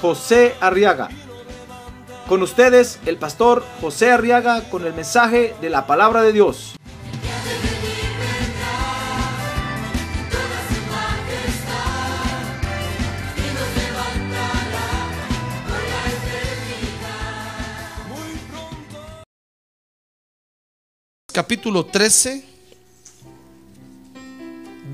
José 0.00 0.54
Arriaga. 0.60 1.08
Con 2.28 2.42
ustedes, 2.42 2.98
el 3.06 3.16
pastor 3.18 3.64
José 3.80 4.10
Arriaga 4.10 4.68
con 4.68 4.84
el 4.84 4.94
mensaje 4.94 5.54
de 5.60 5.70
la 5.70 5.86
palabra 5.86 6.22
de 6.22 6.32
Dios. 6.32 6.76
capítulo 21.36 21.84
13, 21.84 22.42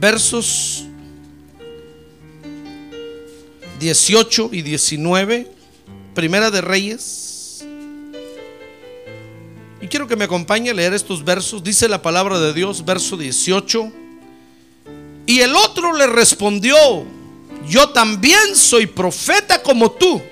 versos 0.00 0.88
18 3.82 4.50
y 4.52 4.62
19, 4.62 5.50
Primera 6.14 6.52
de 6.52 6.60
Reyes. 6.60 7.64
Y 9.80 9.88
quiero 9.88 10.06
que 10.06 10.14
me 10.14 10.26
acompañe 10.26 10.70
a 10.70 10.74
leer 10.74 10.94
estos 10.94 11.24
versos. 11.24 11.64
Dice 11.64 11.88
la 11.88 12.00
palabra 12.00 12.38
de 12.38 12.52
Dios, 12.52 12.84
verso 12.84 13.16
18. 13.16 13.92
Y 15.26 15.40
el 15.40 15.56
otro 15.56 15.96
le 15.96 16.06
respondió, 16.06 16.76
yo 17.68 17.88
también 17.88 18.54
soy 18.54 18.86
profeta 18.86 19.60
como 19.60 19.90
tú. 19.90 20.22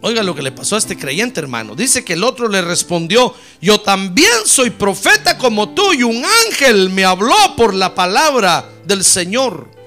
Oiga 0.00 0.22
lo 0.22 0.36
que 0.36 0.42
le 0.42 0.52
pasó 0.52 0.76
a 0.76 0.78
este 0.78 0.96
creyente, 0.96 1.40
hermano. 1.40 1.74
Dice 1.74 2.04
que 2.04 2.12
el 2.12 2.22
otro 2.22 2.48
le 2.48 2.62
respondió, 2.62 3.34
yo 3.60 3.80
también 3.80 4.30
soy 4.44 4.70
profeta 4.70 5.36
como 5.36 5.70
tú 5.70 5.92
y 5.92 6.04
un 6.04 6.24
ángel 6.46 6.88
me 6.90 7.04
habló 7.04 7.34
por 7.56 7.74
la 7.74 7.96
palabra 7.96 8.70
del 8.86 9.02
Señor, 9.02 9.79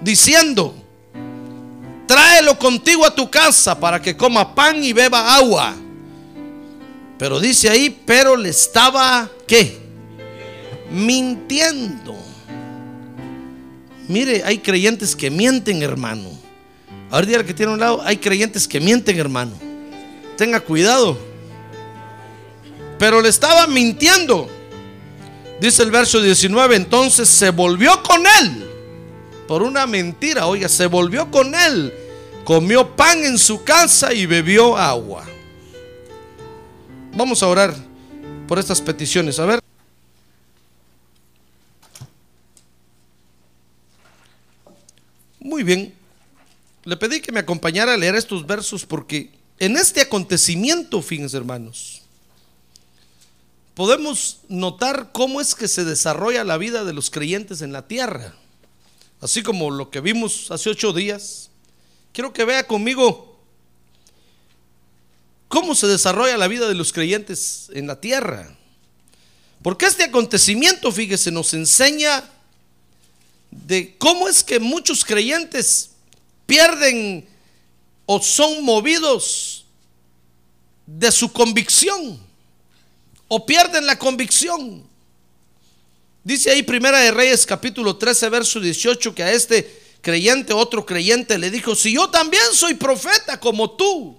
diciendo, 0.00 0.74
tráelo 2.06 2.58
contigo 2.58 3.06
a 3.06 3.14
tu 3.14 3.30
casa 3.30 3.78
para 3.78 4.00
que 4.00 4.16
coma 4.16 4.54
pan 4.54 4.82
y 4.82 4.92
beba 4.92 5.34
agua. 5.36 5.74
Pero 7.18 7.38
dice 7.38 7.68
ahí, 7.68 7.90
pero 8.04 8.36
le 8.36 8.48
estaba, 8.48 9.28
¿qué? 9.46 9.78
Mintiendo. 10.90 12.16
Mire, 14.08 14.42
hay 14.44 14.58
creyentes 14.58 15.14
que 15.14 15.30
mienten, 15.30 15.82
hermano. 15.82 16.30
Ahorita 17.10 17.44
que 17.44 17.54
tiene 17.54 17.72
un 17.72 17.80
lado, 17.80 18.00
hay 18.04 18.16
creyentes 18.16 18.66
que 18.66 18.80
mienten, 18.80 19.18
hermano. 19.18 19.52
Tenga 20.36 20.60
cuidado. 20.60 21.18
Pero 22.98 23.20
le 23.20 23.28
estaba 23.28 23.66
mintiendo. 23.66 24.48
Dice 25.60 25.82
el 25.82 25.90
verso 25.90 26.20
19, 26.22 26.74
entonces 26.76 27.28
se 27.28 27.50
volvió 27.50 28.02
con 28.02 28.22
él. 28.40 28.69
Por 29.50 29.64
una 29.64 29.84
mentira, 29.84 30.46
oiga, 30.46 30.68
se 30.68 30.86
volvió 30.86 31.28
con 31.28 31.56
él. 31.56 31.92
Comió 32.44 32.94
pan 32.94 33.24
en 33.24 33.36
su 33.36 33.64
casa 33.64 34.14
y 34.14 34.24
bebió 34.24 34.76
agua. 34.76 35.26
Vamos 37.16 37.42
a 37.42 37.48
orar 37.48 37.74
por 38.46 38.60
estas 38.60 38.80
peticiones. 38.80 39.40
A 39.40 39.46
ver. 39.46 39.60
Muy 45.40 45.64
bien. 45.64 45.94
Le 46.84 46.96
pedí 46.96 47.20
que 47.20 47.32
me 47.32 47.40
acompañara 47.40 47.94
a 47.94 47.96
leer 47.96 48.14
estos 48.14 48.46
versos 48.46 48.86
porque 48.86 49.32
en 49.58 49.76
este 49.76 50.00
acontecimiento, 50.02 51.02
fíjense 51.02 51.36
hermanos, 51.36 52.02
podemos 53.74 54.42
notar 54.48 55.10
cómo 55.10 55.40
es 55.40 55.56
que 55.56 55.66
se 55.66 55.84
desarrolla 55.84 56.44
la 56.44 56.56
vida 56.56 56.84
de 56.84 56.92
los 56.92 57.10
creyentes 57.10 57.62
en 57.62 57.72
la 57.72 57.88
tierra. 57.88 58.36
Así 59.20 59.42
como 59.42 59.70
lo 59.70 59.90
que 59.90 60.00
vimos 60.00 60.50
hace 60.50 60.70
ocho 60.70 60.92
días. 60.92 61.50
Quiero 62.12 62.32
que 62.32 62.44
vea 62.44 62.66
conmigo 62.66 63.38
cómo 65.48 65.74
se 65.74 65.86
desarrolla 65.86 66.38
la 66.38 66.48
vida 66.48 66.68
de 66.68 66.74
los 66.74 66.92
creyentes 66.92 67.70
en 67.74 67.86
la 67.86 68.00
tierra. 68.00 68.56
Porque 69.62 69.86
este 69.86 70.04
acontecimiento, 70.04 70.90
fíjese, 70.90 71.30
nos 71.30 71.52
enseña 71.52 72.24
de 73.50 73.96
cómo 73.98 74.28
es 74.28 74.42
que 74.42 74.58
muchos 74.58 75.04
creyentes 75.04 75.90
pierden 76.46 77.28
o 78.06 78.20
son 78.20 78.64
movidos 78.64 79.66
de 80.86 81.12
su 81.12 81.30
convicción 81.32 82.18
o 83.28 83.44
pierden 83.44 83.86
la 83.86 83.98
convicción. 83.98 84.89
Dice 86.22 86.50
ahí 86.50 86.62
Primera 86.62 87.00
de 87.00 87.10
Reyes 87.10 87.46
capítulo 87.46 87.96
13 87.96 88.28
verso 88.28 88.60
18 88.60 89.14
que 89.14 89.22
a 89.22 89.32
este 89.32 89.80
creyente, 90.00 90.52
otro 90.52 90.84
creyente 90.84 91.38
le 91.38 91.50
dijo, 91.50 91.74
si 91.74 91.94
yo 91.94 92.10
también 92.10 92.42
soy 92.52 92.74
profeta 92.74 93.38
como 93.38 93.70
tú. 93.70 94.18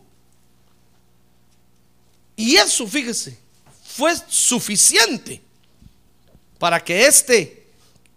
Y 2.35 2.55
eso, 2.55 2.87
fíjese, 2.87 3.37
fue 3.83 4.13
suficiente 4.27 5.41
para 6.57 6.83
que 6.83 7.05
este 7.05 7.61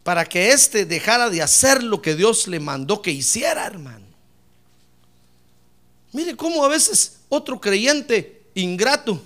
para 0.03 0.27
que 0.27 0.51
éste 0.51 0.85
dejara 0.85 1.31
de 1.31 1.41
hacer 1.41 1.83
lo 1.83 2.03
que 2.03 2.15
Dios 2.15 2.47
le 2.47 2.61
mandó 2.61 3.01
que 3.01 3.11
hiciera, 3.11 3.65
hermano. 3.65 4.05
Mire 6.13 6.37
cómo 6.37 6.63
a 6.63 6.69
veces 6.69 7.21
otro 7.31 7.59
creyente 7.59 8.43
ingrato 8.55 9.21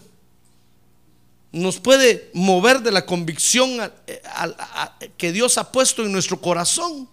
nos 1.53 1.79
puede 1.79 2.31
mover 2.35 2.81
de 2.81 2.93
la 2.93 3.07
convicción 3.07 3.93
que 5.17 5.33
Dios 5.33 5.59
ha 5.59 5.73
puesto 5.73 6.05
en 6.05 6.13
nuestro 6.13 6.41
corazón. 6.41 7.09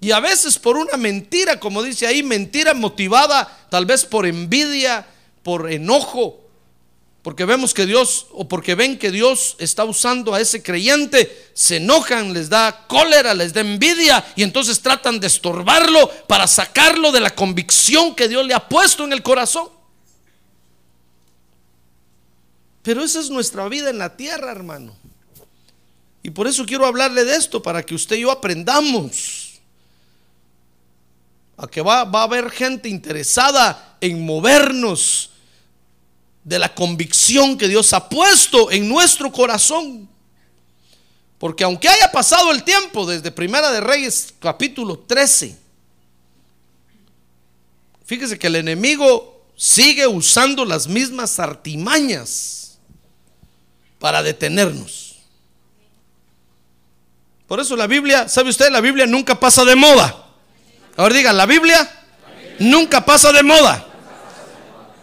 Y 0.00 0.10
a 0.12 0.20
veces 0.20 0.58
por 0.58 0.76
una 0.76 0.96
mentira, 0.96 1.58
como 1.58 1.82
dice 1.82 2.06
ahí, 2.06 2.22
mentira 2.22 2.74
motivada 2.74 3.66
tal 3.70 3.86
vez 3.86 4.04
por 4.04 4.26
envidia, 4.26 5.06
por 5.42 5.72
enojo, 5.72 6.42
porque 7.22 7.44
vemos 7.44 7.74
que 7.74 7.86
Dios, 7.86 8.28
o 8.30 8.46
porque 8.46 8.76
ven 8.76 8.98
que 8.98 9.10
Dios 9.10 9.56
está 9.58 9.84
usando 9.84 10.32
a 10.32 10.40
ese 10.40 10.62
creyente, 10.62 11.50
se 11.54 11.78
enojan, 11.78 12.32
les 12.32 12.48
da 12.48 12.84
cólera, 12.86 13.34
les 13.34 13.52
da 13.52 13.62
envidia, 13.62 14.24
y 14.36 14.44
entonces 14.44 14.80
tratan 14.80 15.18
de 15.18 15.26
estorbarlo 15.26 16.08
para 16.28 16.46
sacarlo 16.46 17.10
de 17.10 17.18
la 17.18 17.34
convicción 17.34 18.14
que 18.14 18.28
Dios 18.28 18.46
le 18.46 18.54
ha 18.54 18.68
puesto 18.68 19.02
en 19.02 19.12
el 19.12 19.24
corazón. 19.24 19.75
Pero 22.86 23.02
esa 23.02 23.18
es 23.18 23.30
nuestra 23.30 23.68
vida 23.68 23.90
en 23.90 23.98
la 23.98 24.16
tierra, 24.16 24.52
hermano. 24.52 24.94
Y 26.22 26.30
por 26.30 26.46
eso 26.46 26.64
quiero 26.64 26.86
hablarle 26.86 27.24
de 27.24 27.34
esto, 27.34 27.60
para 27.60 27.84
que 27.84 27.96
usted 27.96 28.14
y 28.14 28.20
yo 28.20 28.30
aprendamos. 28.30 29.54
A 31.56 31.66
que 31.66 31.82
va, 31.82 32.04
va 32.04 32.20
a 32.20 32.24
haber 32.24 32.48
gente 32.48 32.88
interesada 32.88 33.98
en 34.00 34.24
movernos 34.24 35.30
de 36.44 36.60
la 36.60 36.72
convicción 36.72 37.58
que 37.58 37.66
Dios 37.66 37.92
ha 37.92 38.08
puesto 38.08 38.70
en 38.70 38.88
nuestro 38.88 39.32
corazón. 39.32 40.08
Porque 41.38 41.64
aunque 41.64 41.88
haya 41.88 42.12
pasado 42.12 42.52
el 42.52 42.62
tiempo 42.62 43.04
desde 43.04 43.32
Primera 43.32 43.72
de 43.72 43.80
Reyes 43.80 44.32
capítulo 44.38 44.96
13, 44.96 45.58
fíjese 48.04 48.38
que 48.38 48.46
el 48.46 48.54
enemigo 48.54 49.44
sigue 49.56 50.06
usando 50.06 50.64
las 50.64 50.86
mismas 50.86 51.40
artimañas 51.40 52.65
para 53.98 54.22
detenernos. 54.22 55.16
Por 57.46 57.60
eso 57.60 57.76
la 57.76 57.86
Biblia, 57.86 58.28
¿sabe 58.28 58.50
usted? 58.50 58.70
La 58.70 58.80
Biblia 58.80 59.06
nunca 59.06 59.38
pasa 59.38 59.64
de 59.64 59.76
moda. 59.76 60.24
Ahora 60.96 61.14
diga, 61.14 61.32
la 61.32 61.46
Biblia 61.46 61.88
nunca 62.58 63.04
pasa 63.04 63.32
de 63.32 63.42
moda. 63.42 63.86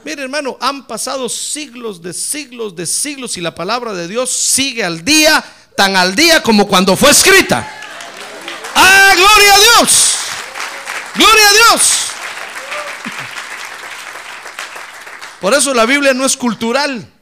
Mire 0.03 0.23
hermano, 0.23 0.57
han 0.59 0.85
pasado 0.85 1.29
siglos 1.29 2.01
de 2.01 2.13
siglos 2.13 2.75
de 2.75 2.85
siglos 2.85 3.37
y 3.37 3.41
la 3.41 3.55
palabra 3.55 3.93
de 3.93 4.09
Dios 4.09 4.29
sigue 4.29 4.83
al 4.83 5.05
día, 5.05 5.43
tan 5.77 5.95
al 5.95 6.13
día 6.13 6.43
como 6.43 6.67
cuando 6.67 6.97
fue 6.97 7.11
escrita. 7.11 7.65
¡Ah, 8.75 9.13
gloria 9.15 9.53
a 9.53 9.59
Dios! 9.59 10.15
¡Gloria 11.15 11.49
a 11.49 11.53
Dios! 11.53 11.91
Por 15.39 15.53
eso 15.53 15.73
la 15.73 15.85
Biblia 15.85 16.13
no 16.13 16.25
es 16.25 16.35
cultural. 16.35 17.12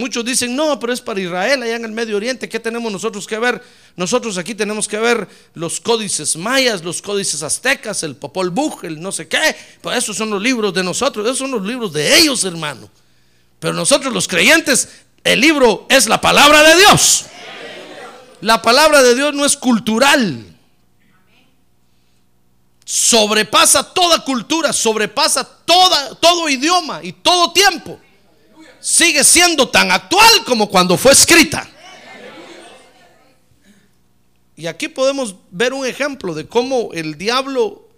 Muchos 0.00 0.24
dicen, 0.24 0.56
no, 0.56 0.80
pero 0.80 0.94
es 0.94 1.00
para 1.02 1.20
Israel, 1.20 1.62
allá 1.62 1.76
en 1.76 1.84
el 1.84 1.92
Medio 1.92 2.16
Oriente. 2.16 2.48
¿Qué 2.48 2.58
tenemos 2.58 2.90
nosotros 2.90 3.26
que 3.26 3.38
ver? 3.38 3.62
Nosotros 3.96 4.38
aquí 4.38 4.54
tenemos 4.54 4.88
que 4.88 4.98
ver 4.98 5.28
los 5.52 5.78
códices 5.78 6.36
mayas, 6.36 6.82
los 6.82 7.02
códices 7.02 7.42
aztecas, 7.42 8.02
el 8.02 8.16
Popol 8.16 8.48
Vuh, 8.48 8.78
el 8.84 8.98
no 8.98 9.12
sé 9.12 9.28
qué. 9.28 9.54
Pues 9.82 9.98
esos 9.98 10.16
son 10.16 10.30
los 10.30 10.40
libros 10.40 10.72
de 10.72 10.82
nosotros, 10.82 11.26
esos 11.26 11.36
son 11.36 11.50
los 11.50 11.62
libros 11.62 11.92
de 11.92 12.18
ellos, 12.18 12.42
hermano. 12.44 12.88
Pero 13.58 13.74
nosotros 13.74 14.10
los 14.10 14.26
creyentes, 14.26 14.88
el 15.22 15.38
libro 15.38 15.86
es 15.90 16.08
la 16.08 16.18
palabra 16.18 16.62
de 16.62 16.76
Dios. 16.76 17.26
La 18.40 18.62
palabra 18.62 19.02
de 19.02 19.14
Dios 19.14 19.34
no 19.34 19.44
es 19.44 19.54
cultural. 19.54 20.46
Sobrepasa 22.86 23.92
toda 23.92 24.24
cultura, 24.24 24.72
sobrepasa 24.72 25.44
toda, 25.44 26.14
todo 26.14 26.48
idioma 26.48 27.00
y 27.02 27.12
todo 27.12 27.52
tiempo 27.52 28.00
sigue 28.80 29.22
siendo 29.22 29.68
tan 29.68 29.90
actual 29.90 30.44
como 30.46 30.68
cuando 30.68 30.96
fue 30.96 31.12
escrita. 31.12 31.68
Y 34.56 34.66
aquí 34.66 34.88
podemos 34.88 35.36
ver 35.50 35.72
un 35.72 35.86
ejemplo 35.86 36.34
de 36.34 36.46
cómo 36.46 36.90
el 36.92 37.16
diablo 37.16 37.88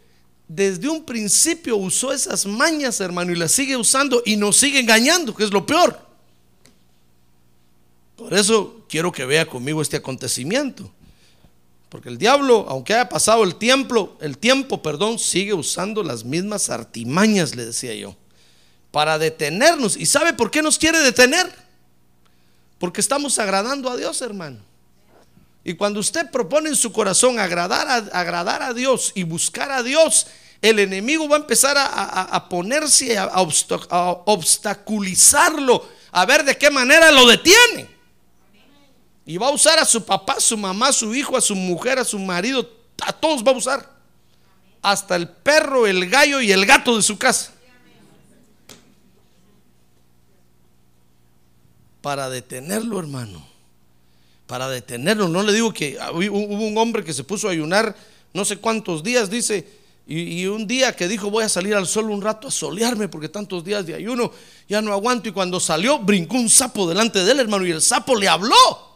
desde 0.47 0.89
un 0.89 1.05
principio 1.05 1.77
usó 1.77 2.13
esas 2.13 2.47
mañas, 2.47 3.01
hermano, 3.01 3.33
y 3.33 3.37
las 3.37 3.53
sigue 3.53 3.77
usando 3.77 4.23
y 4.25 4.37
nos 4.37 4.57
sigue 4.59 4.79
engañando, 4.79 5.35
que 5.35 5.45
es 5.45 5.51
lo 5.51 5.67
peor. 5.67 5.99
Por 8.17 8.35
eso 8.35 8.85
quiero 8.89 9.11
que 9.11 9.25
vea 9.25 9.47
conmigo 9.47 9.83
este 9.83 9.97
acontecimiento. 9.97 10.89
Porque 11.89 12.09
el 12.09 12.17
diablo, 12.17 12.67
aunque 12.69 12.95
haya 12.95 13.09
pasado 13.09 13.43
el 13.43 13.57
tiempo, 13.57 14.17
el 14.21 14.39
tiempo, 14.39 14.83
perdón, 14.83 15.19
sigue 15.19 15.53
usando 15.53 16.03
las 16.03 16.25
mismas 16.25 16.71
artimañas, 16.71 17.57
le 17.57 17.67
decía 17.67 17.95
yo 17.95 18.17
para 18.93 19.19
detenernos. 19.19 19.97
¿Y 19.97 20.07
sabe 20.07 20.35
por 20.35 20.53
qué 20.53 20.63
nos 20.63 20.79
quiere 20.79 21.01
detener? 21.01 21.53
Porque 22.79 23.01
estamos 23.01 23.41
agradando 23.41 23.91
a 23.91 23.97
Dios, 23.97 24.23
hermano. 24.23 24.61
Y 25.65 25.75
cuando 25.75 25.99
usted 25.99 26.31
propone 26.31 26.69
en 26.69 26.77
su 26.77 26.93
corazón 26.93 27.41
agradar 27.41 27.89
a, 27.89 27.97
agradar 28.19 28.63
a 28.63 28.73
Dios 28.75 29.13
y 29.15 29.23
buscar 29.23 29.73
a 29.73 29.83
Dios, 29.83 30.27
el 30.61 30.79
enemigo 30.79 31.29
va 31.29 31.37
a 31.37 31.41
empezar 31.41 31.77
a, 31.79 32.49
ponerse, 32.49 33.17
a, 33.19 33.41
obstaculizarlo, 34.27 35.89
a 36.13 36.27
ver 36.27 36.45
de 36.45 36.57
qué 36.59 36.71
manera 36.71 37.11
lo 37.11 37.27
detiene. 37.27 37.91
Y 39.25 39.39
va 39.39 39.47
a 39.49 39.53
usar 39.53 39.79
a 39.79 39.85
su 39.85 40.05
papá, 40.05 40.35
a 40.35 40.41
su 40.41 40.57
mamá, 40.57 40.89
a 40.89 40.93
su 40.93 41.15
hijo, 41.15 41.37
a 41.37 41.41
su 41.41 41.55
mujer, 41.55 41.99
a 41.99 42.05
su 42.05 42.19
marido, 42.19 42.69
a 43.01 43.13
todos 43.13 43.43
va 43.45 43.53
a 43.53 43.57
usar. 43.57 43.89
Hasta 44.83 45.17
el 45.17 45.29
perro, 45.29 45.87
el 45.87 46.11
gallo 46.11 46.41
y 46.41 46.51
el 46.53 46.67
gato 46.67 46.97
de 46.97 47.03
su 47.03 47.17
casa. 47.17 47.53
Para 52.03 52.29
detenerlo, 52.29 52.99
hermano. 52.99 53.47
Para 54.47 54.69
detenerlo. 54.69 55.29
No 55.29 55.43
le 55.43 55.53
digo 55.53 55.73
que 55.73 55.97
hubo 56.13 56.67
un 56.67 56.77
hombre 56.77 57.03
que 57.03 57.15
se 57.15 57.25
puso 57.25 57.49
a 57.49 57.53
ayunar 57.53 57.97
no 58.35 58.45
sé 58.45 58.57
cuántos 58.57 59.03
días, 59.03 59.31
dice, 59.31 59.67
y, 60.07 60.47
un 60.47 60.67
día 60.67 60.97
que 60.97 61.07
dijo 61.07 61.31
voy 61.31 61.45
a 61.45 61.49
salir 61.49 61.75
al 61.75 61.87
sol 61.87 62.11
un 62.11 62.23
rato 62.23 62.49
a 62.49 62.51
solearme 62.51 63.09
porque 63.09 63.29
tantos 63.29 63.63
días 63.63 63.87
de 63.87 63.95
ayuno 63.95 64.33
ya 64.69 64.83
no 64.83 64.93
aguanto. 64.93 65.29
Y 65.29 65.33
cuando 65.33 65.61
salió, 65.61 65.99
brincó 65.99 66.37
un 66.37 66.51
sapo 66.51 66.89
delante 66.89 67.23
de 67.23 67.33
él, 67.33 67.41
hermano, 67.41 67.65
y 67.65 67.71
el 67.71 67.81
sapo 67.81 68.17
le 68.17 68.29
habló. 68.29 68.93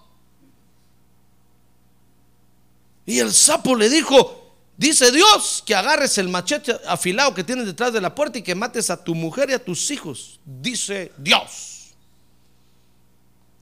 Y 3.05 3.21
el 3.21 3.33
sapo 3.33 3.77
le 3.77 3.89
dijo, 3.89 4.43
Dice 4.77 5.11
Dios 5.11 5.63
que 5.65 5.75
agarres 5.75 6.19
el 6.19 6.29
machete 6.29 6.77
afilado 6.87 7.33
que 7.33 7.43
tienes 7.43 7.65
detrás 7.65 7.93
de 7.93 8.01
la 8.01 8.15
puerta 8.15 8.39
y 8.39 8.43
que 8.43 8.55
mates 8.55 8.91
a 8.91 9.03
tu 9.03 9.15
mujer 9.15 9.49
y 9.49 9.55
a 9.55 9.65
tus 9.65 9.91
hijos. 9.91 10.39
Dice 10.45 11.13
Dios. 11.17 11.76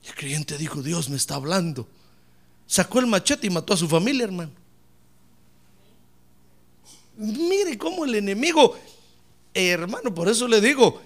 El 0.05 0.13
creyente 0.13 0.57
dijo, 0.57 0.81
Dios 0.81 1.09
me 1.09 1.17
está 1.17 1.35
hablando. 1.35 1.87
Sacó 2.67 2.99
el 2.99 3.07
machete 3.07 3.47
y 3.47 3.49
mató 3.49 3.73
a 3.73 3.77
su 3.77 3.87
familia, 3.87 4.25
hermano. 4.25 4.51
Mire 7.17 7.77
cómo 7.77 8.05
el 8.05 8.15
enemigo, 8.15 8.77
hermano, 9.53 10.13
por 10.13 10.27
eso 10.27 10.47
le 10.47 10.59
digo, 10.59 11.01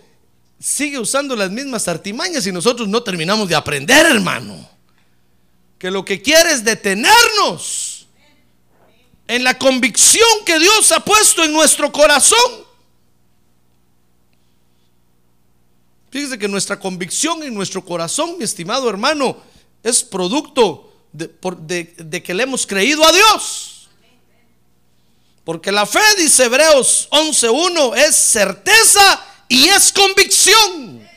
sigue 0.60 0.98
usando 0.98 1.36
las 1.36 1.52
mismas 1.52 1.88
artimañas 1.88 2.46
y 2.48 2.52
nosotros 2.52 2.88
no 2.88 3.04
terminamos 3.04 3.48
de 3.48 3.56
aprender, 3.56 4.06
hermano. 4.06 4.68
Que 5.78 5.92
lo 5.92 6.04
que 6.04 6.22
quiere 6.22 6.52
es 6.52 6.64
detenernos 6.64 8.08
en 9.28 9.44
la 9.44 9.58
convicción 9.58 10.28
que 10.46 10.60
Dios 10.60 10.92
ha 10.92 11.00
puesto 11.06 11.44
en 11.44 11.54
nuestro 11.54 11.92
corazón. 11.92 12.69
Fíjese 16.12 16.40
que 16.40 16.48
nuestra 16.48 16.80
convicción 16.80 17.44
en 17.44 17.54
nuestro 17.54 17.86
corazón, 17.86 18.36
mi 18.38 18.44
estimado 18.44 18.90
hermano, 18.90 19.38
es 19.84 20.04
producto 20.04 20.92
de, 21.12 22.24
que 22.24 22.34
le 22.34 22.44
hemos 22.44 22.66
creído 22.66 23.06
a 23.06 23.12
Dios. 23.12 23.90
Porque 25.44 25.72
la 25.72 25.86
fe, 25.86 26.00
dice 26.18 26.46
Hebreos 26.46 27.08
11.1, 27.12 27.98
es 27.98 28.16
certeza 28.16 29.26
y 29.48 29.68
es 29.68 29.92
convicción. 29.92 31.08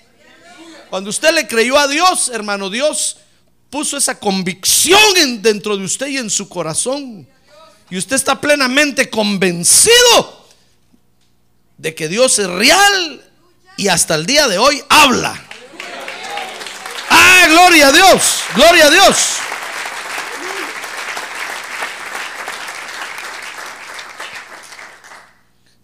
Cuando 0.91 1.11
usted 1.11 1.33
le 1.35 1.47
creyó 1.47 1.79
a 1.79 1.88
Dios, 1.88 2.29
hermano, 2.29 2.69
Dios 2.69 3.17
puso 3.71 3.97
esa 3.97 4.19
convicción 4.19 5.00
dentro 5.41 5.77
de 5.77 5.85
usted 5.85 6.09
y 6.09 6.19
en 6.19 6.29
su 6.29 6.49
corazón. 6.49 7.27
Y 7.88 7.97
usted 7.97 8.17
está 8.17 8.41
plenamente 8.41 9.09
convencido 9.09 10.47
de 11.79 11.95
que 11.95 12.09
Dios 12.09 12.38
es 12.38 12.47
real 12.47 13.31
y 13.77 13.89
hasta 13.89 14.15
el 14.15 14.27
día 14.27 14.49
de 14.49 14.59
hoy 14.59 14.83
habla. 14.89 15.41
Ah, 17.11 17.47
gloria 17.49 17.89
a 17.89 17.93
Dios, 17.93 18.41
gloria 18.55 18.87
a 18.87 18.91
Dios. 18.91 19.17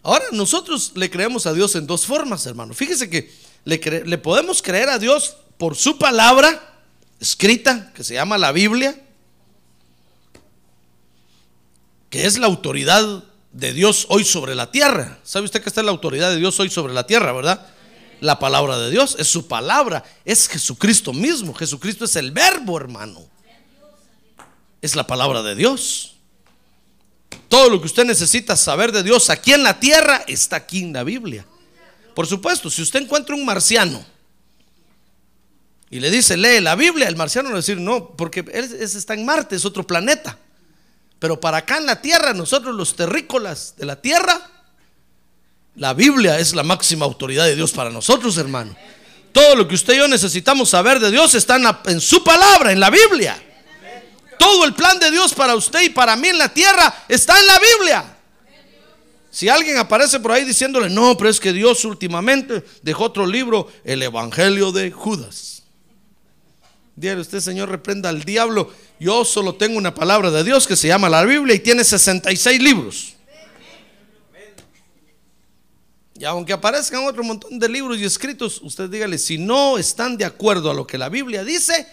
Ahora 0.02 0.24
nosotros 0.32 0.92
le 0.94 1.10
creemos 1.10 1.46
a 1.46 1.52
Dios 1.52 1.74
en 1.74 1.86
dos 1.86 2.06
formas, 2.06 2.46
hermano. 2.46 2.72
Fíjese 2.72 3.10
que 3.10 3.30
le, 3.64 3.78
le 4.06 4.18
podemos 4.18 4.62
creer 4.62 4.88
a 4.88 4.98
Dios 4.98 5.36
por 5.58 5.76
su 5.76 5.98
palabra 5.98 6.76
escrita, 7.20 7.92
que 7.92 8.04
se 8.04 8.14
llama 8.14 8.38
la 8.38 8.52
Biblia, 8.52 8.98
que 12.08 12.24
es 12.24 12.38
la 12.38 12.46
autoridad 12.46 13.24
de 13.52 13.72
Dios 13.72 14.06
hoy 14.08 14.24
sobre 14.24 14.54
la 14.54 14.70
tierra. 14.70 15.18
¿Sabe 15.24 15.44
usted 15.44 15.62
que 15.62 15.68
está 15.68 15.82
es 15.82 15.84
la 15.84 15.90
autoridad 15.90 16.30
de 16.30 16.36
Dios 16.36 16.58
hoy 16.60 16.70
sobre 16.70 16.94
la 16.94 17.06
tierra, 17.06 17.32
verdad? 17.32 17.66
La 18.20 18.38
palabra 18.38 18.78
de 18.78 18.90
Dios, 18.90 19.16
es 19.18 19.28
su 19.28 19.46
palabra, 19.46 20.04
es 20.24 20.48
Jesucristo 20.48 21.12
mismo. 21.12 21.54
Jesucristo 21.54 22.04
es 22.04 22.16
el 22.16 22.30
verbo, 22.32 22.76
hermano. 22.76 23.24
Es 24.80 24.96
la 24.96 25.06
palabra 25.06 25.42
de 25.42 25.54
Dios. 25.54 26.14
Todo 27.48 27.70
lo 27.70 27.80
que 27.80 27.86
usted 27.86 28.04
necesita 28.04 28.56
saber 28.56 28.92
de 28.92 29.02
Dios 29.02 29.30
aquí 29.30 29.52
en 29.52 29.62
la 29.62 29.80
tierra 29.80 30.22
está 30.26 30.56
aquí 30.56 30.82
en 30.82 30.92
la 30.92 31.04
Biblia. 31.04 31.46
Por 32.14 32.26
supuesto, 32.26 32.68
si 32.68 32.82
usted 32.82 33.02
encuentra 33.02 33.34
un 33.34 33.44
marciano 33.44 34.04
y 35.90 36.00
le 36.00 36.10
dice, 36.10 36.36
lee 36.36 36.60
la 36.60 36.74
Biblia, 36.74 37.08
el 37.08 37.16
marciano 37.16 37.48
va 37.48 37.54
a 37.54 37.58
decir, 37.58 37.78
no, 37.78 38.10
porque 38.16 38.40
él 38.52 38.64
está 38.80 39.14
en 39.14 39.24
Marte, 39.24 39.56
es 39.56 39.64
otro 39.64 39.86
planeta. 39.86 40.38
Pero 41.18 41.40
para 41.40 41.58
acá 41.58 41.78
en 41.78 41.86
la 41.86 42.00
tierra, 42.00 42.32
nosotros 42.34 42.74
los 42.74 42.94
terrícolas 42.94 43.74
de 43.76 43.86
la 43.86 44.00
tierra, 44.00 44.50
la 45.78 45.94
Biblia 45.94 46.38
es 46.40 46.54
la 46.54 46.64
máxima 46.64 47.04
autoridad 47.04 47.44
de 47.46 47.54
Dios 47.54 47.70
para 47.70 47.88
nosotros, 47.88 48.36
hermano. 48.36 48.76
Todo 49.32 49.54
lo 49.54 49.68
que 49.68 49.76
usted 49.76 49.94
y 49.94 49.98
yo 49.98 50.08
necesitamos 50.08 50.70
saber 50.70 50.98
de 50.98 51.10
Dios 51.10 51.34
está 51.36 51.56
en, 51.86 52.00
su 52.00 52.24
palabra, 52.24 52.72
en 52.72 52.80
la 52.80 52.90
Biblia. 52.90 53.40
Todo 54.38 54.64
el 54.64 54.74
plan 54.74 54.98
de 54.98 55.10
Dios 55.12 55.32
para 55.34 55.54
usted 55.54 55.82
y 55.82 55.90
para 55.90 56.16
mí 56.16 56.28
en 56.28 56.38
la 56.38 56.52
tierra 56.52 57.04
está 57.08 57.38
en 57.38 57.46
la 57.46 57.60
Biblia. 57.60 58.16
Si 59.30 59.48
alguien 59.48 59.76
aparece 59.76 60.18
por 60.18 60.32
ahí 60.32 60.44
diciéndole, 60.44 60.90
no, 60.90 61.16
pero 61.16 61.30
es 61.30 61.38
que 61.38 61.52
Dios 61.52 61.84
últimamente 61.84 62.64
dejó 62.82 63.04
otro 63.04 63.24
libro, 63.24 63.70
el 63.84 64.02
Evangelio 64.02 64.72
de 64.72 64.90
Judas. 64.90 65.62
Dígale 66.96 67.20
usted, 67.20 67.38
Señor, 67.38 67.68
reprenda 67.68 68.08
al 68.08 68.24
diablo. 68.24 68.72
Yo 68.98 69.24
solo 69.24 69.54
tengo 69.54 69.78
una 69.78 69.94
palabra 69.94 70.32
de 70.32 70.42
Dios 70.42 70.66
que 70.66 70.74
se 70.74 70.88
llama 70.88 71.08
la 71.08 71.24
Biblia 71.24 71.54
y 71.54 71.60
tiene 71.60 71.84
66 71.84 72.60
libros. 72.60 73.17
Y 76.18 76.24
aunque 76.24 76.52
aparezcan 76.52 77.06
otro 77.06 77.22
montón 77.22 77.60
de 77.60 77.68
libros 77.68 77.96
y 77.98 78.04
escritos, 78.04 78.60
usted 78.62 78.90
dígale, 78.90 79.18
si 79.18 79.38
no 79.38 79.78
están 79.78 80.16
de 80.16 80.24
acuerdo 80.24 80.68
a 80.68 80.74
lo 80.74 80.84
que 80.84 80.98
la 80.98 81.08
Biblia 81.08 81.44
dice, 81.44 81.86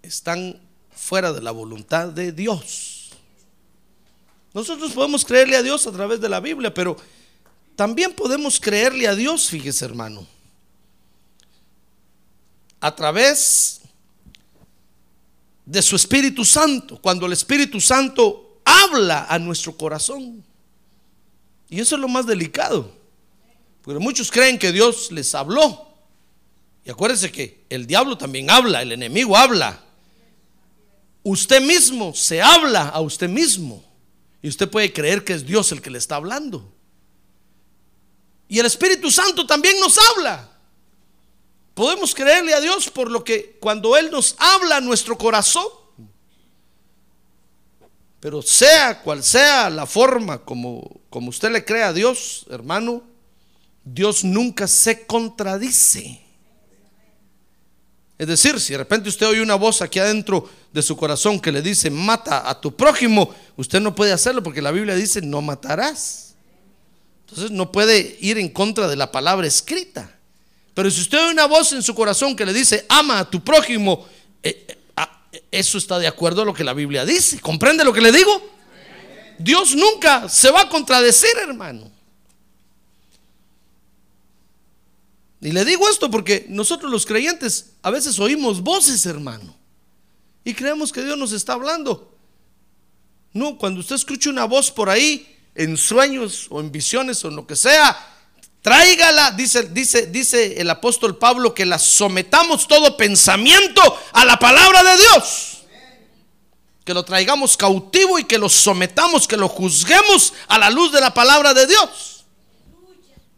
están 0.00 0.58
fuera 0.90 1.34
de 1.34 1.42
la 1.42 1.50
voluntad 1.50 2.08
de 2.08 2.32
Dios. 2.32 3.10
Nosotros 4.54 4.92
podemos 4.92 5.26
creerle 5.26 5.56
a 5.56 5.62
Dios 5.62 5.86
a 5.86 5.92
través 5.92 6.22
de 6.22 6.28
la 6.30 6.40
Biblia, 6.40 6.72
pero 6.72 6.96
también 7.76 8.14
podemos 8.14 8.58
creerle 8.58 9.06
a 9.06 9.14
Dios, 9.14 9.48
fíjese 9.50 9.84
hermano, 9.84 10.26
a 12.80 12.96
través 12.96 13.82
de 15.66 15.82
su 15.82 15.96
Espíritu 15.96 16.46
Santo, 16.46 16.98
cuando 16.98 17.26
el 17.26 17.34
Espíritu 17.34 17.78
Santo 17.78 18.60
habla 18.64 19.26
a 19.28 19.38
nuestro 19.38 19.76
corazón. 19.76 20.47
Y 21.68 21.80
eso 21.80 21.96
es 21.96 22.00
lo 22.00 22.08
más 22.08 22.26
delicado. 22.26 22.92
Porque 23.82 23.98
muchos 23.98 24.30
creen 24.30 24.58
que 24.58 24.72
Dios 24.72 25.12
les 25.12 25.34
habló. 25.34 25.86
Y 26.84 26.90
acuérdense 26.90 27.30
que 27.30 27.64
el 27.68 27.86
diablo 27.86 28.16
también 28.16 28.50
habla, 28.50 28.82
el 28.82 28.92
enemigo 28.92 29.36
habla. 29.36 29.82
Usted 31.22 31.60
mismo 31.60 32.14
se 32.14 32.40
habla 32.40 32.88
a 32.88 33.00
usted 33.00 33.28
mismo. 33.28 33.84
Y 34.40 34.48
usted 34.48 34.70
puede 34.70 34.92
creer 34.92 35.24
que 35.24 35.34
es 35.34 35.46
Dios 35.46 35.72
el 35.72 35.82
que 35.82 35.90
le 35.90 35.98
está 35.98 36.16
hablando. 36.16 36.72
Y 38.48 38.58
el 38.58 38.66
Espíritu 38.66 39.10
Santo 39.10 39.46
también 39.46 39.78
nos 39.80 39.98
habla. 39.98 40.48
Podemos 41.74 42.14
creerle 42.14 42.54
a 42.54 42.60
Dios 42.60 42.88
por 42.90 43.10
lo 43.10 43.22
que 43.22 43.58
cuando 43.60 43.96
Él 43.96 44.10
nos 44.10 44.34
habla 44.38 44.78
a 44.78 44.80
nuestro 44.80 45.18
corazón, 45.18 45.66
pero 48.20 48.42
sea 48.42 49.00
cual 49.00 49.22
sea 49.22 49.70
la 49.70 49.86
forma 49.86 50.38
como, 50.38 51.00
como 51.08 51.28
usted 51.28 51.52
le 51.52 51.64
cree 51.64 51.84
a 51.84 51.92
Dios, 51.92 52.46
hermano, 52.50 53.02
Dios 53.84 54.24
nunca 54.24 54.66
se 54.66 55.06
contradice. 55.06 56.20
Es 58.18 58.26
decir, 58.26 58.58
si 58.58 58.72
de 58.72 58.78
repente 58.78 59.08
usted 59.08 59.28
oye 59.28 59.40
una 59.40 59.54
voz 59.54 59.80
aquí 59.80 60.00
adentro 60.00 60.50
de 60.72 60.82
su 60.82 60.96
corazón 60.96 61.38
que 61.38 61.52
le 61.52 61.62
dice, 61.62 61.88
mata 61.88 62.50
a 62.50 62.60
tu 62.60 62.74
prójimo, 62.74 63.32
usted 63.56 63.80
no 63.80 63.94
puede 63.94 64.12
hacerlo 64.12 64.42
porque 64.42 64.60
la 64.60 64.72
Biblia 64.72 64.96
dice, 64.96 65.22
no 65.22 65.40
matarás. 65.40 66.34
Entonces 67.20 67.52
no 67.52 67.70
puede 67.70 68.16
ir 68.20 68.38
en 68.38 68.48
contra 68.48 68.88
de 68.88 68.96
la 68.96 69.12
palabra 69.12 69.46
escrita. 69.46 70.12
Pero 70.74 70.90
si 70.90 71.00
usted 71.00 71.18
oye 71.18 71.30
una 71.30 71.46
voz 71.46 71.72
en 71.72 71.82
su 71.82 71.94
corazón 71.94 72.34
que 72.34 72.44
le 72.44 72.52
dice, 72.52 72.84
ama 72.88 73.20
a 73.20 73.30
tu 73.30 73.44
prójimo, 73.44 74.04
eh, 74.42 74.77
eso 75.50 75.78
está 75.78 75.98
de 75.98 76.06
acuerdo 76.06 76.42
a 76.42 76.44
lo 76.44 76.54
que 76.54 76.64
la 76.64 76.74
Biblia 76.74 77.04
dice. 77.04 77.40
¿Comprende 77.40 77.84
lo 77.84 77.92
que 77.92 78.00
le 78.00 78.12
digo? 78.12 78.50
Dios 79.38 79.74
nunca 79.74 80.28
se 80.28 80.50
va 80.50 80.62
a 80.62 80.68
contradecir, 80.68 81.30
hermano. 81.40 81.90
Y 85.40 85.52
le 85.52 85.64
digo 85.64 85.88
esto 85.88 86.10
porque 86.10 86.46
nosotros 86.48 86.90
los 86.90 87.06
creyentes 87.06 87.74
a 87.82 87.90
veces 87.90 88.18
oímos 88.18 88.60
voces, 88.60 89.06
hermano, 89.06 89.56
y 90.44 90.54
creemos 90.54 90.92
que 90.92 91.04
Dios 91.04 91.16
nos 91.16 91.32
está 91.32 91.52
hablando. 91.52 92.16
No, 93.32 93.56
cuando 93.56 93.80
usted 93.80 93.94
escucha 93.94 94.30
una 94.30 94.46
voz 94.46 94.70
por 94.70 94.90
ahí, 94.90 95.36
en 95.54 95.76
sueños 95.76 96.46
o 96.50 96.60
en 96.60 96.72
visiones 96.72 97.24
o 97.24 97.28
en 97.28 97.36
lo 97.36 97.46
que 97.46 97.56
sea, 97.56 97.96
tráigala, 98.62 99.30
dice, 99.32 99.64
dice, 99.64 100.60
el 100.60 100.70
apóstol 100.70 101.16
Pablo, 101.16 101.54
que 101.54 101.66
la 101.66 101.78
sometamos 101.78 102.66
todo 102.68 102.96
pensamiento 102.96 103.80
a 104.12 104.24
la 104.24 104.38
palabra 104.38 104.82
de 104.82 104.96
Dios. 104.96 105.58
Que 106.84 106.94
lo 106.94 107.04
traigamos 107.04 107.56
cautivo 107.56 108.18
y 108.18 108.24
que 108.24 108.38
lo 108.38 108.48
sometamos, 108.48 109.28
que 109.28 109.36
lo 109.36 109.48
juzguemos 109.48 110.32
a 110.48 110.58
la 110.58 110.70
luz 110.70 110.92
de 110.92 111.00
la 111.00 111.12
palabra 111.12 111.54
de 111.54 111.66
Dios. 111.66 112.24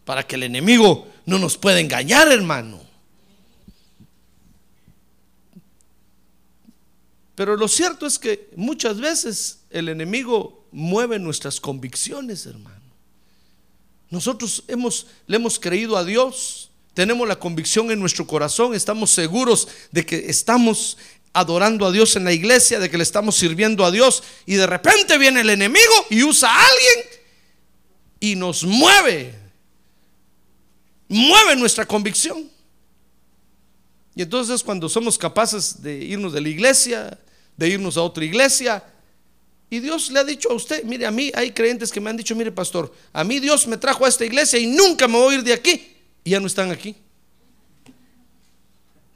Para 0.04 0.26
que 0.26 0.36
el 0.36 0.44
enemigo 0.44 1.08
no 1.26 1.38
nos 1.38 1.56
puede 1.56 1.80
engañar, 1.80 2.30
hermano. 2.30 2.80
Pero 7.34 7.56
lo 7.56 7.68
cierto 7.68 8.06
es 8.06 8.18
que 8.18 8.50
muchas 8.54 9.00
veces 9.00 9.60
el 9.70 9.88
enemigo 9.88 10.66
mueve 10.72 11.18
nuestras 11.18 11.58
convicciones, 11.58 12.44
hermano. 12.44 12.79
Nosotros 14.10 14.64
hemos, 14.66 15.06
le 15.26 15.36
hemos 15.36 15.58
creído 15.58 15.96
a 15.96 16.04
Dios, 16.04 16.70
tenemos 16.94 17.26
la 17.28 17.38
convicción 17.38 17.90
en 17.92 18.00
nuestro 18.00 18.26
corazón, 18.26 18.74
estamos 18.74 19.10
seguros 19.10 19.68
de 19.92 20.04
que 20.04 20.28
estamos 20.28 20.98
adorando 21.32 21.86
a 21.86 21.92
Dios 21.92 22.16
en 22.16 22.24
la 22.24 22.32
iglesia, 22.32 22.80
de 22.80 22.90
que 22.90 22.96
le 22.96 23.04
estamos 23.04 23.36
sirviendo 23.36 23.84
a 23.84 23.90
Dios, 23.92 24.24
y 24.46 24.54
de 24.54 24.66
repente 24.66 25.16
viene 25.16 25.42
el 25.42 25.50
enemigo 25.50 25.94
y 26.10 26.24
usa 26.24 26.50
a 26.50 26.66
alguien 26.66 27.20
y 28.18 28.34
nos 28.34 28.64
mueve. 28.64 29.38
Mueve 31.08 31.56
nuestra 31.56 31.86
convicción. 31.86 32.50
Y 34.16 34.22
entonces 34.22 34.62
cuando 34.62 34.88
somos 34.88 35.16
capaces 35.16 35.80
de 35.80 35.96
irnos 35.96 36.32
de 36.32 36.40
la 36.40 36.48
iglesia, 36.48 37.18
de 37.56 37.68
irnos 37.68 37.96
a 37.96 38.02
otra 38.02 38.24
iglesia, 38.24 38.82
y 39.70 39.78
Dios 39.78 40.10
le 40.10 40.18
ha 40.18 40.24
dicho 40.24 40.50
a 40.50 40.54
usted, 40.54 40.82
mire, 40.84 41.06
a 41.06 41.12
mí 41.12 41.30
hay 41.34 41.52
creyentes 41.52 41.92
que 41.92 42.00
me 42.00 42.10
han 42.10 42.16
dicho, 42.16 42.34
mire 42.34 42.50
pastor, 42.50 42.92
a 43.12 43.22
mí 43.22 43.38
Dios 43.38 43.68
me 43.68 43.76
trajo 43.76 44.04
a 44.04 44.08
esta 44.08 44.24
iglesia 44.24 44.58
y 44.58 44.66
nunca 44.66 45.06
me 45.06 45.16
voy 45.16 45.36
a 45.36 45.38
ir 45.38 45.44
de 45.44 45.52
aquí, 45.52 45.96
y 46.24 46.30
ya 46.30 46.40
no 46.40 46.48
están 46.48 46.72
aquí. 46.72 46.96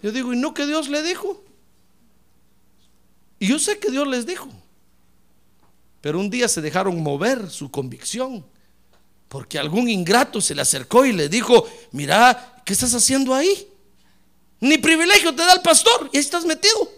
Yo 0.01 0.13
digo, 0.13 0.33
¿y 0.33 0.37
no 0.37 0.55
que 0.55 0.67
Dios 0.67 0.89
le 0.89 1.03
dijo? 1.03 1.43
Y 3.41 3.49
yo 3.49 3.59
sé 3.59 3.79
que 3.79 3.91
Dios 3.91 4.07
les 4.07 4.27
dijo, 4.27 4.49
pero 6.01 6.21
un 6.21 6.31
día 6.31 6.47
se 6.49 6.61
dejaron 6.61 7.03
mover 7.03 7.51
su 7.51 7.71
convicción 7.71 8.45
porque 9.35 9.59
algún 9.59 9.89
ingrato 9.89 10.41
se 10.41 10.55
le 10.55 10.63
acercó 10.63 11.05
y 11.05 11.13
le 11.13 11.29
dijo, 11.29 11.69
mira, 11.91 12.63
¿qué 12.65 12.73
estás 12.73 12.95
haciendo 12.95 13.35
ahí? 13.35 13.69
Ni 14.61 14.79
privilegio 14.79 15.35
te 15.35 15.43
da 15.43 15.55
el 15.55 15.61
pastor 15.61 16.09
y 16.13 16.19
ahí 16.19 16.23
estás 16.23 16.45
metido. 16.45 16.89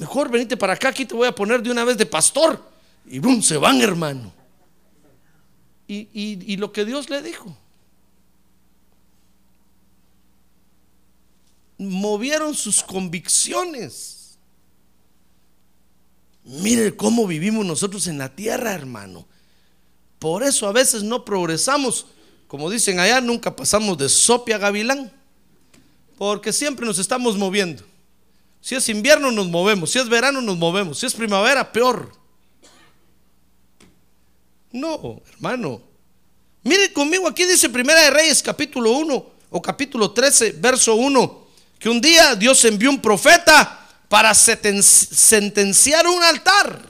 Mejor 0.00 0.30
venite 0.30 0.56
para 0.56 0.72
acá, 0.72 0.88
aquí 0.88 1.04
te 1.04 1.14
voy 1.14 1.28
a 1.28 1.34
poner 1.34 1.62
de 1.62 1.70
una 1.70 1.84
vez 1.84 1.98
de 1.98 2.06
pastor. 2.06 2.58
Y 3.04 3.18
boom, 3.18 3.42
se 3.42 3.58
van, 3.58 3.82
hermano. 3.82 4.32
Y, 5.86 6.08
y 6.14 6.56
lo 6.56 6.72
que 6.72 6.86
Dios 6.86 7.10
le 7.10 7.20
dijo. 7.20 7.54
Movieron 11.76 12.54
sus 12.54 12.82
convicciones. 12.82 14.38
Mire 16.44 16.96
cómo 16.96 17.26
vivimos 17.26 17.66
nosotros 17.66 18.06
en 18.06 18.16
la 18.16 18.34
tierra, 18.34 18.72
hermano. 18.72 19.26
Por 20.18 20.42
eso 20.44 20.66
a 20.66 20.72
veces 20.72 21.02
no 21.02 21.26
progresamos. 21.26 22.06
Como 22.48 22.70
dicen 22.70 23.00
allá, 23.00 23.20
nunca 23.20 23.54
pasamos 23.54 23.98
de 23.98 24.08
sopia 24.08 24.56
a 24.56 24.60
gavilán. 24.60 25.12
Porque 26.16 26.54
siempre 26.54 26.86
nos 26.86 26.98
estamos 26.98 27.36
moviendo. 27.36 27.89
Si 28.60 28.74
es 28.74 28.88
invierno 28.88 29.30
nos 29.30 29.48
movemos, 29.48 29.90
si 29.90 29.98
es 29.98 30.08
verano 30.08 30.40
nos 30.40 30.56
movemos, 30.56 30.98
si 30.98 31.06
es 31.06 31.14
primavera 31.14 31.72
peor. 31.72 32.12
No, 34.72 35.22
hermano. 35.32 35.82
Mire 36.62 36.92
conmigo, 36.92 37.26
aquí 37.26 37.44
dice 37.44 37.68
Primera 37.70 38.00
de 38.02 38.10
Reyes 38.10 38.42
capítulo 38.42 38.92
1 38.92 39.26
o 39.50 39.62
capítulo 39.62 40.10
13, 40.10 40.52
verso 40.58 40.94
1, 40.94 41.46
que 41.78 41.88
un 41.88 42.00
día 42.00 42.34
Dios 42.34 42.64
envió 42.64 42.90
un 42.90 43.00
profeta 43.00 43.88
para 44.08 44.34
sentenciar 44.34 46.06
un 46.06 46.22
altar. 46.22 46.88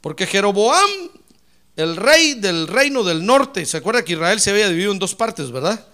Porque 0.00 0.26
Jeroboam 0.26 0.90
el 1.76 1.96
rey 1.96 2.34
del 2.34 2.68
reino 2.68 3.02
del 3.02 3.24
norte, 3.24 3.64
¿se 3.64 3.78
acuerda 3.78 4.04
que 4.04 4.12
Israel 4.12 4.40
se 4.40 4.50
había 4.50 4.68
dividido 4.68 4.92
en 4.92 4.98
dos 4.98 5.14
partes, 5.14 5.50
verdad? 5.50 5.86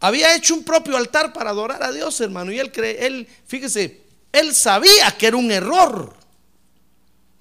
Había 0.00 0.34
hecho 0.34 0.54
un 0.54 0.64
propio 0.64 0.96
altar 0.96 1.32
para 1.32 1.50
adorar 1.50 1.82
a 1.82 1.92
Dios, 1.92 2.20
hermano, 2.20 2.52
y 2.52 2.58
él 2.58 2.70
cree, 2.70 3.04
él, 3.06 3.28
fíjese, 3.46 4.02
él 4.30 4.54
sabía 4.54 5.10
que 5.18 5.26
era 5.26 5.36
un 5.36 5.50
error, 5.50 6.14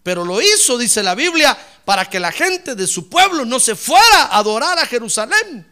pero 0.01 0.25
lo 0.25 0.41
hizo, 0.41 0.77
dice 0.77 1.03
la 1.03 1.13
Biblia, 1.13 1.57
para 1.85 2.09
que 2.09 2.19
la 2.19 2.31
gente 2.31 2.75
de 2.75 2.87
su 2.87 3.09
pueblo 3.09 3.45
no 3.45 3.59
se 3.59 3.75
fuera 3.75 4.23
a 4.23 4.37
adorar 4.37 4.79
a 4.79 4.85
Jerusalén. 4.85 5.67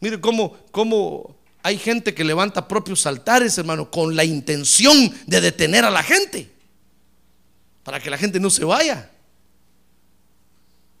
Mire 0.00 0.20
cómo, 0.20 0.56
cómo 0.70 1.36
hay 1.62 1.76
gente 1.76 2.14
que 2.14 2.24
levanta 2.24 2.68
propios 2.68 3.06
altares, 3.06 3.58
hermano, 3.58 3.90
con 3.90 4.14
la 4.14 4.24
intención 4.24 5.12
de 5.26 5.40
detener 5.40 5.84
a 5.84 5.90
la 5.90 6.02
gente, 6.02 6.50
para 7.82 8.00
que 8.00 8.08
la 8.08 8.18
gente 8.18 8.38
no 8.38 8.50
se 8.50 8.64
vaya. 8.64 9.10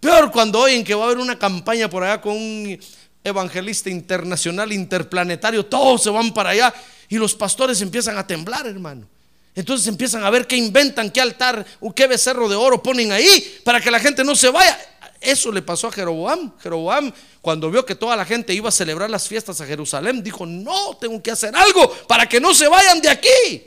Peor 0.00 0.30
cuando 0.32 0.60
oyen 0.60 0.82
que 0.82 0.94
va 0.94 1.02
a 1.02 1.06
haber 1.06 1.18
una 1.18 1.38
campaña 1.38 1.88
por 1.88 2.02
allá 2.02 2.20
con 2.20 2.32
un 2.32 2.78
evangelista 3.22 3.90
internacional, 3.90 4.72
interplanetario, 4.72 5.66
todos 5.66 6.02
se 6.02 6.10
van 6.10 6.32
para 6.32 6.50
allá 6.50 6.74
y 7.08 7.16
los 7.16 7.34
pastores 7.34 7.80
empiezan 7.80 8.16
a 8.18 8.26
temblar, 8.26 8.66
hermano. 8.66 9.06
Entonces 9.54 9.86
empiezan 9.88 10.24
a 10.24 10.30
ver 10.30 10.46
qué 10.46 10.56
inventan, 10.56 11.10
qué 11.10 11.20
altar, 11.20 11.66
o 11.80 11.92
qué 11.94 12.06
becerro 12.06 12.48
de 12.48 12.56
oro 12.56 12.82
ponen 12.82 13.12
ahí 13.12 13.60
para 13.64 13.80
que 13.80 13.90
la 13.90 13.98
gente 13.98 14.24
no 14.24 14.34
se 14.36 14.48
vaya. 14.48 14.78
Eso 15.20 15.52
le 15.52 15.60
pasó 15.60 15.88
a 15.88 15.92
Jeroboam. 15.92 16.52
Jeroboam, 16.60 17.12
cuando 17.42 17.70
vio 17.70 17.84
que 17.84 17.94
toda 17.94 18.16
la 18.16 18.24
gente 18.24 18.54
iba 18.54 18.68
a 18.68 18.72
celebrar 18.72 19.10
las 19.10 19.28
fiestas 19.28 19.60
a 19.60 19.66
Jerusalén, 19.66 20.22
dijo, 20.22 20.46
no, 20.46 20.96
tengo 20.98 21.20
que 21.22 21.30
hacer 21.30 21.54
algo 21.54 21.92
para 22.06 22.28
que 22.28 22.40
no 22.40 22.54
se 22.54 22.68
vayan 22.68 23.00
de 23.02 23.10
aquí 23.10 23.66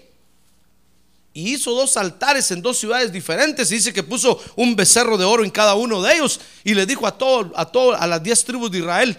y 1.34 1.54
hizo 1.54 1.72
dos 1.72 1.98
altares 1.98 2.52
en 2.52 2.62
dos 2.62 2.78
ciudades 2.78 3.12
diferentes. 3.12 3.72
Y 3.72 3.76
dice 3.76 3.92
que 3.92 4.04
puso 4.04 4.40
un 4.56 4.76
becerro 4.76 5.18
de 5.18 5.26
oro 5.26 5.44
en 5.44 5.50
cada 5.50 5.74
uno 5.74 6.02
de 6.02 6.14
ellos. 6.14 6.40
Y 6.64 6.76
le 6.76 6.86
dijo 6.86 7.08
a 7.08 7.18
todo, 7.18 7.52
a 7.56 8.04
a 8.04 8.08
las 8.08 8.22
diez 8.22 8.46
tribus 8.46 8.72
de 8.72 8.80
Israel, 8.80 9.18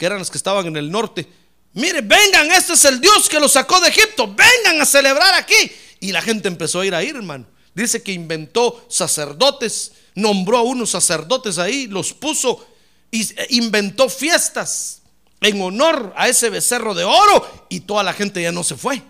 que 0.00 0.06
eran 0.06 0.18
las 0.18 0.30
que 0.30 0.38
estaban 0.38 0.66
en 0.66 0.78
el 0.78 0.90
norte: 0.90 1.28
Mire, 1.74 2.00
vengan, 2.00 2.50
este 2.52 2.72
es 2.72 2.84
el 2.86 3.02
Dios 3.02 3.28
que 3.28 3.38
los 3.38 3.52
sacó 3.52 3.78
de 3.82 3.88
Egipto. 3.88 4.34
Vengan 4.34 4.80
a 4.80 4.86
celebrar 4.86 5.34
aquí. 5.34 5.70
Y 6.00 6.10
la 6.10 6.22
gente 6.22 6.48
empezó 6.48 6.80
a 6.80 6.86
ir 6.86 6.94
a 6.94 7.02
ir, 7.02 7.16
hermano. 7.16 7.44
Dice 7.74 8.02
que 8.02 8.10
inventó 8.10 8.86
sacerdotes, 8.88 9.92
nombró 10.14 10.56
a 10.56 10.62
unos 10.62 10.88
sacerdotes 10.88 11.58
ahí, 11.58 11.86
los 11.86 12.14
puso 12.14 12.66
y 13.10 13.28
inventó 13.58 14.08
fiestas 14.08 15.02
en 15.42 15.60
honor 15.60 16.14
a 16.16 16.30
ese 16.30 16.48
becerro 16.48 16.94
de 16.94 17.04
oro. 17.04 17.66
Y 17.68 17.80
toda 17.80 18.02
la 18.02 18.14
gente 18.14 18.40
ya 18.40 18.52
no 18.52 18.64
se 18.64 18.76
fue. 18.76 19.02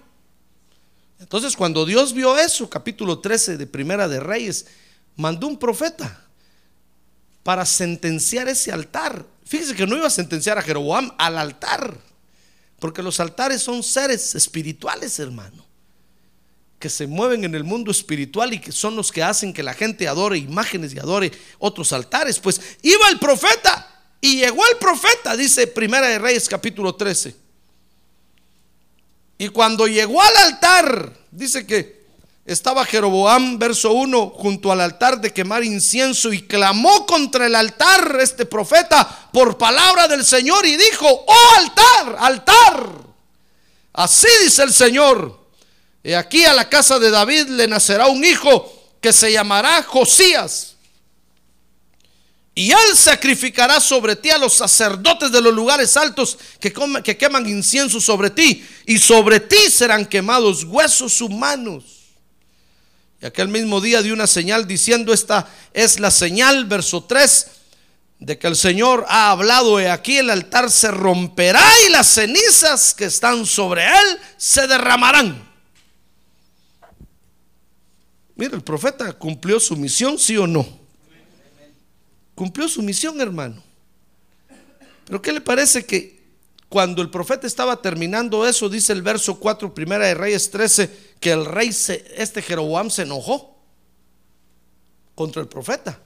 Entonces 1.20 1.54
cuando 1.54 1.86
Dios 1.86 2.14
vio 2.14 2.36
eso, 2.36 2.68
capítulo 2.68 3.20
13 3.20 3.58
de 3.58 3.66
Primera 3.68 4.08
de 4.08 4.18
Reyes, 4.18 4.66
mandó 5.14 5.46
un 5.46 5.56
profeta 5.56 6.26
para 7.44 7.64
sentenciar 7.64 8.48
ese 8.48 8.72
altar. 8.72 9.24
Fíjese 9.50 9.74
que 9.74 9.84
no 9.84 9.96
iba 9.96 10.06
a 10.06 10.10
sentenciar 10.10 10.58
a 10.58 10.62
Jeroboam 10.62 11.10
al 11.18 11.36
altar, 11.36 11.98
Porque 12.78 13.02
los 13.02 13.18
altares 13.18 13.60
son 13.60 13.82
seres 13.82 14.36
espirituales, 14.36 15.18
hermano, 15.18 15.66
que 16.78 16.88
se 16.88 17.08
mueven 17.08 17.42
en 17.42 17.56
el 17.56 17.64
mundo 17.64 17.90
espiritual 17.90 18.54
y 18.54 18.60
que 18.60 18.70
son 18.70 18.94
los 18.94 19.10
que 19.10 19.24
hacen 19.24 19.52
que 19.52 19.64
la 19.64 19.74
gente 19.74 20.06
adore 20.06 20.38
imágenes 20.38 20.94
y 20.94 21.00
adore 21.00 21.32
otros 21.58 21.92
altares. 21.92 22.38
Pues 22.38 22.60
iba 22.82 23.08
el 23.08 23.18
profeta 23.18 24.02
y 24.20 24.36
llegó 24.36 24.62
el 24.70 24.78
profeta, 24.78 25.36
dice 25.36 25.66
Primera 25.66 26.06
de 26.06 26.20
Reyes 26.20 26.48
capítulo 26.48 26.94
13. 26.94 27.34
Y 29.36 29.48
cuando 29.48 29.88
llegó 29.88 30.22
al 30.22 30.36
altar, 30.36 31.12
dice 31.32 31.66
que 31.66 31.99
estaba 32.44 32.84
Jeroboam, 32.84 33.58
verso 33.58 33.92
1, 33.92 34.30
junto 34.36 34.72
al 34.72 34.80
altar 34.80 35.20
de 35.20 35.32
quemar 35.32 35.62
incienso 35.62 36.32
y 36.32 36.42
clamó 36.42 37.06
contra 37.06 37.46
el 37.46 37.54
altar 37.54 38.18
este 38.20 38.46
profeta 38.46 39.28
por 39.32 39.58
palabra 39.58 40.08
del 40.08 40.24
Señor 40.24 40.66
y 40.66 40.76
dijo, 40.76 41.06
oh 41.06 41.54
altar, 41.58 42.16
altar. 42.18 42.90
Así 43.92 44.28
dice 44.42 44.62
el 44.62 44.72
Señor. 44.72 45.38
Y 46.02 46.14
aquí 46.14 46.44
a 46.44 46.54
la 46.54 46.68
casa 46.68 46.98
de 46.98 47.10
David 47.10 47.48
le 47.48 47.68
nacerá 47.68 48.06
un 48.06 48.24
hijo 48.24 48.72
que 49.00 49.12
se 49.12 49.30
llamará 49.30 49.82
Josías. 49.82 50.76
Y 52.54 52.72
él 52.72 52.96
sacrificará 52.96 53.80
sobre 53.80 54.16
ti 54.16 54.30
a 54.30 54.38
los 54.38 54.54
sacerdotes 54.54 55.30
de 55.30 55.40
los 55.40 55.54
lugares 55.54 55.96
altos 55.96 56.36
que, 56.58 56.72
que 57.04 57.16
queman 57.16 57.48
incienso 57.48 58.00
sobre 58.00 58.30
ti. 58.30 58.66
Y 58.86 58.98
sobre 58.98 59.40
ti 59.40 59.70
serán 59.70 60.04
quemados 60.04 60.64
huesos 60.64 61.20
humanos. 61.20 61.99
Y 63.22 63.26
aquel 63.26 63.48
mismo 63.48 63.80
día 63.80 64.02
dio 64.02 64.14
una 64.14 64.26
señal 64.26 64.66
diciendo, 64.66 65.12
esta 65.12 65.48
es 65.74 66.00
la 66.00 66.10
señal, 66.10 66.64
verso 66.64 67.04
3, 67.04 67.46
de 68.18 68.38
que 68.38 68.46
el 68.46 68.56
Señor 68.56 69.04
ha 69.08 69.30
hablado, 69.30 69.80
y 69.80 69.84
aquí 69.84 70.18
el 70.18 70.30
altar 70.30 70.70
se 70.70 70.90
romperá 70.90 71.64
y 71.86 71.90
las 71.90 72.06
cenizas 72.06 72.94
que 72.94 73.06
están 73.06 73.44
sobre 73.44 73.86
él 73.86 74.18
se 74.36 74.66
derramarán. 74.66 75.48
Mira, 78.36 78.56
el 78.56 78.62
profeta 78.62 79.12
cumplió 79.12 79.60
su 79.60 79.76
misión, 79.76 80.18
sí 80.18 80.38
o 80.38 80.46
no. 80.46 80.66
Cumplió 82.34 82.68
su 82.68 82.80
misión, 82.80 83.20
hermano. 83.20 83.62
Pero 85.04 85.20
¿qué 85.20 85.30
le 85.30 85.42
parece 85.42 85.84
que 85.84 86.19
cuando 86.70 87.02
el 87.02 87.10
profeta 87.10 87.48
estaba 87.48 87.82
terminando 87.82 88.46
eso, 88.46 88.68
dice 88.68 88.92
el 88.92 89.02
verso 89.02 89.40
4, 89.40 89.74
primera 89.74 90.06
de 90.06 90.14
Reyes 90.14 90.52
13, 90.52 91.16
que 91.18 91.32
el 91.32 91.44
rey, 91.44 91.70
este 92.16 92.42
Jeroboam, 92.42 92.90
se 92.90 93.02
enojó 93.02 93.58
contra 95.16 95.42
el 95.42 95.48
profeta. 95.48 96.00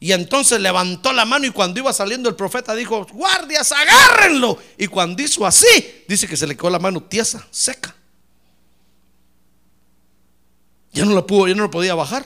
Y 0.00 0.12
entonces 0.12 0.58
levantó 0.58 1.12
la 1.12 1.26
mano 1.26 1.44
y 1.44 1.50
cuando 1.50 1.80
iba 1.80 1.92
saliendo 1.92 2.30
el 2.30 2.34
profeta 2.34 2.74
dijo, 2.74 3.06
guardias, 3.12 3.72
agárrenlo. 3.72 4.56
Y 4.78 4.86
cuando 4.86 5.22
hizo 5.22 5.44
así, 5.44 6.02
dice 6.08 6.26
que 6.26 6.38
se 6.38 6.46
le 6.46 6.56
quedó 6.56 6.70
la 6.70 6.78
mano 6.78 7.02
tiesa, 7.02 7.46
seca. 7.50 7.94
Ya 10.92 11.04
no 11.04 11.14
la 11.14 11.26
pudo, 11.26 11.46
ya 11.46 11.54
no 11.54 11.70
podía 11.70 11.94
bajar. 11.94 12.24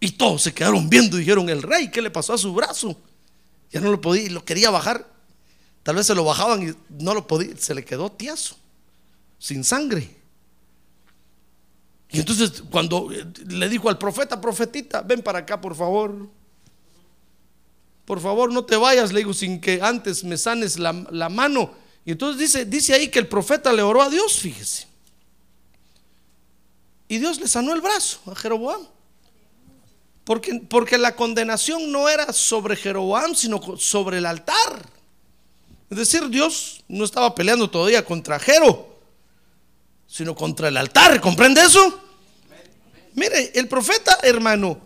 Y 0.00 0.12
todos 0.12 0.44
se 0.44 0.54
quedaron 0.54 0.88
viendo 0.88 1.18
y 1.18 1.20
dijeron, 1.20 1.50
el 1.50 1.62
rey, 1.62 1.90
¿qué 1.90 2.00
le 2.00 2.10
pasó 2.10 2.32
a 2.32 2.38
su 2.38 2.54
brazo? 2.54 2.98
Ya 3.70 3.80
no 3.80 3.90
lo 3.90 4.00
podía, 4.00 4.22
y 4.22 4.28
lo 4.30 4.46
quería 4.46 4.70
bajar. 4.70 5.17
Tal 5.88 5.96
vez 5.96 6.06
se 6.06 6.14
lo 6.14 6.22
bajaban 6.22 6.68
y 6.68 6.74
no 7.02 7.14
lo 7.14 7.26
podía, 7.26 7.56
se 7.56 7.74
le 7.74 7.82
quedó 7.82 8.12
tieso, 8.12 8.58
sin 9.38 9.64
sangre. 9.64 10.14
Y 12.10 12.18
entonces 12.18 12.62
cuando 12.70 13.08
le 13.08 13.68
dijo 13.70 13.88
al 13.88 13.96
profeta, 13.96 14.38
profetita, 14.38 15.00
ven 15.00 15.22
para 15.22 15.38
acá, 15.38 15.58
por 15.58 15.74
favor. 15.74 16.28
Por 18.04 18.20
favor, 18.20 18.52
no 18.52 18.66
te 18.66 18.76
vayas, 18.76 19.14
le 19.14 19.20
digo, 19.20 19.32
sin 19.32 19.62
que 19.62 19.80
antes 19.80 20.24
me 20.24 20.36
sanes 20.36 20.78
la, 20.78 20.92
la 21.10 21.30
mano. 21.30 21.72
Y 22.04 22.10
entonces 22.10 22.38
dice, 22.38 22.66
dice 22.66 22.92
ahí 22.92 23.08
que 23.08 23.20
el 23.20 23.26
profeta 23.26 23.72
le 23.72 23.80
oró 23.80 24.02
a 24.02 24.10
Dios, 24.10 24.40
fíjese. 24.40 24.86
Y 27.08 27.16
Dios 27.16 27.40
le 27.40 27.48
sanó 27.48 27.72
el 27.72 27.80
brazo 27.80 28.20
a 28.30 28.34
Jeroboam. 28.34 28.86
Porque, 30.24 30.60
porque 30.68 30.98
la 30.98 31.16
condenación 31.16 31.90
no 31.90 32.10
era 32.10 32.34
sobre 32.34 32.76
Jeroboam, 32.76 33.34
sino 33.34 33.58
sobre 33.78 34.18
el 34.18 34.26
altar. 34.26 34.97
Es 35.90 35.96
decir, 35.96 36.28
Dios 36.28 36.84
no 36.88 37.04
estaba 37.04 37.34
peleando 37.34 37.70
todavía 37.70 38.04
contra 38.04 38.38
Jero, 38.38 38.98
sino 40.06 40.34
contra 40.34 40.68
el 40.68 40.76
altar. 40.76 41.20
¿Comprende 41.20 41.62
eso? 41.62 42.02
Mire, 43.14 43.52
el 43.54 43.68
profeta, 43.68 44.18
hermano, 44.22 44.80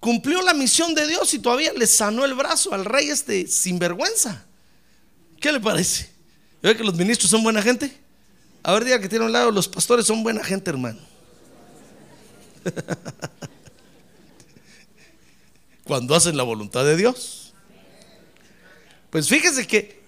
cumplió 0.00 0.40
la 0.42 0.54
misión 0.54 0.94
de 0.94 1.06
Dios 1.06 1.32
y 1.34 1.40
todavía 1.40 1.72
le 1.72 1.86
sanó 1.86 2.24
el 2.24 2.34
brazo 2.34 2.72
al 2.72 2.84
rey 2.84 3.10
este 3.10 3.46
sinvergüenza. 3.46 4.44
¿Qué 5.40 5.52
le 5.52 5.60
parece? 5.60 6.10
¿Ve 6.62 6.76
que 6.76 6.84
los 6.84 6.94
ministros 6.94 7.30
son 7.30 7.42
buena 7.42 7.60
gente? 7.60 7.94
A 8.62 8.72
ver, 8.72 8.84
diga 8.84 9.00
que 9.00 9.08
tiene 9.08 9.24
un 9.24 9.32
lado, 9.32 9.50
los 9.50 9.68
pastores 9.68 10.06
son 10.06 10.22
buena 10.22 10.42
gente, 10.42 10.70
hermano. 10.70 11.00
Cuando 15.84 16.14
hacen 16.14 16.36
la 16.36 16.42
voluntad 16.42 16.84
de 16.84 16.96
Dios. 16.96 17.45
Pues 19.10 19.28
fíjese 19.28 19.66
que 19.66 20.00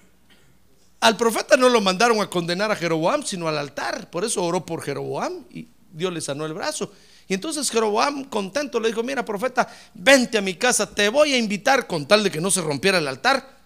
al 1.01 1.17
profeta 1.17 1.57
no 1.57 1.69
lo 1.69 1.81
mandaron 1.81 2.21
a 2.21 2.29
condenar 2.29 2.73
a 2.73 2.77
Jeroboam, 2.77 3.23
sino 3.23 3.49
al 3.49 3.59
altar. 3.59 4.11
Por 4.11 4.25
eso 4.25 4.43
oró 4.43 4.67
por 4.67 4.83
Jeroboam 4.83 5.45
y 5.51 5.69
Dios 5.93 6.13
le 6.13 6.21
sanó 6.21 6.45
el 6.45 6.55
brazo. 6.55 6.93
Y 7.29 7.35
entonces 7.35 7.71
Jeroboam, 7.71 8.25
contento, 8.25 8.81
le 8.81 8.89
dijo: 8.89 9.03
Mira, 9.03 9.25
profeta, 9.25 9.69
vente 9.95 10.39
a 10.39 10.41
mi 10.41 10.55
casa, 10.55 10.93
te 10.93 11.09
voy 11.09 11.35
a 11.35 11.39
invitar, 11.39 11.87
con 11.87 12.07
tal 12.07 12.25
de 12.25 12.31
que 12.31 12.41
no 12.41 12.51
se 12.51 12.63
rompiera 12.63 12.99
el 12.99 13.07
altar. 13.07 13.59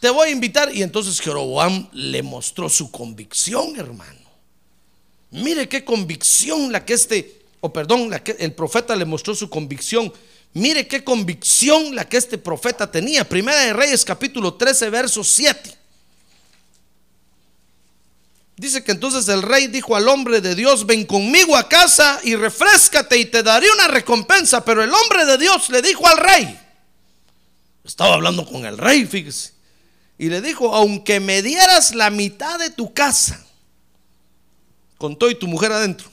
Te 0.00 0.08
voy 0.08 0.28
a 0.28 0.32
invitar. 0.32 0.74
Y 0.74 0.82
entonces 0.82 1.20
Jeroboam 1.20 1.88
le 1.92 2.22
mostró 2.22 2.68
su 2.68 2.90
convicción, 2.90 3.78
hermano. 3.78 4.18
Mire 5.30 5.68
qué 5.68 5.84
convicción 5.84 6.72
la 6.72 6.84
que 6.84 6.94
este, 6.94 7.42
o 7.60 7.72
perdón, 7.72 8.10
la 8.10 8.24
que 8.24 8.32
el 8.32 8.54
profeta 8.54 8.96
le 8.96 9.04
mostró 9.04 9.34
su 9.34 9.48
convicción. 9.48 10.12
Mire 10.52 10.88
qué 10.88 11.04
convicción 11.04 11.94
la 11.94 12.08
que 12.08 12.16
este 12.16 12.36
profeta 12.36 12.90
tenía. 12.90 13.28
Primera 13.28 13.60
de 13.60 13.72
Reyes 13.72 14.04
capítulo 14.04 14.54
13, 14.54 14.90
verso 14.90 15.22
7. 15.22 15.78
Dice 18.56 18.84
que 18.84 18.92
entonces 18.92 19.26
el 19.28 19.42
rey 19.42 19.68
dijo 19.68 19.96
al 19.96 20.06
hombre 20.08 20.40
de 20.40 20.54
Dios, 20.54 20.84
ven 20.84 21.06
conmigo 21.06 21.56
a 21.56 21.68
casa 21.68 22.20
y 22.24 22.36
refrescate 22.36 23.16
y 23.16 23.24
te 23.24 23.42
daré 23.42 23.70
una 23.70 23.88
recompensa. 23.88 24.62
Pero 24.64 24.82
el 24.82 24.92
hombre 24.92 25.24
de 25.24 25.38
Dios 25.38 25.70
le 25.70 25.80
dijo 25.80 26.06
al 26.06 26.18
rey, 26.18 26.60
estaba 27.84 28.16
hablando 28.16 28.44
con 28.44 28.66
el 28.66 28.76
rey, 28.76 29.06
fíjese, 29.06 29.52
y 30.18 30.28
le 30.28 30.42
dijo, 30.42 30.74
aunque 30.74 31.20
me 31.20 31.40
dieras 31.40 31.94
la 31.94 32.10
mitad 32.10 32.58
de 32.58 32.68
tu 32.68 32.92
casa, 32.92 33.42
con 34.98 35.16
todo 35.16 35.30
y 35.30 35.36
tu 35.36 35.46
mujer 35.46 35.72
adentro. 35.72 36.10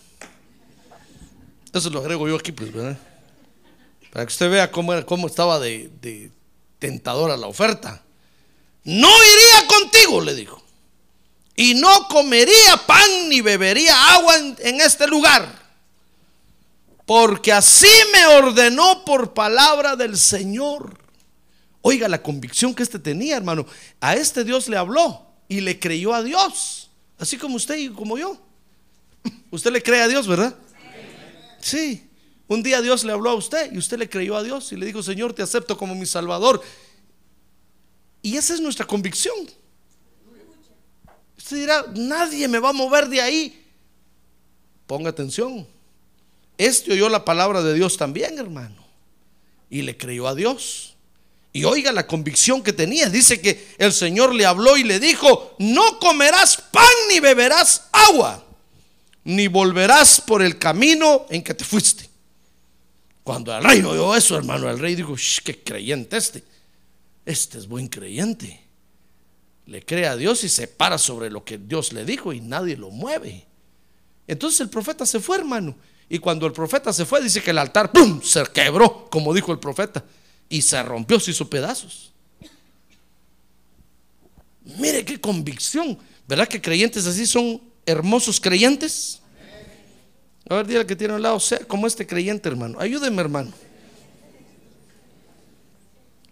Eso 1.73 1.89
lo 1.89 2.00
agrego 2.00 2.30
yo 2.30 2.38
aquí, 2.38 2.54
pues, 2.54 2.71
¿verdad? 2.71 2.97
Para 4.17 4.25
que 4.25 4.32
usted 4.32 4.49
vea 4.49 4.71
cómo, 4.71 5.06
cómo 5.06 5.27
estaba 5.27 5.60
de, 5.60 6.32
tentadora 6.80 7.38
la 7.38 7.45
oferta. 7.45 8.01
No 8.84 9.08
iría 9.08 9.67
contigo, 9.67 10.21
le 10.21 10.34
dijo. 10.34 10.60
Y 11.56 11.75
no 11.75 12.08
comería 12.08 12.77
pan 12.88 13.30
ni 13.30 13.41
bebería 13.41 14.15
agua 14.15 14.38
en, 14.38 14.58
en 14.62 14.82
este 14.82 15.06
lugar. 15.06 15.47
Porque 17.06 17.51
así 17.51 17.91
me 18.12 18.25
ordenó 18.25 19.06
por 19.06 19.36
palabra 19.36 19.95
del 19.95 20.17
Señor. 20.17 20.97
Oiga 21.84 22.08
la 22.08 22.23
convicción 22.23 22.73
que 22.73 22.82
este 22.82 22.97
tenía, 22.97 23.38
hermano. 23.38 23.67
A 24.01 24.15
este 24.15 24.43
Dios 24.43 24.67
le 24.67 24.77
habló 24.77 25.27
y 25.47 25.62
le 25.62 25.80
creyó 25.80 26.15
a 26.15 26.23
Dios. 26.23 26.89
Así 27.19 27.38
como 27.38 27.56
usted 27.56 27.77
y 27.77 27.89
como 27.89 28.17
yo. 28.17 28.36
Usted 29.51 29.71
le 29.71 29.84
cree 29.84 30.01
a 30.01 30.08
Dios, 30.08 30.27
¿verdad? 30.27 30.56
Sí. 31.62 32.07
Un 32.47 32.63
día 32.63 32.81
Dios 32.81 33.03
le 33.03 33.12
habló 33.12 33.31
a 33.31 33.36
usted 33.36 33.71
y 33.73 33.77
usted 33.77 33.97
le 33.97 34.10
creyó 34.10 34.38
a 34.38 34.43
Dios 34.43 34.71
y 34.71 34.77
le 34.77 34.86
dijo, 34.86 35.03
Señor, 35.03 35.33
te 35.33 35.41
acepto 35.41 35.77
como 35.77 35.95
mi 35.95 36.05
Salvador. 36.05 36.62
Y 38.21 38.38
esa 38.38 38.53
es 38.53 38.62
nuestra 38.62 38.86
convicción. 38.86 39.36
Usted 41.38 41.57
dirá, 41.57 41.86
nadie 41.95 42.47
me 42.47 42.60
va 42.60 42.69
a 42.69 42.73
mover 42.73 43.07
de 43.10 43.21
ahí. 43.21 43.65
Ponga 44.86 45.10
atención. 45.10 45.67
Este 46.57 46.93
oyó 46.93 47.10
la 47.10 47.23
palabra 47.23 47.62
de 47.62 47.73
Dios 47.73 47.97
también, 47.97 48.38
hermano. 48.38 48.86
Y 49.69 49.81
le 49.81 49.97
creyó 49.97 50.27
a 50.27 50.36
Dios. 50.36 50.95
Y 51.53 51.65
oiga 51.65 51.91
la 51.91 52.07
convicción 52.07 52.63
que 52.63 52.73
tenía. 52.73 53.10
Dice 53.10 53.41
que 53.41 53.75
el 53.77 53.91
Señor 53.91 54.33
le 54.33 54.45
habló 54.45 54.77
y 54.77 54.83
le 54.83 54.99
dijo, 54.99 55.55
no 55.60 55.99
comerás 55.99 56.57
pan 56.71 56.86
ni 57.10 57.19
beberás 57.19 57.88
agua 57.91 58.43
ni 59.27 59.47
volverás 59.49 60.21
por 60.21 60.41
el 60.41 60.57
camino 60.57 61.25
en 61.29 61.43
que 61.43 61.53
te 61.53 61.65
fuiste. 61.65 62.07
Cuando 63.27 63.53
el 63.53 63.61
rey 63.61 63.81
oyó 63.81 64.15
eso, 64.15 64.37
hermano, 64.37 64.69
el 64.69 64.79
rey 64.79 64.95
dijo, 64.95 65.13
qué 65.43 65.61
creyente 65.61 66.15
este. 66.15 66.45
Este 67.25 67.57
es 67.57 67.67
buen 67.67 67.89
creyente. 67.89 68.63
Le 69.65 69.83
cree 69.83 70.07
a 70.07 70.15
Dios 70.15 70.45
y 70.45 70.49
se 70.49 70.65
para 70.65 70.97
sobre 70.97 71.29
lo 71.29 71.43
que 71.43 71.57
Dios 71.57 71.91
le 71.91 72.05
dijo 72.05 72.31
y 72.31 72.39
nadie 72.39 72.77
lo 72.77 72.89
mueve. 72.89 73.45
Entonces 74.27 74.61
el 74.61 74.69
profeta 74.69 75.05
se 75.05 75.19
fue, 75.19 75.35
hermano. 75.39 75.75
Y 76.07 76.19
cuando 76.19 76.45
el 76.45 76.53
profeta 76.53 76.93
se 76.93 77.05
fue, 77.05 77.21
dice 77.21 77.43
que 77.43 77.51
el 77.51 77.57
altar, 77.57 77.91
¡pum!, 77.91 78.21
se 78.21 78.45
quebró, 78.45 79.09
como 79.09 79.33
dijo 79.33 79.51
el 79.51 79.59
profeta. 79.59 80.05
Y 80.47 80.61
se 80.61 80.81
rompió, 80.81 81.19
se 81.19 81.31
hizo 81.31 81.49
pedazos. 81.49 82.13
Mire 84.63 85.03
qué 85.03 85.19
convicción. 85.19 85.99
¿Verdad 86.29 86.47
que 86.47 86.61
creyentes 86.61 87.05
así 87.05 87.25
son 87.25 87.61
hermosos 87.85 88.39
creyentes? 88.39 89.19
A 90.49 90.55
ver, 90.55 90.67
dígale 90.67 90.88
que 90.88 90.95
tiene 90.95 91.13
al 91.13 91.21
lado, 91.21 91.39
sea 91.39 91.60
como 91.60 91.88
este 91.88 92.07
creyente, 92.07 92.47
hermano. 92.47 92.79
Ayúdeme, 92.79 93.21
hermano. 93.21 93.51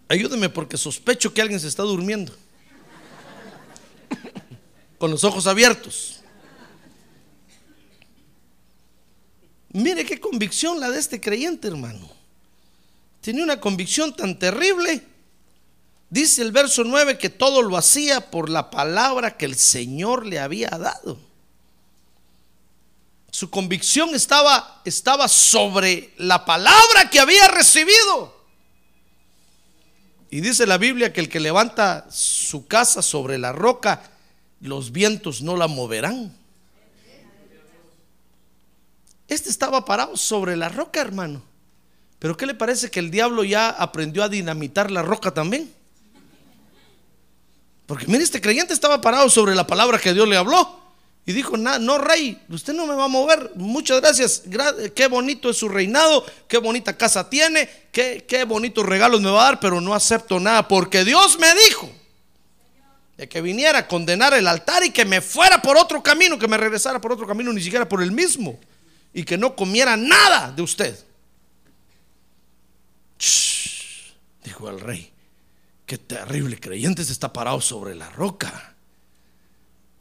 Ayúdeme 0.08 0.50
porque 0.50 0.78
sospecho 0.78 1.34
que 1.34 1.42
alguien 1.42 1.60
se 1.60 1.68
está 1.68 1.84
durmiendo. 1.84 2.34
Con 4.98 5.12
los 5.12 5.24
ojos 5.24 5.48
abiertos. 5.48 6.22
Mire 9.74 10.06
qué 10.06 10.22
convicción 10.22 10.80
la 10.80 10.90
de 10.90 11.00
este 11.00 11.20
creyente, 11.20 11.68
hermano. 11.68 12.10
Tiene 13.20 13.44
una 13.44 13.60
convicción 13.60 14.16
tan 14.16 14.40
terrible. 14.40 15.04
Dice 16.10 16.42
el 16.44 16.54
verso 16.54 16.86
9 16.86 17.18
que 17.18 17.30
todo 17.30 17.62
lo 17.62 17.76
hacía 17.76 18.32
por 18.32 18.50
la 18.50 18.70
palabra 18.70 19.36
que 19.36 19.44
el 19.44 19.56
Señor 19.56 20.26
le 20.26 20.40
había 20.40 20.70
dado. 20.70 21.20
Su 23.36 23.50
convicción 23.50 24.16
estaba, 24.16 24.82
estaba 24.86 25.28
sobre 25.28 26.14
la 26.16 26.46
palabra 26.46 27.10
que 27.12 27.20
había 27.20 27.50
recibido. 27.50 28.34
Y 30.30 30.40
dice 30.40 30.66
la 30.66 30.78
Biblia 30.78 31.12
que 31.12 31.20
el 31.20 31.28
que 31.28 31.42
levanta 31.42 32.08
su 32.10 32.66
casa 32.66 33.02
sobre 33.02 33.38
la 33.38 33.52
roca, 33.52 34.10
los 34.62 34.94
vientos 34.94 35.42
no 35.42 35.58
la 35.58 35.68
moverán. 35.68 36.34
Este 39.28 39.50
estaba 39.50 39.84
parado 39.84 40.16
sobre 40.16 40.56
la 40.56 40.70
roca, 40.70 41.02
hermano. 41.02 41.44
Pero 42.20 42.38
¿qué 42.38 42.46
le 42.46 42.56
parece 42.56 42.90
que 42.90 43.02
el 43.02 43.12
diablo 43.12 43.44
ya 43.44 43.68
aprendió 43.68 44.24
a 44.24 44.30
dinamitar 44.30 44.92
la 44.92 45.02
roca 45.02 45.34
también? 45.34 45.74
Porque 47.86 48.08
mire, 48.08 48.24
este 48.24 48.40
creyente 48.40 48.74
estaba 48.74 49.02
parado 49.02 49.30
sobre 49.30 49.56
la 49.56 49.68
palabra 49.68 50.00
que 50.00 50.14
Dios 50.14 50.26
le 50.26 50.38
habló. 50.38 50.85
Y 51.28 51.34
dijo, 51.34 51.58
no, 51.58 51.98
rey, 51.98 52.40
usted 52.50 52.74
no 52.74 52.86
me 52.86 52.94
va 52.94 53.06
a 53.06 53.08
mover. 53.08 53.52
Muchas 53.56 54.00
gracias. 54.00 54.44
qué 54.94 55.08
bonito 55.08 55.50
es 55.50 55.58
su 55.58 55.68
reinado, 55.68 56.24
qué 56.48 56.60
bonita 56.60 56.96
casa 56.96 57.30
tiene, 57.30 57.68
qué, 57.92 58.26
qué 58.28 58.44
bonitos 58.44 58.86
regalos 58.86 59.22
me 59.22 59.32
va 59.32 59.42
a 59.42 59.46
dar, 59.46 59.60
pero 59.60 59.82
no 59.82 59.96
acepto 59.96 60.40
nada 60.40 60.68
porque 60.68 61.04
Dios 61.04 61.40
me 61.40 61.48
dijo 61.68 61.90
de 63.18 63.30
que 63.30 63.42
viniera 63.42 63.80
a 63.80 63.88
condenar 63.88 64.34
el 64.34 64.48
altar 64.48 64.84
y 64.84 64.92
que 64.92 65.06
me 65.06 65.22
fuera 65.22 65.62
por 65.62 65.78
otro 65.78 66.04
camino, 66.04 66.38
que 66.38 66.48
me 66.48 66.58
regresara 66.58 67.00
por 67.00 67.14
otro 67.14 67.26
camino, 67.26 67.52
ni 67.54 67.62
siquiera 67.62 67.88
por 67.88 68.04
el 68.04 68.12
mismo, 68.12 68.60
y 69.14 69.24
que 69.24 69.38
no 69.38 69.56
comiera 69.56 69.96
nada 69.96 70.52
de 70.52 70.62
usted. 70.62 71.00
dijo 74.44 74.70
el 74.70 74.80
rey, 74.80 75.12
qué 75.86 75.98
terrible 75.98 76.60
creyente 76.60 77.04
se 77.04 77.14
está 77.14 77.32
parado 77.32 77.62
sobre 77.62 77.96
la 77.96 78.10
roca. 78.10 78.75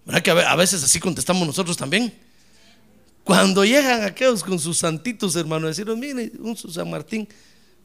¿Verdad 0.04 0.22
que 0.22 0.30
a 0.30 0.56
veces 0.56 0.82
así 0.82 1.00
contestamos 1.00 1.46
nosotros 1.46 1.76
también? 1.76 2.12
Cuando 3.24 3.64
llegan 3.64 4.02
aquellos 4.02 4.44
con 4.44 4.58
sus 4.58 4.78
santitos, 4.78 5.34
hermano, 5.34 5.66
decirnos, 5.66 5.96
mire, 5.96 6.30
un 6.40 6.56
San 6.56 6.90
Martín. 6.90 7.26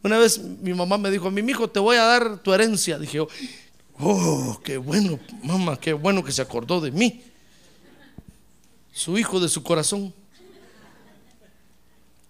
Una 0.03 0.17
vez 0.17 0.37
mi 0.37 0.73
mamá 0.73 0.97
me 0.97 1.09
dijo, 1.09 1.31
mi 1.31 1.41
hijo, 1.49 1.69
te 1.69 1.79
voy 1.79 1.95
a 1.95 2.03
dar 2.03 2.39
tu 2.39 2.53
herencia. 2.53 2.99
Dije, 2.99 3.21
oh, 3.99 4.59
qué 4.63 4.77
bueno, 4.77 5.17
mamá, 5.43 5.79
qué 5.79 5.93
bueno 5.93 6.23
que 6.23 6.33
se 6.33 6.41
acordó 6.41 6.81
de 6.81 6.91
mí. 6.91 7.23
Su 8.91 9.17
hijo 9.17 9.39
de 9.39 9.47
su 9.47 9.63
corazón. 9.63 10.13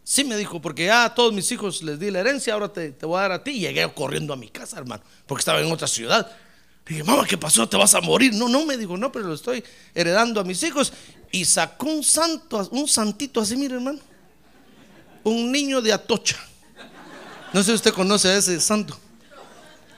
Sí 0.03 0.23
me 0.23 0.37
dijo, 0.37 0.61
porque 0.61 0.85
ya 0.85 1.05
a 1.05 1.15
todos 1.15 1.33
mis 1.33 1.51
hijos 1.51 1.81
les 1.81 1.99
di 1.99 2.11
la 2.11 2.19
herencia, 2.19 2.53
ahora 2.53 2.71
te, 2.71 2.91
te 2.91 3.05
voy 3.07 3.17
a 3.17 3.21
dar 3.21 3.31
a 3.31 3.43
ti. 3.43 3.59
Llegué 3.59 3.91
corriendo 3.93 4.33
a 4.33 4.35
mi 4.35 4.49
casa, 4.49 4.77
hermano, 4.77 5.03
porque 5.25 5.41
estaba 5.41 5.59
en 5.61 5.71
otra 5.71 5.87
ciudad. 5.87 6.31
Dije, 6.89 7.03
mamá, 7.03 7.23
¿qué 7.27 7.37
pasó? 7.37 7.69
¿Te 7.69 7.77
vas 7.77 7.93
a 7.93 8.01
morir? 8.01 8.33
No, 8.33 8.49
no, 8.49 8.65
me 8.65 8.75
dijo, 8.75 8.97
no, 8.97 9.11
pero 9.11 9.27
lo 9.27 9.35
estoy 9.35 9.63
heredando 9.93 10.41
a 10.41 10.43
mis 10.43 10.63
hijos. 10.63 10.91
Y 11.31 11.45
sacó 11.45 11.85
un 11.85 12.03
santo, 12.03 12.67
un 12.71 12.87
santito 12.87 13.39
así, 13.39 13.55
mire, 13.55 13.75
hermano. 13.75 13.99
Un 15.23 15.51
niño 15.51 15.83
de 15.83 15.93
Atocha. 15.93 16.37
No 17.53 17.61
sé 17.61 17.69
si 17.69 17.75
usted 17.75 17.93
conoce 17.93 18.29
a 18.29 18.37
ese 18.37 18.59
santo. 18.59 18.97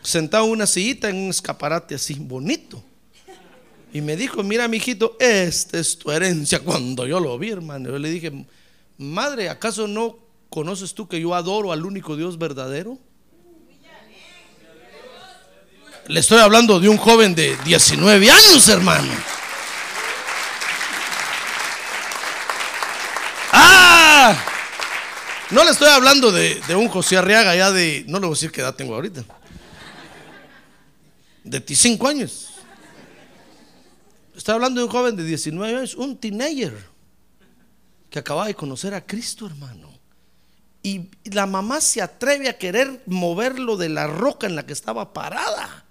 Sentado 0.03 0.43
en 0.43 0.51
una 0.51 0.67
sillita 0.67 1.09
en 1.09 1.15
un 1.15 1.29
escaparate 1.29 1.95
así, 1.95 2.15
bonito. 2.15 2.83
Y 3.93 4.01
me 4.01 4.17
dijo, 4.17 4.43
mira, 4.43 4.67
mi 4.67 4.75
hijito, 4.77 5.15
esta 5.17 5.79
es 5.79 5.97
tu 5.97 6.11
herencia. 6.11 6.59
Cuando 6.59 7.07
yo 7.07 7.21
lo 7.21 7.39
vi, 7.39 7.51
hermano, 7.51 7.89
yo 7.89 7.99
le 7.99 8.09
dije, 8.09 8.45
madre, 8.97 9.47
¿acaso 9.47 9.87
no 9.87 10.17
conoces 10.49 10.93
tú 10.93 11.07
que 11.07 11.21
yo 11.21 11.35
adoro 11.35 11.71
al 11.71 11.85
único 11.85 12.17
Dios 12.17 12.37
verdadero? 12.37 12.99
Le 16.07 16.19
estoy 16.19 16.39
hablando 16.39 16.79
de 16.79 16.89
un 16.89 16.97
joven 16.97 17.35
de 17.35 17.55
19 17.63 18.31
años, 18.31 18.67
hermano. 18.69 19.11
¡Ah! 23.51 24.35
No 25.51 25.63
le 25.63 25.71
estoy 25.71 25.89
hablando 25.89 26.31
de, 26.31 26.59
un 26.75 26.87
José 26.87 27.17
Arriaga 27.17 27.55
ya 27.55 27.71
de, 27.71 28.03
no 28.07 28.19
le 28.19 28.25
voy 28.25 28.33
a 28.33 28.37
decir 28.37 28.51
qué 28.51 28.61
edad 28.61 28.73
tengo 28.73 28.95
ahorita. 28.95 29.21
De 31.43 31.59
25 31.59 32.07
años. 32.07 32.49
Estoy 34.35 34.55
hablando 34.55 34.81
de 34.81 34.85
un 34.85 34.91
joven 34.91 35.15
de 35.15 35.23
19 35.23 35.77
años, 35.77 35.95
un 35.95 36.17
teenager, 36.17 36.75
que 38.09 38.19
acaba 38.19 38.47
de 38.47 38.55
conocer 38.55 38.93
a 38.95 39.05
Cristo, 39.05 39.45
hermano. 39.45 39.91
Y 40.81 41.09
la 41.25 41.45
mamá 41.45 41.79
se 41.79 42.01
atreve 42.01 42.49
a 42.49 42.57
querer 42.57 43.03
moverlo 43.05 43.77
de 43.77 43.89
la 43.89 44.07
roca 44.07 44.47
en 44.47 44.55
la 44.55 44.65
que 44.65 44.73
estaba 44.73 45.13
parada. 45.13 45.85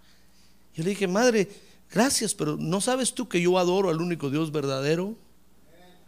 Yo 0.75 0.85
le 0.85 0.91
dije, 0.91 1.07
madre, 1.07 1.49
gracias, 1.91 2.35
pero 2.35 2.57
¿no 2.57 2.81
sabes 2.81 3.13
tú 3.13 3.29
que 3.29 3.41
yo 3.41 3.59
adoro 3.59 3.91
al 3.91 4.01
único 4.01 4.31
Dios 4.31 4.53
verdadero? 4.53 5.17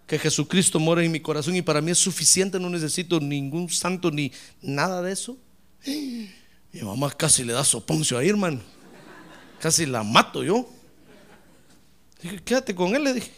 Que 0.06 0.18
Jesucristo 0.18 0.78
mora 0.78 1.02
en 1.04 1.12
mi 1.12 1.20
corazón 1.20 1.56
y 1.56 1.62
para 1.62 1.80
mí 1.80 1.90
es 1.90 1.98
suficiente, 1.98 2.58
no 2.58 2.68
necesito 2.68 3.20
ningún 3.20 3.68
santo 3.68 4.10
ni 4.10 4.32
nada 4.60 5.02
de 5.02 5.12
eso. 5.12 5.36
Mi 5.86 6.80
mamá 6.82 7.10
casi 7.10 7.44
le 7.44 7.52
da 7.52 7.64
soponcio 7.64 8.18
a 8.18 8.24
hermano. 8.24 8.60
Casi 9.60 9.86
la 9.86 10.02
mato 10.02 10.42
yo. 10.42 10.68
Dije, 12.22 12.42
quédate 12.42 12.74
con 12.74 12.94
él, 12.94 13.04
le 13.04 13.14
dije. 13.14 13.32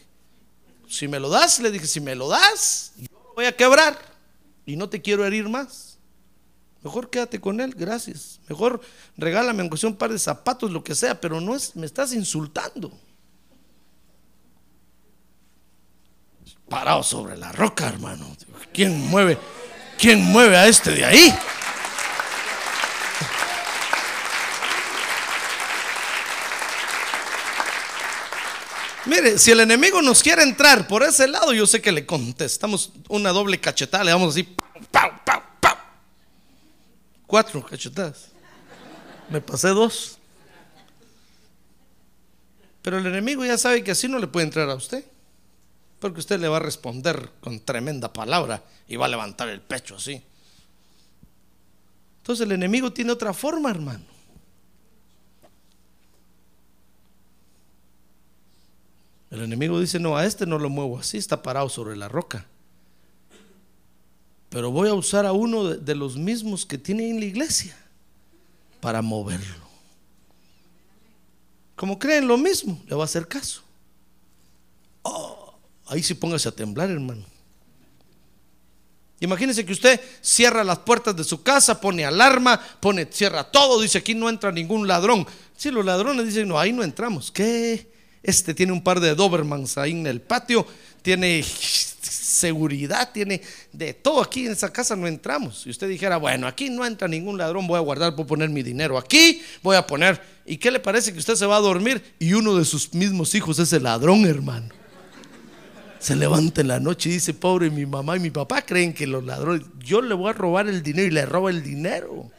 Si 0.89 1.09
me 1.09 1.19
lo 1.19 1.29
das, 1.29 1.61
le 1.61 1.71
dije, 1.71 1.87
si 1.87 2.01
me 2.01 2.15
lo 2.15 2.29
das, 2.29 2.93
yo 2.97 3.09
lo 3.13 3.35
voy 3.35 3.47
a 3.47 3.57
quebrar 3.57 3.99
y 4.67 4.77
no 4.77 4.89
te 4.89 5.01
quiero 5.01 5.27
herir 5.27 5.49
más. 5.49 5.94
Mejor 6.85 7.09
quédate 7.09 7.41
con 7.41 7.63
él, 7.63 7.75
gracias. 7.75 8.41
Mejor 8.47 8.79
regálame 9.17 9.63
aunque 9.63 9.79
sea 9.79 9.89
un 9.89 9.97
par 9.97 10.13
de 10.13 10.19
zapatos, 10.19 10.71
lo 10.71 10.85
que 10.85 10.95
sea, 10.95 11.19
pero 11.19 11.41
no 11.41 11.57
es, 11.57 11.75
me 11.75 11.87
estás 11.87 12.13
insultando. 12.13 12.93
Parado 16.69 17.03
sobre 17.03 17.39
la 17.39 17.53
roca, 17.53 17.89
hermano. 17.89 18.37
¿Quién 18.75 19.09
mueve? 19.09 19.39
¿Quién 19.99 20.23
mueve 20.25 20.59
a 20.59 20.67
este 20.69 20.91
de 20.91 21.07
ahí? 21.07 21.35
Mire, 29.07 29.39
si 29.39 29.53
el 29.53 29.61
enemigo 29.61 30.03
nos 30.03 30.23
quiere 30.23 30.43
entrar 30.43 30.87
por 30.87 31.03
ese 31.03 31.29
lado, 31.29 31.55
yo 31.55 31.67
sé 31.67 31.81
que 31.81 31.93
le 31.93 32.05
contestamos 32.05 32.93
una 33.09 33.31
doble 33.31 33.59
cachetada, 33.59 34.05
le 34.05 34.11
damos 34.11 34.35
así, 34.35 34.43
¡pau, 34.91 35.11
pau! 35.25 35.44
Cuatro 37.35 37.67
cachetadas. 37.67 38.29
Me 39.29 39.41
pasé 39.41 39.71
dos. 39.71 40.19
Pero 42.81 42.99
el 42.99 43.07
enemigo 43.07 43.45
ya 43.45 43.59
sabe 43.59 43.83
que 43.83 43.91
así 43.91 44.07
no 44.07 44.21
le 44.21 44.29
puede 44.29 44.47
entrar 44.47 44.71
a 44.71 44.77
usted. 44.77 45.05
Porque 45.99 46.21
usted 46.21 46.39
le 46.39 46.47
va 46.47 46.59
a 46.59 46.61
responder 46.61 47.33
con 47.41 47.59
tremenda 47.59 48.13
palabra 48.13 48.63
y 48.87 48.95
va 48.95 49.07
a 49.07 49.09
levantar 49.09 49.49
el 49.49 49.61
pecho 49.61 49.97
así. 49.97 50.23
Entonces 52.19 52.47
el 52.47 52.53
enemigo 52.53 52.93
tiene 52.93 53.11
otra 53.11 53.35
forma, 53.35 53.69
hermano. 53.69 54.05
El 59.33 59.43
enemigo 59.43 59.81
dice, 59.81 59.99
no, 59.99 60.17
a 60.17 60.25
este 60.25 60.47
no 60.47 60.61
lo 60.61 60.71
muevo 60.71 61.01
así, 61.01 61.19
está 61.19 61.43
parado 61.43 61.69
sobre 61.69 61.97
la 61.97 62.07
roca 62.07 62.47
pero 64.55 64.71
voy 64.71 64.89
a 64.89 64.95
usar 64.95 65.27
a 65.27 65.33
uno 65.33 65.65
de, 65.65 65.95
los 65.97 66.17
mismos 66.17 66.65
que 66.65 66.79
tiene 66.79 67.11
en 67.11 67.19
la 67.19 67.27
iglesia 67.27 67.77
para 68.81 69.03
moverlo. 69.03 69.65
Como 71.75 71.99
creen 71.99 72.29
lo 72.29 72.39
mismo, 72.39 72.81
le 72.87 72.95
va 72.95 73.03
a 73.03 73.05
hacer 73.07 73.27
caso. 73.27 73.63
Oh, 75.03 75.55
ahí 75.87 76.05
sí 76.05 76.15
póngase 76.15 76.49
a 76.49 76.53
temblar, 76.53 76.89
hermano. 76.89 77.25
Imagínese 79.19 79.67
que 79.67 79.73
usted 79.73 80.01
cierra 80.21 80.63
las 80.63 80.79
puertas 80.79 81.17
de 81.17 81.25
su 81.25 81.43
casa, 81.43 81.81
pone 81.81 82.05
alarma, 82.05 82.61
pone, 82.79 83.09
cierra 83.11 83.51
todo, 83.51 83.81
dice 83.81 83.99
aquí 83.99 84.15
no 84.15 84.29
entra 84.29 84.53
ningún 84.53 84.87
ladrón. 84.87 85.27
Si 85.57 85.73
los 85.73 85.85
ladrones 85.85 86.27
dicen, 86.27 86.47
no, 86.47 86.61
ahí 86.61 86.73
no 86.73 86.85
entramos. 86.85 87.33
¿Qué? 87.33 87.91
Este 88.23 88.55
tiene 88.55 88.71
un 88.71 88.85
par 88.85 89.01
de 89.01 89.17
Dobermans 89.17 89.79
ahí 89.79 89.91
en 89.91 90.07
el 90.07 90.21
patio, 90.21 90.65
tiene 91.03 91.45
seguridad, 92.35 93.11
tiene 93.13 93.41
de 93.73 93.95
todo. 93.95 94.23
Aquí 94.23 94.47
en 94.47 94.53
esa 94.53 94.73
casa 94.73 94.97
no 94.97 95.07
entramos. 95.07 95.63
Si 95.63 95.71
usted 95.71 95.89
dijera, 95.89 96.17
bueno, 96.17 96.47
aquí 96.47 96.69
no 96.69 96.85
entra 96.85 97.09
ningún 97.09 97.39
ladrón, 97.39 97.67
voy 97.67 97.77
a 97.77 97.81
guardar, 97.81 98.15
voy 98.15 98.25
a 98.25 98.27
poner 98.27 98.51
mi 98.51 98.63
dinero 98.63 98.99
aquí, 98.99 99.43
voy 99.63 99.77
a 99.77 99.87
poner. 99.87 100.21
¿Y 100.45 100.59
qué 100.59 100.71
le 100.71 100.81
parece 100.81 101.13
que 101.13 101.19
usted 101.19 101.37
se 101.37 101.47
va 101.47 101.57
a 101.57 101.61
dormir 101.61 102.03
y 102.19 102.35
uno 102.35 102.57
de 102.57 102.65
sus 102.65 102.93
mismos 102.93 103.35
hijos 103.35 103.59
es 103.59 103.73
el 103.73 103.85
ladrón, 103.85 104.27
hermano? 104.27 104.69
Se 105.99 106.15
levanta 106.17 106.61
en 106.61 106.69
la 106.69 106.81
noche 106.81 107.09
y 107.09 107.13
dice, 107.13 107.33
pobre 107.33 107.71
mi 107.71 107.87
mamá 107.87 108.17
y 108.17 108.21
mi 108.21 108.31
papá 108.31 108.61
creen 108.61 108.93
que 108.93 109.07
los 109.07 109.25
ladrones, 109.25 109.63
yo 109.79 110.03
le 110.03 110.15
voy 110.15 110.29
a 110.29 110.33
robar 110.35 110.69
el 110.69 110.83
dinero 110.83 111.09
y 111.09 111.11
le 111.11 111.25
roba 111.25 111.51
el 111.51 111.63
dinero. 111.63 112.31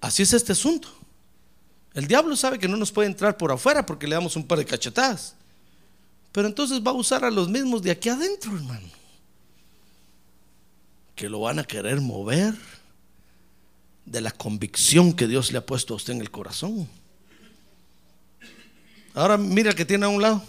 Así 0.00 0.22
es 0.22 0.34
este 0.34 0.52
asunto. 0.52 0.88
El 1.94 2.08
diablo 2.08 2.34
sabe 2.34 2.58
que 2.58 2.66
no 2.66 2.76
nos 2.76 2.90
puede 2.90 3.08
entrar 3.08 3.36
por 3.36 3.52
afuera 3.52 3.86
porque 3.86 4.08
le 4.08 4.16
damos 4.16 4.34
un 4.34 4.46
par 4.46 4.58
de 4.58 4.66
cachetadas. 4.66 5.36
Pero 6.32 6.48
entonces 6.48 6.80
va 6.84 6.90
a 6.90 6.94
usar 6.94 7.24
a 7.24 7.30
los 7.30 7.48
mismos 7.48 7.82
de 7.82 7.92
aquí 7.92 8.08
adentro, 8.08 8.56
hermano. 8.56 8.88
Que 11.14 11.28
lo 11.28 11.40
van 11.40 11.60
a 11.60 11.64
querer 11.64 12.00
mover 12.00 12.54
de 14.04 14.20
la 14.20 14.32
convicción 14.32 15.12
que 15.12 15.28
Dios 15.28 15.52
le 15.52 15.58
ha 15.58 15.66
puesto 15.66 15.94
a 15.94 15.96
usted 15.96 16.14
en 16.14 16.20
el 16.20 16.32
corazón. 16.32 16.88
Ahora 19.14 19.36
mira 19.38 19.72
que 19.72 19.84
tiene 19.84 20.06
a 20.06 20.08
un 20.08 20.20
lado. 20.20 20.42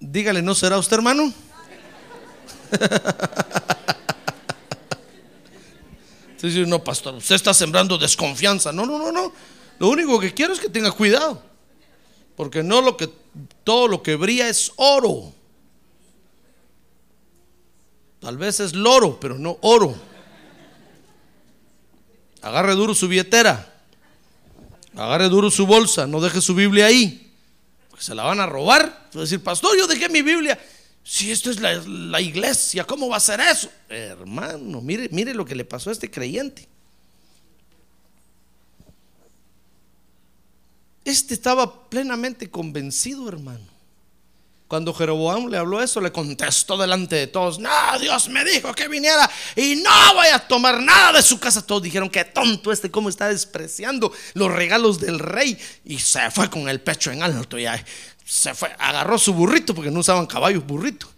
Dígale, 0.00 0.42
¿no 0.42 0.56
será 0.56 0.78
usted 0.78 0.96
hermano? 0.96 1.32
No, 6.66 6.82
pastor, 6.82 7.14
usted 7.14 7.34
está 7.34 7.52
sembrando 7.52 7.98
desconfianza. 7.98 8.72
No, 8.72 8.86
no, 8.86 8.98
no, 8.98 9.12
no. 9.12 9.32
Lo 9.78 9.88
único 9.88 10.18
que 10.18 10.32
quiero 10.32 10.52
es 10.52 10.60
que 10.60 10.68
tenga 10.68 10.90
cuidado. 10.90 11.42
Porque 12.36 12.62
no 12.62 12.82
lo 12.82 12.96
que 12.96 13.08
todo 13.64 13.88
lo 13.88 14.02
que 14.02 14.16
brilla 14.16 14.48
es 14.48 14.72
oro. 14.76 15.32
Tal 18.20 18.36
vez 18.36 18.60
es 18.60 18.74
loro, 18.74 19.18
pero 19.20 19.38
no 19.38 19.58
oro. 19.60 19.94
Agarre 22.42 22.74
duro 22.74 22.94
su 22.94 23.08
billetera. 23.08 23.74
Agarre 24.94 25.28
duro 25.28 25.50
su 25.50 25.66
bolsa, 25.66 26.06
no 26.06 26.20
deje 26.20 26.40
su 26.40 26.54
Biblia 26.54 26.86
ahí. 26.86 27.32
Porque 27.90 28.04
se 28.04 28.14
la 28.14 28.24
van 28.24 28.40
a 28.40 28.46
robar. 28.46 29.08
Decir, 29.12 29.42
pastor, 29.42 29.76
yo 29.76 29.86
dejé 29.86 30.08
mi 30.08 30.22
Biblia. 30.22 30.58
Si 31.08 31.30
esto 31.30 31.52
es 31.52 31.60
la, 31.60 31.72
la, 31.86 32.20
iglesia, 32.20 32.84
¿cómo 32.84 33.08
va 33.08 33.18
a 33.18 33.20
ser 33.20 33.38
eso? 33.38 33.70
Hermano, 33.88 34.80
mire, 34.80 35.08
mire 35.12 35.34
lo 35.34 35.44
que 35.44 35.54
le 35.54 35.64
pasó 35.64 35.90
a 35.90 35.92
este 35.92 36.10
creyente. 36.10 36.66
Este 41.04 41.34
estaba 41.34 41.88
plenamente 41.88 42.50
convencido, 42.50 43.28
hermano. 43.28 43.75
Cuando 44.68 44.92
Jeroboam 44.92 45.46
le 45.46 45.58
habló 45.58 45.80
eso, 45.80 46.00
le 46.00 46.10
contestó 46.10 46.76
delante 46.76 47.14
de 47.14 47.26
todos, 47.28 47.60
no, 47.60 47.70
Dios 48.00 48.28
me 48.28 48.44
dijo 48.44 48.74
que 48.74 48.88
viniera 48.88 49.30
y 49.54 49.76
no 49.76 50.14
voy 50.14 50.26
a 50.26 50.40
tomar 50.40 50.82
nada 50.82 51.12
de 51.12 51.22
su 51.22 51.38
casa. 51.38 51.64
Todos 51.64 51.82
dijeron, 51.82 52.10
qué 52.10 52.24
tonto 52.24 52.72
este, 52.72 52.90
cómo 52.90 53.08
está 53.08 53.28
despreciando 53.28 54.12
los 54.34 54.52
regalos 54.52 54.98
del 54.98 55.20
rey. 55.20 55.56
Y 55.84 56.00
se 56.00 56.30
fue 56.32 56.50
con 56.50 56.68
el 56.68 56.80
pecho 56.80 57.12
en 57.12 57.22
alto 57.22 57.56
y 57.58 57.66
se 58.24 58.54
fue, 58.54 58.74
agarró 58.80 59.18
su 59.18 59.32
burrito, 59.32 59.72
porque 59.72 59.90
no 59.90 60.00
usaban 60.00 60.26
caballos, 60.26 60.66
burrito. 60.66 61.08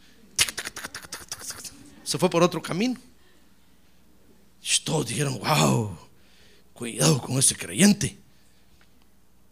Se 2.05 2.19
fue 2.19 2.29
por 2.29 2.43
otro 2.43 2.61
camino. 2.61 3.01
Todos 4.85 5.07
dijeron, 5.07 5.39
wow, 5.39 5.97
cuidado 6.75 7.23
con 7.23 7.39
ese 7.39 7.57
creyente. 7.57 8.19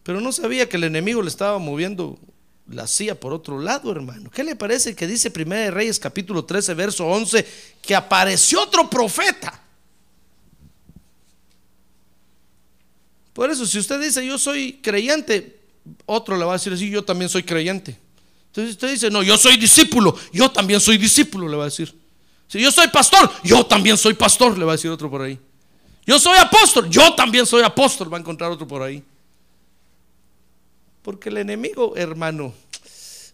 Pero 0.03 0.21
no 0.21 0.31
sabía 0.31 0.69
que 0.69 0.77
el 0.77 0.83
enemigo 0.83 1.23
le 1.23 1.29
estaba 1.29 1.57
moviendo 1.57 2.19
la 2.69 2.87
silla 2.87 3.19
por 3.19 3.33
otro 3.33 3.59
lado, 3.59 3.91
hermano. 3.91 4.29
¿Qué 4.29 4.43
le 4.43 4.55
parece 4.55 4.95
que 4.95 5.07
dice 5.07 5.31
1 5.33 5.71
Reyes 5.71 5.99
capítulo 5.99 6.43
13, 6.43 6.73
verso 6.73 7.05
11, 7.05 7.45
que 7.81 7.95
apareció 7.95 8.61
otro 8.61 8.89
profeta? 8.89 9.61
Por 13.33 13.51
eso, 13.51 13.65
si 13.65 13.77
usted 13.77 14.01
dice 14.01 14.25
yo 14.25 14.37
soy 14.37 14.79
creyente, 14.81 15.59
otro 16.05 16.35
le 16.37 16.43
va 16.43 16.53
a 16.53 16.57
decir 16.57 16.73
así, 16.73 16.89
yo 16.89 17.03
también 17.03 17.29
soy 17.29 17.43
creyente. 17.43 17.97
Entonces 18.47 18.71
usted 18.71 18.91
dice, 18.91 19.11
no, 19.11 19.21
yo 19.21 19.37
soy 19.37 19.57
discípulo, 19.57 20.17
yo 20.33 20.49
también 20.49 20.79
soy 20.79 20.97
discípulo, 20.97 21.47
le 21.47 21.55
va 21.55 21.63
a 21.63 21.67
decir. 21.67 21.95
Si 22.47 22.59
yo 22.59 22.71
soy 22.71 22.87
pastor, 22.87 23.29
yo 23.43 23.65
también 23.65 23.97
soy 23.97 24.15
pastor, 24.15 24.57
le 24.57 24.65
va 24.65 24.71
a 24.71 24.75
decir 24.75 24.89
otro 24.89 25.09
por 25.09 25.21
ahí. 25.21 25.39
Yo 26.05 26.17
soy 26.19 26.37
apóstol, 26.37 26.89
yo 26.89 27.13
también 27.13 27.45
soy 27.45 27.61
apóstol, 27.61 28.11
va 28.11 28.17
a 28.17 28.21
encontrar 28.21 28.49
otro 28.49 28.67
por 28.67 28.81
ahí. 28.81 29.03
Porque 31.07 31.29
el 31.29 31.37
enemigo, 31.37 31.95
hermano, 31.95 32.53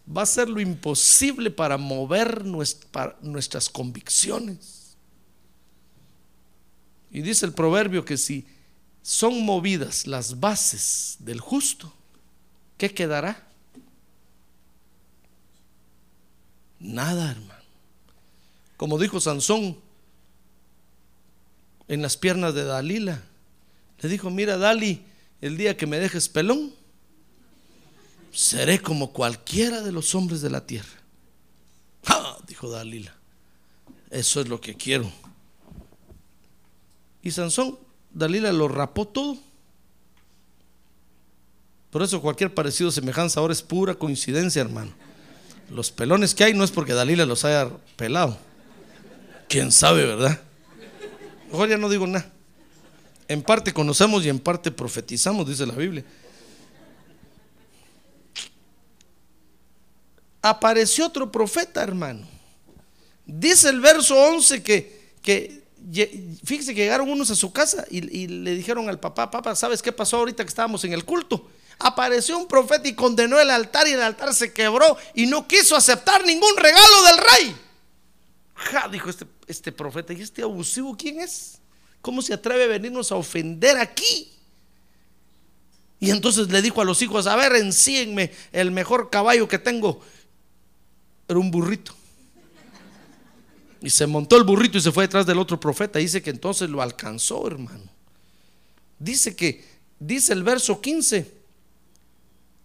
va 0.08 0.20
a 0.20 0.22
hacer 0.22 0.48
lo 0.48 0.60
imposible 0.60 1.50
para 1.50 1.76
mover 1.76 2.44
nuestras 2.44 3.68
convicciones. 3.68 4.96
Y 7.10 7.20
dice 7.22 7.46
el 7.46 7.52
proverbio 7.52 8.04
que 8.04 8.16
si 8.16 8.46
son 9.02 9.44
movidas 9.44 10.06
las 10.06 10.38
bases 10.38 11.16
del 11.18 11.40
justo, 11.40 11.92
¿qué 12.78 12.94
quedará? 12.94 13.44
Nada, 16.78 17.32
hermano. 17.32 17.64
Como 18.76 19.00
dijo 19.00 19.18
Sansón 19.20 19.80
en 21.88 22.02
las 22.02 22.16
piernas 22.16 22.54
de 22.54 22.62
Dalila, 22.62 23.20
le 24.00 24.08
dijo, 24.08 24.30
mira 24.30 24.58
Dali, 24.58 25.04
el 25.40 25.56
día 25.56 25.76
que 25.76 25.88
me 25.88 25.98
dejes 25.98 26.28
pelón, 26.28 26.83
seré 28.34 28.80
como 28.80 29.12
cualquiera 29.12 29.80
de 29.80 29.92
los 29.92 30.14
hombres 30.14 30.42
de 30.42 30.50
la 30.50 30.66
tierra. 30.66 31.00
dijo 32.46 32.68
Dalila, 32.68 33.14
eso 34.10 34.40
es 34.40 34.48
lo 34.48 34.60
que 34.60 34.74
quiero. 34.74 35.10
Y 37.22 37.30
Sansón, 37.30 37.78
Dalila 38.12 38.52
lo 38.52 38.68
rapó 38.68 39.06
todo. 39.06 39.38
Por 41.90 42.02
eso 42.02 42.20
cualquier 42.20 42.52
parecido 42.52 42.90
semejanza 42.90 43.40
ahora 43.40 43.52
es 43.52 43.62
pura 43.62 43.94
coincidencia, 43.94 44.60
hermano. 44.60 44.92
Los 45.70 45.90
pelones 45.90 46.34
que 46.34 46.44
hay 46.44 46.52
no 46.52 46.64
es 46.64 46.70
porque 46.70 46.92
Dalila 46.92 47.24
los 47.24 47.44
haya 47.44 47.70
pelado. 47.96 48.36
Quién 49.48 49.70
sabe, 49.70 50.04
¿verdad? 50.04 50.40
Mejor 51.50 51.68
ya 51.68 51.78
no 51.78 51.88
digo 51.88 52.06
nada. 52.06 52.30
En 53.28 53.42
parte 53.42 53.72
conocemos 53.72 54.24
y 54.24 54.28
en 54.28 54.40
parte 54.40 54.70
profetizamos, 54.70 55.48
dice 55.48 55.66
la 55.66 55.74
Biblia. 55.74 56.04
Apareció 60.46 61.06
otro 61.06 61.32
profeta, 61.32 61.82
hermano. 61.82 62.26
Dice 63.24 63.70
el 63.70 63.80
verso 63.80 64.14
11 64.14 64.62
que, 64.62 65.14
que 65.22 65.62
fíjese 66.44 66.74
que 66.74 66.82
llegaron 66.82 67.10
unos 67.10 67.30
a 67.30 67.34
su 67.34 67.50
casa 67.50 67.86
y, 67.90 68.26
le 68.26 68.54
dijeron 68.54 68.90
al 68.90 69.00
papá, 69.00 69.30
papá, 69.30 69.56
¿sabes 69.56 69.80
qué 69.80 69.90
pasó 69.90 70.18
ahorita 70.18 70.44
que 70.44 70.50
estábamos 70.50 70.84
en 70.84 70.92
el 70.92 71.06
culto? 71.06 71.48
Apareció 71.78 72.36
un 72.36 72.46
profeta 72.46 72.86
y 72.86 72.94
condenó 72.94 73.40
el 73.40 73.48
altar 73.48 73.88
y 73.88 73.92
el 73.92 74.02
altar 74.02 74.34
se 74.34 74.52
quebró 74.52 74.98
y 75.14 75.24
no 75.24 75.48
quiso 75.48 75.76
aceptar 75.76 76.26
ningún 76.26 76.54
regalo 76.58 77.04
del 77.04 77.16
rey. 77.16 77.56
Ja, 78.54 78.86
dijo 78.88 79.08
este, 79.08 79.24
este 79.46 79.72
profeta, 79.72 80.12
¿y 80.12 80.20
este 80.20 80.42
abusivo 80.42 80.94
quién 80.94 81.20
es? 81.20 81.58
¿Cómo 82.02 82.20
se 82.20 82.34
atreve 82.34 82.64
a 82.64 82.66
venirnos 82.66 83.10
a 83.12 83.14
ofender 83.14 83.78
aquí? 83.78 84.30
Y 86.00 86.10
entonces 86.10 86.48
le 86.50 86.60
dijo 86.60 86.82
a 86.82 86.84
los 86.84 87.00
hijos, 87.00 87.26
a 87.26 87.34
ver, 87.34 87.56
encíenme 87.56 88.30
el 88.52 88.72
mejor 88.72 89.08
caballo 89.08 89.48
que 89.48 89.58
tengo. 89.58 90.02
Un 91.36 91.50
burrito. 91.50 91.94
Y 93.82 93.90
se 93.90 94.06
montó 94.06 94.36
el 94.36 94.44
burrito 94.44 94.78
y 94.78 94.80
se 94.80 94.92
fue 94.92 95.04
detrás 95.04 95.26
del 95.26 95.38
otro 95.38 95.60
profeta. 95.60 95.98
Dice 95.98 96.22
que 96.22 96.30
entonces 96.30 96.70
lo 96.70 96.80
alcanzó, 96.80 97.46
hermano. 97.46 97.84
Dice 98.98 99.36
que, 99.36 99.62
dice 99.98 100.32
el 100.32 100.42
verso 100.42 100.80
15, 100.80 101.30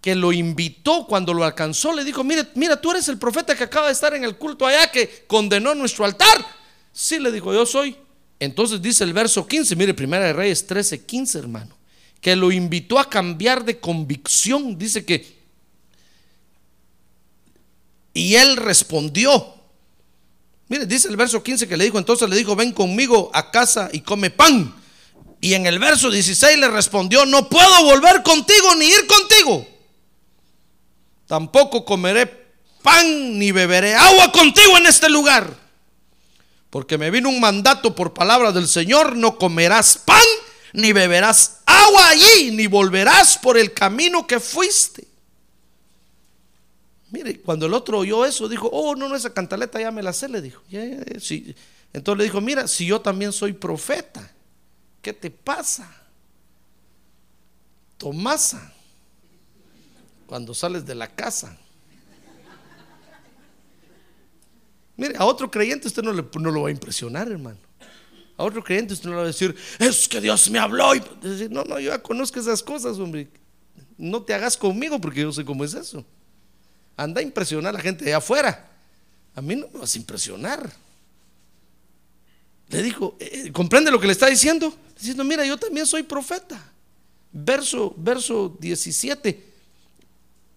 que 0.02 0.16
lo 0.16 0.32
invitó 0.32 1.06
cuando 1.06 1.34
lo 1.34 1.44
alcanzó, 1.44 1.92
le 1.94 2.06
dijo, 2.06 2.24
mire, 2.24 2.48
mira, 2.56 2.80
tú 2.80 2.92
eres 2.92 3.10
el 3.10 3.18
profeta 3.18 3.56
que 3.56 3.66
acaba 3.66 3.88
de 3.88 3.94
estar 3.94 4.14
en 4.14 4.24
el 4.24 4.38
culto 4.38 4.66
allá, 4.66 4.90
que 4.90 5.26
condenó 5.28 5.76
nuestro 5.76 6.06
altar. 6.06 6.46
Sí, 6.94 7.20
le 7.20 7.32
dijo, 7.32 7.54
yo 7.54 7.66
soy. 7.66 7.98
Entonces 8.40 8.82
dice 8.82 9.04
el 9.04 9.12
verso 9.12 9.46
15, 9.46 9.76
mire, 9.76 9.94
Primera 9.94 10.26
de 10.26 10.34
Reyes 10.34 10.66
13, 10.66 11.06
15, 11.06 11.40
hermano, 11.40 11.76
que 12.22 12.36
lo 12.36 12.52
invitó 12.52 12.98
a 12.98 13.10
cambiar 13.10 13.66
de 13.66 13.80
convicción. 13.80 14.78
Dice 14.78 15.04
que, 15.04 15.39
y 18.20 18.36
él 18.36 18.58
respondió. 18.58 19.56
Mire, 20.68 20.86
dice 20.86 21.08
el 21.08 21.18
verso 21.18 21.42
15 21.42 21.68
que 21.68 21.78
le 21.78 21.86
dijo, 21.86 21.98
entonces 21.98 22.30
le 22.30 22.36
dijo, 22.36 22.56
ven 22.56 22.72
conmigo 22.72 23.32
a 23.34 23.52
casa 23.52 23.90
y 23.92 24.02
come 24.02 24.30
pan. 24.30 24.76
Y 25.42 25.54
en 25.54 25.66
el 25.66 25.80
verso 25.80 26.12
16 26.12 26.58
le 26.58 26.68
respondió, 26.68 27.26
no 27.26 27.50
puedo 27.50 27.84
volver 27.84 28.24
contigo 28.24 28.76
ni 28.76 28.86
ir 28.86 29.08
contigo 29.08 29.68
tampoco 31.30 31.86
comeré 31.86 32.26
pan 32.82 33.38
ni 33.38 33.52
beberé 33.52 33.94
agua 33.94 34.32
contigo 34.32 34.78
en 34.78 34.88
este 34.88 35.10
lugar. 35.10 35.56
Porque 36.72 36.98
me 36.98 37.12
vino 37.12 37.30
un 37.30 37.40
mandato 37.40 37.94
por 37.94 38.16
palabra 38.16 38.52
del 38.52 38.68
Señor, 38.68 39.16
no 39.16 39.38
comerás 39.38 40.00
pan 40.00 40.26
ni 40.74 40.92
beberás 40.92 41.60
agua 41.66 42.10
allí, 42.10 42.52
ni 42.52 42.66
volverás 42.66 43.38
por 43.38 43.58
el 43.58 43.74
camino 43.74 44.26
que 44.26 44.40
fuiste. 44.40 45.08
Mire, 47.12 47.40
cuando 47.42 47.66
el 47.66 47.74
otro 47.74 48.00
oyó 48.00 48.26
eso, 48.26 48.48
dijo, 48.48 48.70
oh, 48.72 48.96
no, 48.96 49.10
no, 49.10 49.16
esa 49.16 49.34
cantaleta 49.34 49.80
ya 49.82 49.92
me 49.92 50.04
la 50.04 50.14
sé, 50.14 50.30
le 50.30 50.42
dijo. 50.42 50.62
"Ya, 50.70 50.86
ya, 50.86 51.04
ya, 51.04 51.20
sí". 51.20 51.56
Entonces 51.92 52.18
le 52.20 52.24
dijo, 52.26 52.40
mira, 52.40 52.68
si 52.68 52.86
yo 52.86 53.02
también 53.02 53.32
soy 53.32 53.54
profeta, 53.54 54.32
¿qué 55.02 55.12
te 55.12 55.32
pasa? 55.32 55.92
Tomasa, 57.98 58.74
cuando 60.28 60.54
sales 60.54 60.86
de 60.86 60.96
la 60.96 61.08
casa. 61.08 61.58
Mire, 64.96 65.16
a 65.18 65.26
otro 65.26 65.50
creyente 65.50 65.88
usted 65.88 66.04
no, 66.04 66.14
le, 66.14 66.24
lo 66.32 66.62
va 66.62 66.68
a 66.68 66.72
impresionar, 66.72 67.32
hermano. 67.32 67.58
A 68.38 68.44
otro 68.44 68.64
creyente 68.64 68.94
usted 68.94 69.06
no 69.06 69.12
le 69.12 69.18
va 69.18 69.24
a 69.24 69.28
decir, 69.28 69.56
es 69.80 70.08
que 70.08 70.22
Dios 70.22 70.50
me 70.50 70.60
habló. 70.60 70.94
Y 70.94 71.02
no, 71.50 71.64
no, 71.64 71.80
yo 71.80 71.92
ya 71.92 72.02
conozco 72.02 72.40
esas 72.40 72.62
cosas, 72.62 73.00
hombre. 73.00 73.30
No 73.98 74.22
te 74.22 74.34
hagas 74.34 74.56
conmigo 74.56 75.02
porque 75.02 75.22
yo 75.22 75.32
sé 75.32 75.44
cómo 75.44 75.64
es 75.64 75.74
eso. 75.74 76.06
Anda 77.00 77.22
a 77.22 77.24
impresionar 77.24 77.74
a 77.74 77.78
la 77.78 77.82
gente 77.82 78.04
de 78.04 78.14
afuera. 78.14 78.68
A 79.34 79.42
mí 79.42 79.56
no 79.56 79.70
me 79.72 79.80
vas 79.80 79.96
a 79.96 79.98
impresionar. 79.98 80.70
Le 82.68 82.84
dijo, 82.84 83.16
eh, 83.20 83.52
¿comprende 83.54 83.90
lo 83.90 84.02
que 84.02 84.08
le 84.08 84.12
está 84.12 84.28
diciendo? 84.28 84.76
Diciendo, 84.98 85.24
mira, 85.24 85.46
yo 85.46 85.56
también 85.58 85.86
soy 85.86 86.04
profeta. 86.04 86.62
Verso, 87.32 87.94
verso 87.96 88.58
17. 88.60 89.46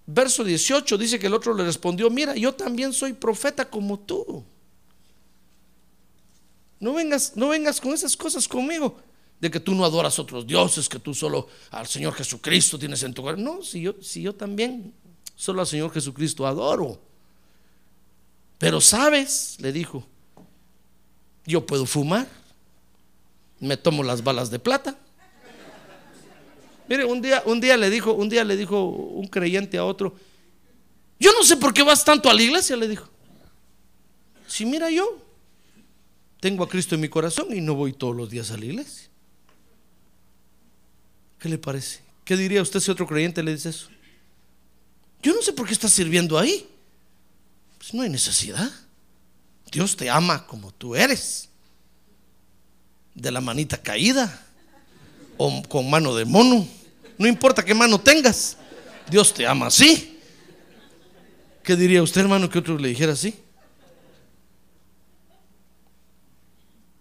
Verso 0.04 0.42
18 0.42 0.98
dice 0.98 1.16
que 1.20 1.28
el 1.28 1.34
otro 1.34 1.54
le 1.54 1.62
respondió, 1.62 2.10
mira, 2.10 2.34
yo 2.34 2.52
también 2.52 2.92
soy 2.92 3.12
profeta 3.12 3.70
como 3.70 4.00
tú. 4.00 4.44
No 6.80 6.92
vengas, 6.92 7.36
no 7.36 7.50
vengas 7.50 7.80
con 7.80 7.92
esas 7.92 8.16
cosas 8.16 8.48
conmigo, 8.48 8.98
de 9.38 9.48
que 9.48 9.60
tú 9.60 9.76
no 9.76 9.84
adoras 9.84 10.18
otros 10.18 10.44
dioses, 10.44 10.88
que 10.88 10.98
tú 10.98 11.14
solo 11.14 11.46
al 11.70 11.86
Señor 11.86 12.14
Jesucristo 12.14 12.80
tienes 12.80 13.00
en 13.04 13.14
tu 13.14 13.22
corazón. 13.22 13.44
No, 13.44 13.62
si 13.62 13.82
yo, 13.82 13.94
si 14.02 14.22
yo 14.22 14.34
también 14.34 14.92
solo 15.42 15.60
al 15.60 15.66
Señor 15.66 15.92
Jesucristo 15.92 16.46
adoro. 16.46 17.00
Pero 18.58 18.80
sabes, 18.80 19.56
le 19.58 19.72
dijo, 19.72 20.06
yo 21.44 21.66
puedo 21.66 21.84
fumar, 21.84 22.28
me 23.58 23.76
tomo 23.76 24.04
las 24.04 24.22
balas 24.22 24.52
de 24.52 24.60
plata. 24.60 24.96
Mire, 26.88 27.04
un 27.04 27.20
día, 27.20 27.42
un 27.44 27.60
día 27.60 27.76
le 27.76 27.90
dijo, 27.90 28.12
un 28.12 28.28
día 28.28 28.44
le 28.44 28.56
dijo 28.56 28.84
un 28.84 29.26
creyente 29.26 29.78
a 29.78 29.84
otro, 29.84 30.14
yo 31.18 31.32
no 31.32 31.42
sé 31.42 31.56
por 31.56 31.74
qué 31.74 31.82
vas 31.82 32.04
tanto 32.04 32.30
a 32.30 32.34
la 32.34 32.42
iglesia, 32.42 32.76
le 32.76 32.86
dijo. 32.86 33.08
Si 34.46 34.64
mira 34.64 34.90
yo, 34.90 35.18
tengo 36.38 36.62
a 36.62 36.68
Cristo 36.68 36.94
en 36.94 37.00
mi 37.00 37.08
corazón 37.08 37.48
y 37.52 37.60
no 37.60 37.74
voy 37.74 37.92
todos 37.94 38.14
los 38.14 38.30
días 38.30 38.52
a 38.52 38.56
la 38.56 38.64
iglesia. 38.64 39.08
¿Qué 41.40 41.48
le 41.48 41.58
parece? 41.58 42.00
¿Qué 42.24 42.36
diría 42.36 42.62
usted 42.62 42.78
si 42.78 42.92
otro 42.92 43.08
creyente 43.08 43.42
le 43.42 43.54
dice 43.54 43.70
eso? 43.70 43.91
Yo 45.22 45.34
no 45.34 45.42
sé 45.42 45.52
por 45.52 45.66
qué 45.66 45.72
estás 45.72 45.92
sirviendo 45.92 46.38
ahí. 46.38 46.68
Pues 47.78 47.94
no 47.94 48.02
hay 48.02 48.10
necesidad. 48.10 48.70
Dios 49.70 49.96
te 49.96 50.10
ama 50.10 50.46
como 50.46 50.72
tú 50.72 50.94
eres. 50.94 51.48
De 53.14 53.30
la 53.30 53.40
manita 53.40 53.76
caída 53.76 54.46
o 55.36 55.62
con 55.68 55.88
mano 55.88 56.14
de 56.14 56.24
mono. 56.24 56.66
No 57.18 57.26
importa 57.26 57.64
qué 57.64 57.74
mano 57.74 58.00
tengas. 58.00 58.56
Dios 59.10 59.32
te 59.32 59.46
ama 59.46 59.66
así. 59.66 60.18
¿Qué 61.62 61.76
diría 61.76 62.02
usted, 62.02 62.22
hermano, 62.22 62.48
que 62.50 62.58
otro 62.58 62.76
le 62.78 62.88
dijera 62.88 63.12
así? 63.12 63.34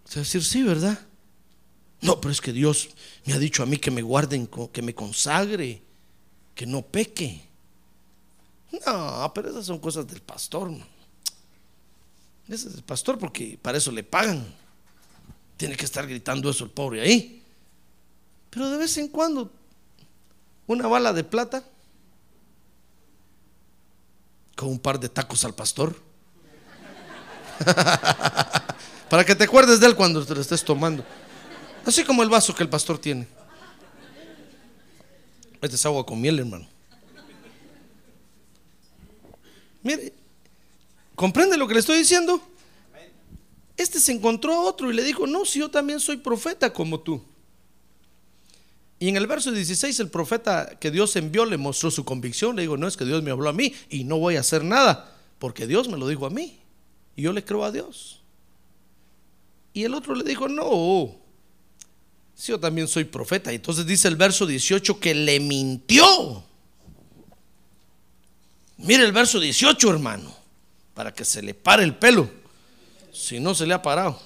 O 0.06 0.12
sea, 0.12 0.22
decir, 0.22 0.44
sí, 0.44 0.62
¿verdad? 0.62 1.00
No, 2.02 2.20
pero 2.20 2.32
es 2.32 2.42
que 2.42 2.52
Dios 2.52 2.90
me 3.26 3.34
ha 3.34 3.40
dicho 3.40 3.64
a 3.64 3.66
mí 3.66 3.78
que 3.78 3.92
me 3.92 4.02
guarden, 4.02 4.50
que 4.72 4.82
me 4.82 4.94
consagre, 4.94 5.82
que 6.54 6.66
no 6.66 6.82
peque. 6.82 7.51
No, 8.72 9.32
pero 9.36 9.50
esas 9.50 9.66
son 9.66 9.80
cosas 9.80 10.08
del 10.08 10.22
pastor. 10.22 10.72
Ese 12.48 12.70
es 12.70 12.76
el 12.76 12.84
pastor 12.84 13.18
porque 13.18 13.60
para 13.62 13.78
eso 13.78 13.92
le 13.92 14.04
pagan. 14.04 14.46
Tiene 15.58 15.76
que 15.76 15.86
estar 15.86 16.08
gritando 16.08 16.50
eso 16.50 16.64
el 16.64 16.72
pobre 16.72 17.02
ahí. 17.02 17.44
Pero 18.50 18.70
de 18.70 18.78
vez 18.78 18.98
en 18.98 19.08
cuando, 19.08 19.52
una 20.68 20.88
bala 20.88 21.14
de 21.14 21.24
plata 21.24 21.64
con 24.56 24.70
un 24.70 24.80
par 24.80 25.00
de 25.00 25.10
tacos 25.10 25.44
al 25.46 25.54
pastor. 25.54 25.96
Para 29.10 29.26
que 29.26 29.36
te 29.36 29.44
acuerdes 29.44 29.80
de 29.80 29.88
él 29.88 29.96
cuando 29.96 30.26
te 30.26 30.34
lo 30.34 30.42
estés 30.42 30.64
tomando. 30.64 31.04
Así 31.86 32.04
como 32.04 32.24
el 32.24 32.30
vaso 32.30 32.56
que 32.56 32.64
el 32.64 32.70
pastor 32.70 32.98
tiene. 32.98 33.28
Este 35.62 35.76
es 35.76 35.86
agua 35.86 36.06
con 36.06 36.20
miel, 36.20 36.40
hermano. 36.40 36.71
Mire, 39.84 40.14
¿comprende 41.16 41.58
lo 41.58 41.68
que 41.68 41.74
le 41.74 41.80
estoy 41.80 41.98
diciendo? 41.98 42.42
Este 43.78 44.00
se 44.00 44.12
encontró 44.12 44.54
a 44.54 44.62
otro 44.62 44.92
y 44.92 44.94
le 44.94 45.04
dijo, 45.04 45.26
no, 45.26 45.46
si 45.46 45.60
yo 45.60 45.70
también 45.70 46.00
soy 46.00 46.18
profeta 46.18 46.72
como 46.72 47.00
tú. 47.00 47.24
Y 49.00 49.10
en 49.10 49.18
el 49.18 49.26
verso 49.26 49.52
16 49.52 50.00
el 50.00 50.10
profeta 50.10 50.78
que 50.80 50.92
Dios 50.92 51.16
envió 51.16 51.46
le 51.46 51.58
mostró 51.58 51.90
su 51.90 52.06
convicción. 52.06 52.56
Le 52.56 52.62
digo, 52.62 52.78
no 52.78 52.88
es 52.88 52.96
que 52.96 53.06
Dios 53.06 53.24
me 53.24 53.32
habló 53.32 53.50
a 53.50 53.54
mí 53.54 53.74
y 53.90 54.04
no 54.04 54.20
voy 54.20 54.36
a 54.36 54.42
hacer 54.42 54.64
nada, 54.64 55.18
porque 55.40 55.66
Dios 55.66 55.90
me 55.90 55.98
lo 55.98 56.08
dijo 56.08 56.28
a 56.28 56.30
mí. 56.30 56.60
Y 57.16 57.24
yo 57.24 57.34
le 57.34 57.44
creo 57.44 57.64
a 57.64 57.72
Dios. 57.72 58.22
Y 59.74 59.86
el 59.86 59.96
otro 59.96 60.14
le 60.14 60.24
dijo, 60.24 60.48
no, 60.48 61.16
si 62.36 62.52
yo 62.52 62.60
también 62.60 62.88
soy 62.88 63.06
profeta. 63.06 63.52
Y 63.52 63.56
entonces 63.56 63.88
dice 63.88 64.08
el 64.08 64.18
verso 64.18 64.46
18 64.46 65.00
que 65.00 65.16
le 65.16 65.40
mintió. 65.40 66.44
Mire 68.84 69.04
el 69.04 69.12
verso 69.12 69.40
18, 69.40 69.90
hermano, 69.90 70.36
para 70.94 71.14
que 71.14 71.24
se 71.24 71.42
le 71.42 71.54
pare 71.54 71.84
el 71.84 71.96
pelo, 71.96 72.30
si 73.14 73.40
no 73.40 73.54
se 73.54 73.66
le 73.66 73.74
ha 73.74 73.82
parado. 73.82 74.20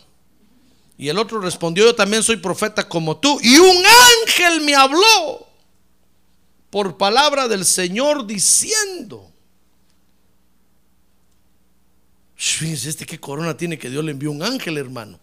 Y 0.97 1.09
el 1.09 1.17
otro 1.17 1.41
respondió, 1.41 1.85
yo 1.85 1.95
también 1.95 2.23
soy 2.23 2.37
profeta 2.37 2.87
como 2.87 3.17
tú. 3.17 3.37
Y 3.43 3.57
un 3.57 3.83
ángel 4.23 4.61
me 4.61 4.75
habló 4.75 5.47
por 6.69 6.97
palabra 6.97 7.47
del 7.47 7.65
Señor 7.65 8.25
diciendo. 8.25 9.31
Fíjense, 12.35 12.89
este 12.89 13.05
qué 13.05 13.19
corona 13.19 13.57
tiene 13.57 13.77
que 13.77 13.89
Dios 13.89 14.03
le 14.03 14.11
envió 14.11 14.31
un 14.31 14.43
ángel, 14.43 14.77
hermano. 14.77 15.19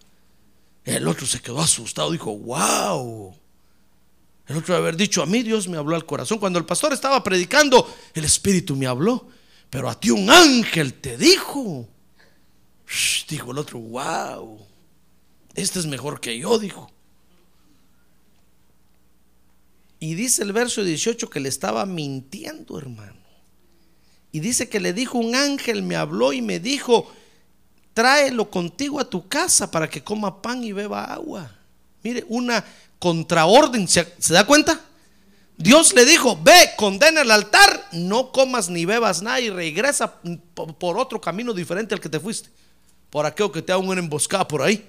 El 0.84 1.06
otro 1.08 1.26
se 1.26 1.40
quedó 1.40 1.60
asustado, 1.60 2.10
dijo, 2.10 2.36
wow. 2.36 3.34
El 4.46 4.56
otro 4.56 4.76
haber 4.76 4.96
dicho, 4.96 5.22
a 5.22 5.26
mí 5.26 5.42
Dios 5.42 5.68
me 5.68 5.76
habló 5.76 5.94
al 5.94 6.04
corazón. 6.04 6.38
Cuando 6.38 6.58
el 6.58 6.64
pastor 6.64 6.92
estaba 6.92 7.22
predicando, 7.22 7.88
el 8.14 8.24
Espíritu 8.24 8.74
me 8.76 8.86
habló. 8.86 9.28
Pero 9.70 9.88
a 9.88 9.98
ti 9.98 10.10
un 10.10 10.28
ángel 10.28 10.94
te 10.94 11.16
dijo. 11.16 11.88
Dijo 13.28 13.52
el 13.52 13.58
otro, 13.58 13.78
wow. 13.78 14.58
Este 15.54 15.78
es 15.78 15.86
mejor 15.86 16.20
que 16.20 16.38
yo, 16.38 16.58
dijo. 16.58 16.90
Y 19.98 20.14
dice 20.14 20.42
el 20.42 20.52
verso 20.52 20.82
18 20.82 21.30
que 21.30 21.40
le 21.40 21.48
estaba 21.48 21.86
mintiendo, 21.86 22.76
hermano. 22.76 23.22
Y 24.32 24.40
dice 24.40 24.68
que 24.68 24.80
le 24.80 24.92
dijo 24.92 25.18
un 25.18 25.34
ángel, 25.34 25.82
me 25.82 25.94
habló 25.94 26.32
y 26.32 26.42
me 26.42 26.58
dijo, 26.58 27.10
tráelo 27.94 28.50
contigo 28.50 28.98
a 28.98 29.08
tu 29.08 29.28
casa 29.28 29.70
para 29.70 29.88
que 29.88 30.02
coma 30.02 30.42
pan 30.42 30.64
y 30.64 30.72
beba 30.72 31.04
agua. 31.04 31.54
Mire, 32.02 32.24
una 32.28 32.64
contraorden, 33.02 33.88
¿se, 33.88 34.14
¿se 34.20 34.32
da 34.32 34.46
cuenta? 34.46 34.80
Dios 35.56 35.92
le 35.92 36.04
dijo, 36.04 36.38
ve, 36.40 36.70
condena 36.76 37.22
el 37.22 37.32
altar, 37.32 37.88
no 37.90 38.30
comas 38.30 38.68
ni 38.68 38.84
bebas 38.84 39.22
nada 39.22 39.40
y 39.40 39.50
regresa 39.50 40.20
por 40.78 40.96
otro 40.96 41.20
camino 41.20 41.52
diferente 41.52 41.96
al 41.96 42.00
que 42.00 42.08
te 42.08 42.20
fuiste. 42.20 42.48
Por 43.10 43.26
aquello 43.26 43.50
que 43.50 43.60
te 43.60 43.72
haga 43.72 43.82
una 43.82 43.98
emboscada 43.98 44.46
por 44.46 44.62
ahí. 44.62 44.88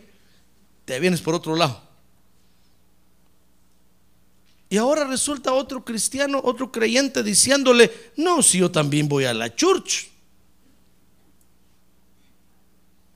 Te 0.86 1.00
vienes 1.00 1.22
por 1.22 1.34
otro 1.34 1.56
lado. 1.56 1.82
Y 4.70 4.78
ahora 4.78 5.06
resulta 5.06 5.52
otro 5.52 5.84
cristiano, 5.84 6.40
otro 6.44 6.72
creyente 6.72 7.24
diciéndole, 7.24 8.12
no, 8.16 8.44
si 8.44 8.60
yo 8.60 8.70
también 8.70 9.10
voy 9.10 9.26
a 9.26 9.34
la 9.34 9.56
church. 9.56 10.12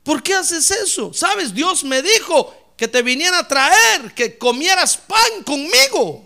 ¿Por 0.01 0.23
qué 0.23 0.33
haces 0.33 0.71
eso? 0.71 1.13
Sabes, 1.13 1.53
Dios 1.53 1.83
me 1.83 2.01
dijo 2.01 2.56
que 2.77 2.87
te 2.87 3.01
viniera 3.01 3.39
a 3.39 3.47
traer, 3.47 4.13
que 4.13 4.37
comieras 4.37 4.95
pan 4.95 5.43
conmigo. 5.43 6.23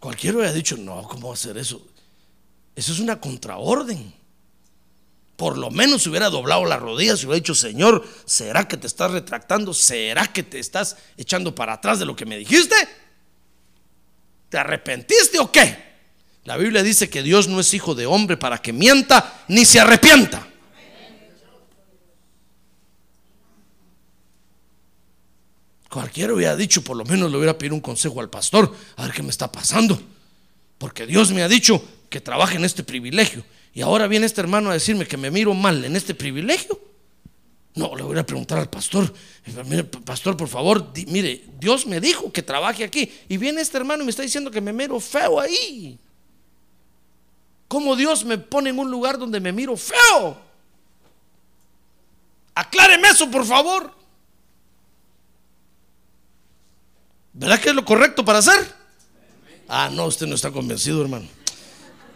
Cualquiera 0.00 0.38
hubiera 0.38 0.52
dicho, 0.52 0.76
no, 0.76 1.02
¿cómo 1.04 1.32
hacer 1.32 1.56
eso? 1.56 1.86
Eso 2.74 2.92
es 2.92 2.98
una 2.98 3.20
contraorden. 3.20 4.12
Por 5.36 5.56
lo 5.56 5.70
menos 5.70 6.02
se 6.02 6.08
hubiera 6.08 6.30
doblado 6.30 6.64
las 6.64 6.80
rodillas 6.80 7.22
y 7.22 7.26
hubiera 7.26 7.40
dicho, 7.40 7.54
Señor, 7.54 8.06
¿será 8.24 8.66
que 8.66 8.76
te 8.76 8.86
estás 8.86 9.10
retractando? 9.10 9.72
¿Será 9.72 10.26
que 10.26 10.42
te 10.42 10.58
estás 10.58 10.96
echando 11.16 11.54
para 11.54 11.74
atrás 11.74 11.98
de 11.98 12.06
lo 12.06 12.16
que 12.16 12.26
me 12.26 12.36
dijiste? 12.36 12.74
¿Te 14.48 14.58
arrepentiste 14.58 15.38
o 15.38 15.52
qué? 15.52 15.86
La 16.44 16.56
Biblia 16.56 16.82
dice 16.82 17.08
que 17.08 17.22
Dios 17.22 17.48
no 17.48 17.60
es 17.60 17.72
hijo 17.74 17.94
de 17.94 18.06
hombre 18.06 18.36
para 18.36 18.58
que 18.58 18.72
mienta 18.72 19.44
ni 19.48 19.64
se 19.64 19.78
arrepienta. 19.78 20.48
Cualquiera 25.88 26.34
hubiera 26.34 26.56
dicho, 26.56 26.82
por 26.82 26.96
lo 26.96 27.04
menos 27.04 27.30
le 27.30 27.36
hubiera 27.36 27.56
pedido 27.56 27.74
un 27.74 27.80
consejo 27.80 28.20
al 28.20 28.28
pastor, 28.28 28.74
a 28.96 29.04
ver 29.04 29.12
qué 29.12 29.22
me 29.22 29.30
está 29.30 29.50
pasando. 29.50 30.00
Porque 30.78 31.06
Dios 31.06 31.32
me 31.32 31.42
ha 31.42 31.48
dicho 31.48 31.82
que 32.10 32.20
trabaje 32.20 32.56
en 32.56 32.64
este 32.64 32.82
privilegio. 32.82 33.44
Y 33.72 33.82
ahora 33.82 34.06
viene 34.06 34.26
este 34.26 34.40
hermano 34.40 34.70
a 34.70 34.74
decirme 34.74 35.06
que 35.06 35.16
me 35.16 35.30
miro 35.30 35.54
mal 35.54 35.84
en 35.84 35.96
este 35.96 36.14
privilegio. 36.14 36.80
No, 37.74 37.94
le 37.94 38.02
voy 38.02 38.18
a 38.18 38.24
preguntar 38.24 38.58
al 38.58 38.70
pastor, 38.70 39.12
mire, 39.66 39.84
pastor, 39.84 40.34
por 40.34 40.48
favor, 40.48 40.92
mire, 41.08 41.44
Dios 41.60 41.86
me 41.86 42.00
dijo 42.00 42.32
que 42.32 42.42
trabaje 42.42 42.84
aquí. 42.84 43.12
Y 43.28 43.36
viene 43.36 43.60
este 43.60 43.76
hermano 43.76 44.02
y 44.02 44.06
me 44.06 44.10
está 44.10 44.22
diciendo 44.22 44.50
que 44.50 44.62
me 44.62 44.72
miro 44.72 44.98
feo 44.98 45.38
ahí. 45.38 45.98
¿Cómo 47.68 47.94
Dios 47.96 48.24
me 48.24 48.38
pone 48.38 48.70
en 48.70 48.78
un 48.78 48.90
lugar 48.90 49.18
donde 49.18 49.40
me 49.40 49.52
miro 49.52 49.76
feo? 49.76 50.38
Acláreme 52.54 53.08
eso, 53.08 53.30
por 53.30 53.44
favor. 53.44 53.92
¿Verdad 57.36 57.60
que 57.60 57.68
es 57.68 57.74
lo 57.74 57.84
correcto 57.84 58.24
para 58.24 58.38
hacer? 58.38 58.66
Ah, 59.68 59.90
no, 59.92 60.06
usted 60.06 60.26
no 60.26 60.34
está 60.34 60.50
convencido, 60.50 61.02
hermano. 61.02 61.26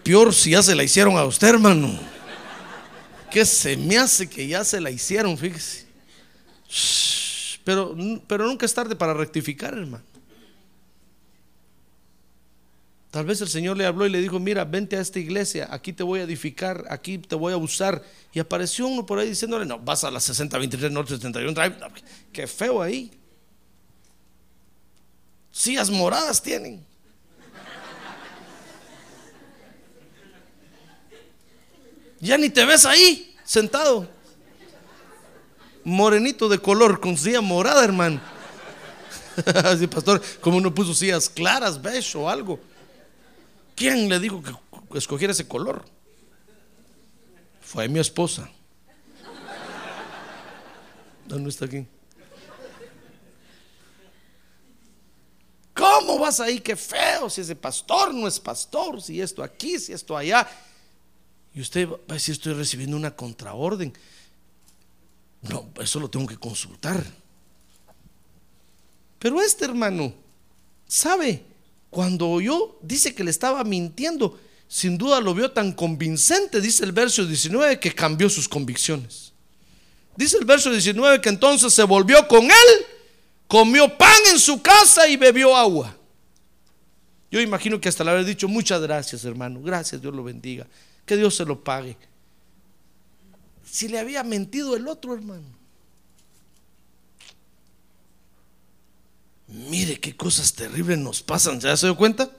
Peor 0.02 0.34
si 0.34 0.52
ya 0.52 0.62
se 0.62 0.74
la 0.74 0.82
hicieron 0.82 1.16
a 1.18 1.24
usted, 1.24 1.48
hermano. 1.48 1.98
Que 3.30 3.44
se 3.44 3.76
me 3.76 3.98
hace 3.98 4.28
que 4.28 4.48
ya 4.48 4.64
se 4.64 4.80
la 4.80 4.90
hicieron, 4.90 5.36
fíjese. 5.36 5.86
Pero, 7.64 7.94
pero 8.26 8.46
nunca 8.46 8.64
es 8.64 8.72
tarde 8.72 8.96
para 8.96 9.12
rectificar, 9.12 9.74
hermano. 9.74 10.04
Tal 13.10 13.26
vez 13.26 13.40
el 13.42 13.48
Señor 13.48 13.76
le 13.76 13.84
habló 13.84 14.06
y 14.06 14.10
le 14.10 14.20
dijo, 14.20 14.38
mira, 14.38 14.64
vente 14.64 14.96
a 14.96 15.00
esta 15.00 15.18
iglesia, 15.18 15.68
aquí 15.70 15.92
te 15.92 16.04
voy 16.04 16.20
a 16.20 16.22
edificar, 16.22 16.84
aquí 16.88 17.18
te 17.18 17.34
voy 17.34 17.52
a 17.52 17.56
usar. 17.56 18.02
Y 18.32 18.38
apareció 18.38 18.86
uno 18.86 19.04
por 19.04 19.18
ahí 19.18 19.28
diciéndole, 19.28 19.66
no, 19.66 19.78
vas 19.80 20.04
a 20.04 20.10
la 20.10 20.20
6023 20.20 20.90
Norte 20.90 21.16
71 21.16 21.52
Drive. 21.52 21.76
Qué 22.32 22.46
feo 22.46 22.80
ahí. 22.80 23.19
Sillas 25.52 25.90
moradas 25.90 26.40
tienen. 26.42 26.86
Ya 32.20 32.36
ni 32.36 32.50
te 32.50 32.64
ves 32.64 32.84
ahí, 32.84 33.34
sentado. 33.44 34.08
Morenito 35.84 36.48
de 36.48 36.58
color, 36.58 37.00
con 37.00 37.16
silla 37.16 37.40
morada, 37.40 37.82
hermano. 37.82 38.20
Así, 39.64 39.86
pastor, 39.86 40.22
como 40.40 40.60
no 40.60 40.74
puso 40.74 40.94
sillas 40.94 41.28
claras, 41.30 41.80
beige 41.80 42.16
o 42.18 42.28
algo. 42.28 42.60
¿Quién 43.74 44.08
le 44.08 44.18
dijo 44.18 44.42
que 44.42 44.98
escogiera 44.98 45.32
ese 45.32 45.48
color? 45.48 45.84
Fue 47.62 47.88
mi 47.88 47.98
esposa. 47.98 48.50
¿Dónde 51.26 51.48
está 51.48 51.64
aquí? 51.64 51.86
¿Cómo 56.10 56.24
vas 56.24 56.40
ahí? 56.40 56.58
Qué 56.58 56.74
feo, 56.74 57.30
si 57.30 57.40
ese 57.40 57.54
pastor 57.54 58.12
no 58.12 58.26
es 58.26 58.40
pastor, 58.40 59.00
si 59.00 59.20
esto 59.20 59.44
aquí, 59.44 59.78
si 59.78 59.92
esto 59.92 60.16
allá. 60.16 60.44
Y 61.54 61.60
usted 61.60 61.88
va 61.88 61.98
a 62.08 62.14
decir, 62.14 62.32
estoy 62.32 62.52
recibiendo 62.52 62.96
una 62.96 63.14
contraorden. 63.14 63.96
No, 65.42 65.68
eso 65.80 66.00
lo 66.00 66.10
tengo 66.10 66.26
que 66.26 66.36
consultar. 66.36 67.00
Pero 69.20 69.40
este 69.40 69.66
hermano, 69.66 70.12
¿sabe? 70.88 71.44
Cuando 71.90 72.28
oyó, 72.28 72.76
dice 72.82 73.14
que 73.14 73.22
le 73.22 73.30
estaba 73.30 73.62
mintiendo. 73.62 74.36
Sin 74.66 74.98
duda 74.98 75.20
lo 75.20 75.32
vio 75.32 75.52
tan 75.52 75.70
convincente, 75.70 76.60
dice 76.60 76.82
el 76.82 76.90
verso 76.90 77.24
19, 77.24 77.78
que 77.78 77.94
cambió 77.94 78.28
sus 78.28 78.48
convicciones. 78.48 79.32
Dice 80.16 80.38
el 80.38 80.44
verso 80.44 80.72
19 80.72 81.20
que 81.20 81.28
entonces 81.28 81.72
se 81.72 81.84
volvió 81.84 82.26
con 82.26 82.46
él, 82.46 82.86
comió 83.46 83.96
pan 83.96 84.18
en 84.32 84.40
su 84.40 84.60
casa 84.60 85.06
y 85.06 85.16
bebió 85.16 85.54
agua. 85.54 85.98
Yo 87.30 87.40
imagino 87.40 87.80
que 87.80 87.88
hasta 87.88 88.02
le 88.02 88.10
haber 88.10 88.24
dicho 88.24 88.48
muchas 88.48 88.80
gracias, 88.80 89.24
hermano. 89.24 89.62
Gracias, 89.62 90.00
Dios 90.00 90.14
lo 90.14 90.24
bendiga. 90.24 90.66
Que 91.06 91.16
Dios 91.16 91.36
se 91.36 91.44
lo 91.44 91.62
pague. 91.62 91.96
Si 93.64 93.88
le 93.88 94.00
había 94.00 94.24
mentido 94.24 94.76
el 94.76 94.88
otro, 94.88 95.14
hermano. 95.14 95.46
Mire 99.46 99.98
qué 99.98 100.16
cosas 100.16 100.52
terribles 100.52 100.98
nos 100.98 101.22
pasan. 101.22 101.60
¿Ya 101.60 101.76
se 101.76 101.86
dio 101.86 101.96
cuenta? 101.96 102.30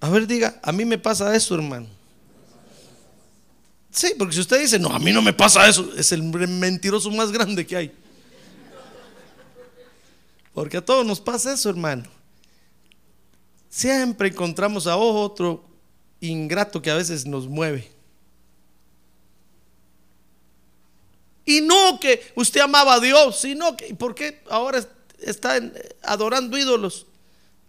A 0.00 0.10
ver, 0.10 0.26
diga, 0.26 0.60
a 0.62 0.72
mí 0.72 0.84
me 0.84 0.98
pasa 0.98 1.34
eso, 1.34 1.54
hermano. 1.54 1.86
Sí, 3.90 4.14
porque 4.18 4.34
si 4.34 4.40
usted 4.40 4.60
dice, 4.60 4.78
no, 4.78 4.90
a 4.90 4.98
mí 4.98 5.12
no 5.12 5.22
me 5.22 5.32
pasa 5.32 5.68
eso, 5.68 5.92
es 5.96 6.12
el 6.12 6.22
mentiroso 6.22 7.10
más 7.10 7.32
grande 7.32 7.66
que 7.66 7.76
hay. 7.76 7.92
Porque 10.52 10.76
a 10.76 10.84
todos 10.84 11.04
nos 11.06 11.20
pasa 11.20 11.52
eso, 11.52 11.68
hermano. 11.70 12.17
Siempre 13.78 14.30
encontramos 14.30 14.88
a 14.88 14.96
otro 14.96 15.64
ingrato 16.18 16.82
que 16.82 16.90
a 16.90 16.96
veces 16.96 17.24
nos 17.26 17.46
mueve. 17.46 17.88
Y 21.44 21.60
no 21.60 22.00
que 22.00 22.32
usted 22.34 22.60
amaba 22.60 22.94
a 22.94 22.98
Dios, 22.98 23.38
sino 23.38 23.76
que, 23.76 23.94
¿por 23.94 24.16
qué 24.16 24.42
ahora 24.50 24.84
está 25.20 25.60
adorando 26.02 26.58
ídolos? 26.58 27.06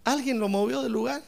Alguien 0.03 0.39
lo 0.39 0.49
movió 0.49 0.81
del 0.81 0.93
lugar. 0.93 1.21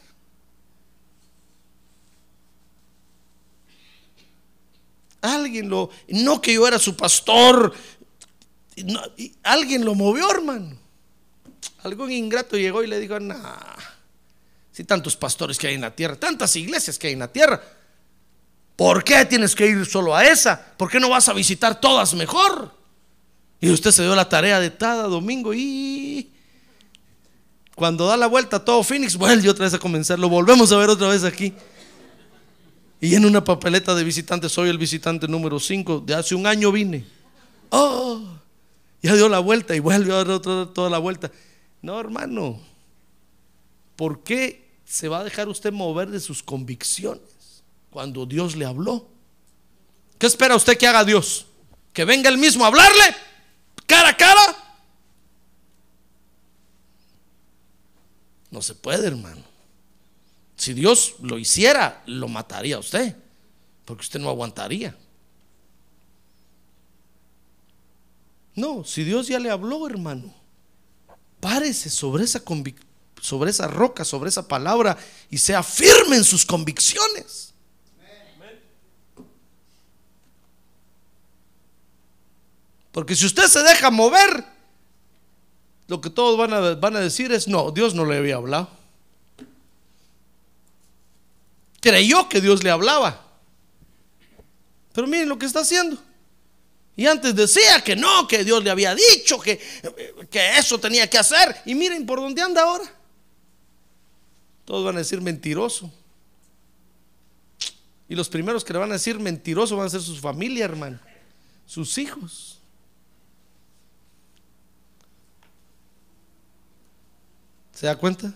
Alguien 5.21 5.69
lo, 5.69 5.91
no 6.07 6.41
que 6.41 6.55
yo 6.55 6.67
era 6.67 6.79
su 6.79 6.97
pastor, 6.97 7.71
alguien 9.43 9.85
lo 9.85 9.93
movió, 9.93 10.31
hermano. 10.31 10.75
Algún 11.83 12.11
ingrato 12.11 12.57
llegó 12.57 12.81
y 12.81 12.87
le 12.87 12.99
dijo, 12.99 13.19
nah, 13.19 13.90
si 14.71 14.83
tantos 14.83 15.15
pastores 15.15 15.57
que 15.57 15.67
hay 15.67 15.75
en 15.75 15.81
la 15.81 15.95
tierra, 15.95 16.15
tantas 16.15 16.55
iglesias 16.55 16.97
que 16.97 17.07
hay 17.07 17.13
en 17.13 17.19
la 17.19 17.27
tierra, 17.27 17.61
¿por 18.75 19.03
qué 19.03 19.25
tienes 19.25 19.55
que 19.55 19.67
ir 19.67 19.85
solo 19.85 20.15
a 20.15 20.25
esa? 20.25 20.73
¿Por 20.77 20.89
qué 20.89 20.99
no 20.99 21.09
vas 21.09 21.27
a 21.29 21.33
visitar 21.33 21.79
todas 21.79 22.13
mejor? 22.13 22.73
Y 23.59 23.69
usted 23.69 23.91
se 23.91 24.03
dio 24.03 24.15
la 24.15 24.27
tarea 24.27 24.59
de 24.59 24.75
cada 24.75 25.03
domingo 25.03 25.53
y 25.53 26.31
cuando 27.75 28.05
da 28.05 28.17
la 28.17 28.27
vuelta 28.27 28.63
todo 28.63 28.83
Phoenix, 28.83 29.15
vuelve 29.15 29.49
otra 29.49 29.65
vez 29.65 29.73
a 29.73 29.79
comenzar, 29.79 30.19
lo 30.19 30.29
volvemos 30.29 30.71
a 30.71 30.77
ver 30.77 30.89
otra 30.89 31.09
vez 31.09 31.23
aquí. 31.23 31.53
Y 32.99 33.15
en 33.15 33.25
una 33.25 33.43
papeleta 33.43 33.95
de 33.95 34.03
visitantes, 34.03 34.51
soy 34.51 34.69
el 34.69 34.77
visitante 34.77 35.27
número 35.27 35.59
5, 35.59 36.01
de 36.01 36.13
hace 36.13 36.35
un 36.35 36.45
año 36.45 36.71
vine. 36.71 37.03
Oh, 37.69 38.21
ya 39.01 39.15
dio 39.15 39.27
la 39.27 39.39
vuelta 39.39 39.75
y 39.75 39.79
vuelve 39.79 40.13
a 40.13 40.23
dar 40.23 40.39
toda 40.39 40.89
la 40.89 40.99
vuelta. 40.99 41.31
No, 41.81 41.99
hermano, 41.99 42.59
¿por 43.95 44.21
qué 44.21 44.60
se 44.91 45.07
va 45.07 45.19
a 45.19 45.23
dejar 45.23 45.47
usted 45.47 45.71
mover 45.71 46.09
de 46.09 46.19
sus 46.19 46.43
convicciones 46.43 47.63
cuando 47.89 48.25
Dios 48.25 48.57
le 48.57 48.65
habló? 48.65 49.07
¿Qué 50.17 50.27
espera 50.27 50.53
usted 50.55 50.77
que 50.77 50.85
haga 50.85 51.05
Dios? 51.05 51.45
¿Que 51.93 52.03
venga 52.03 52.29
él 52.29 52.37
mismo 52.37 52.65
a 52.65 52.67
hablarle 52.67 53.15
cara 53.85 54.09
a 54.09 54.17
cara? 54.17 54.57
No 58.49 58.61
se 58.61 58.75
puede, 58.75 59.07
hermano. 59.07 59.41
Si 60.57 60.73
Dios 60.73 61.15
lo 61.21 61.39
hiciera, 61.39 62.03
lo 62.05 62.27
mataría 62.27 62.75
a 62.75 62.79
usted, 62.79 63.15
porque 63.85 64.01
usted 64.01 64.19
no 64.19 64.27
aguantaría. 64.29 64.93
No, 68.55 68.83
si 68.83 69.05
Dios 69.05 69.27
ya 69.27 69.39
le 69.39 69.49
habló, 69.49 69.87
hermano, 69.87 70.33
párese 71.39 71.89
sobre 71.89 72.25
esa 72.25 72.43
convic- 72.43 72.83
sobre 73.21 73.51
esa 73.51 73.67
roca, 73.67 74.03
sobre 74.03 74.29
esa 74.29 74.47
palabra 74.47 74.97
y 75.29 75.37
sea 75.37 75.63
firme 75.63 76.17
en 76.17 76.23
sus 76.23 76.45
convicciones. 76.45 77.53
Porque 82.91 83.15
si 83.15 83.25
usted 83.25 83.45
se 83.47 83.63
deja 83.63 83.89
mover, 83.89 84.43
lo 85.87 86.01
que 86.01 86.09
todos 86.09 86.37
van 86.37 86.53
a, 86.53 86.73
van 86.75 86.95
a 86.97 86.99
decir 86.99 87.31
es, 87.31 87.47
no, 87.47 87.71
Dios 87.71 87.93
no 87.93 88.05
le 88.05 88.17
había 88.17 88.35
hablado. 88.35 88.69
Creyó 91.79 92.27
que 92.27 92.41
Dios 92.41 92.63
le 92.63 92.71
hablaba. 92.71 93.25
Pero 94.93 95.07
miren 95.07 95.29
lo 95.29 95.39
que 95.39 95.45
está 95.45 95.61
haciendo. 95.61 95.97
Y 96.97 97.05
antes 97.05 97.33
decía 97.33 97.81
que 97.81 97.95
no, 97.95 98.27
que 98.27 98.43
Dios 98.43 98.61
le 98.63 98.71
había 98.71 98.93
dicho 98.93 99.39
que, 99.39 99.57
que 100.29 100.57
eso 100.57 100.79
tenía 100.79 101.09
que 101.09 101.17
hacer. 101.17 101.61
Y 101.65 101.75
miren 101.75 102.05
por 102.05 102.19
dónde 102.19 102.41
anda 102.41 102.63
ahora. 102.63 103.00
Todos 104.71 104.85
van 104.85 104.95
a 104.95 104.99
decir 104.99 105.19
mentiroso. 105.19 105.91
Y 108.07 108.15
los 108.15 108.29
primeros 108.29 108.63
que 108.63 108.71
le 108.71 108.79
van 108.79 108.89
a 108.91 108.93
decir 108.93 109.19
mentiroso 109.19 109.75
van 109.75 109.87
a 109.87 109.89
ser 109.89 110.01
sus 110.01 110.21
familia, 110.21 110.63
hermano. 110.63 110.97
Sus 111.65 111.97
hijos. 111.97 112.57
¿Se 117.73 117.85
da 117.85 117.97
cuenta? 117.97 118.33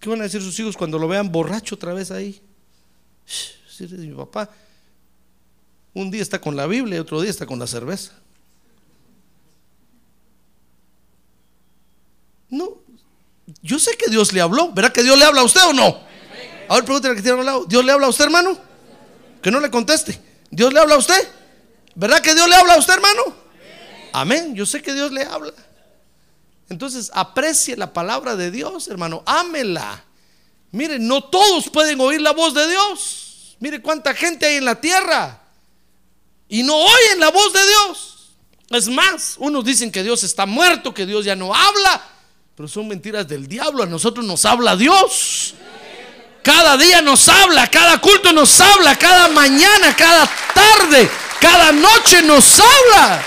¿Qué 0.00 0.08
van 0.08 0.20
a 0.20 0.24
decir 0.24 0.40
sus 0.40 0.58
hijos 0.60 0.78
cuando 0.78 0.98
lo 0.98 1.08
vean 1.08 1.30
borracho 1.30 1.74
otra 1.74 1.92
vez 1.92 2.10
ahí? 2.10 2.40
Eres 3.78 3.92
mi 3.98 4.14
papá, 4.14 4.48
un 5.92 6.10
día 6.10 6.22
está 6.22 6.40
con 6.40 6.56
la 6.56 6.66
Biblia 6.66 6.96
y 6.96 7.00
otro 7.00 7.20
día 7.20 7.30
está 7.30 7.44
con 7.44 7.58
la 7.58 7.66
cerveza. 7.66 8.14
No, 12.50 12.78
Yo 13.62 13.78
sé 13.78 13.96
que 13.96 14.10
Dios 14.10 14.32
le 14.32 14.40
habló. 14.40 14.72
¿Verá 14.72 14.92
que 14.92 15.02
Dios 15.02 15.18
le 15.18 15.24
habla 15.24 15.40
a 15.40 15.44
usted 15.44 15.60
o 15.66 15.72
no? 15.72 16.00
A 16.68 16.74
ver, 16.74 16.84
pregúntale 16.84 17.16
que 17.16 17.22
tiene 17.22 17.40
al 17.40 17.46
lado. 17.46 17.64
¿Dios 17.64 17.84
le 17.84 17.92
habla 17.92 18.06
a 18.06 18.10
usted, 18.10 18.24
hermano? 18.24 18.58
Que 19.42 19.50
no 19.50 19.60
le 19.60 19.70
conteste. 19.70 20.20
¿Dios 20.50 20.72
le 20.72 20.80
habla 20.80 20.96
a 20.96 20.98
usted? 20.98 21.28
¿Verdad 21.94 22.20
que 22.20 22.34
Dios 22.34 22.48
le 22.48 22.54
habla 22.54 22.74
a 22.74 22.78
usted, 22.78 22.94
hermano? 22.94 23.22
Amén. 24.12 24.54
Yo 24.54 24.66
sé 24.66 24.82
que 24.82 24.92
Dios 24.92 25.10
le 25.10 25.24
habla. 25.24 25.52
Entonces, 26.68 27.10
aprecie 27.14 27.76
la 27.76 27.92
palabra 27.92 28.36
de 28.36 28.50
Dios, 28.50 28.88
hermano. 28.88 29.22
Ámela. 29.26 30.04
Mire, 30.72 30.98
no 30.98 31.24
todos 31.24 31.68
pueden 31.68 32.00
oír 32.00 32.20
la 32.20 32.32
voz 32.32 32.54
de 32.54 32.68
Dios. 32.68 33.56
Mire 33.58 33.82
cuánta 33.82 34.14
gente 34.14 34.46
hay 34.46 34.56
en 34.56 34.64
la 34.64 34.80
tierra 34.80 35.40
y 36.48 36.62
no 36.62 36.76
oyen 36.76 37.20
la 37.20 37.30
voz 37.30 37.52
de 37.52 37.66
Dios. 37.66 38.16
Es 38.70 38.88
más, 38.88 39.36
unos 39.38 39.64
dicen 39.64 39.90
que 39.90 40.02
Dios 40.02 40.22
está 40.22 40.46
muerto, 40.46 40.94
que 40.94 41.06
Dios 41.06 41.24
ya 41.24 41.34
no 41.34 41.54
habla, 41.54 42.02
pero 42.60 42.68
son 42.68 42.88
mentiras 42.88 43.26
del 43.26 43.48
diablo. 43.48 43.84
A 43.84 43.86
nosotros 43.86 44.22
nos 44.22 44.44
habla 44.44 44.76
Dios. 44.76 45.54
Cada 46.42 46.76
día 46.76 47.00
nos 47.00 47.26
habla, 47.26 47.66
cada 47.68 47.98
culto 48.02 48.34
nos 48.34 48.60
habla, 48.60 48.98
cada 48.98 49.28
mañana, 49.28 49.96
cada 49.96 50.28
tarde, 50.52 51.08
cada 51.40 51.72
noche 51.72 52.20
nos 52.20 52.60
habla. 52.60 53.22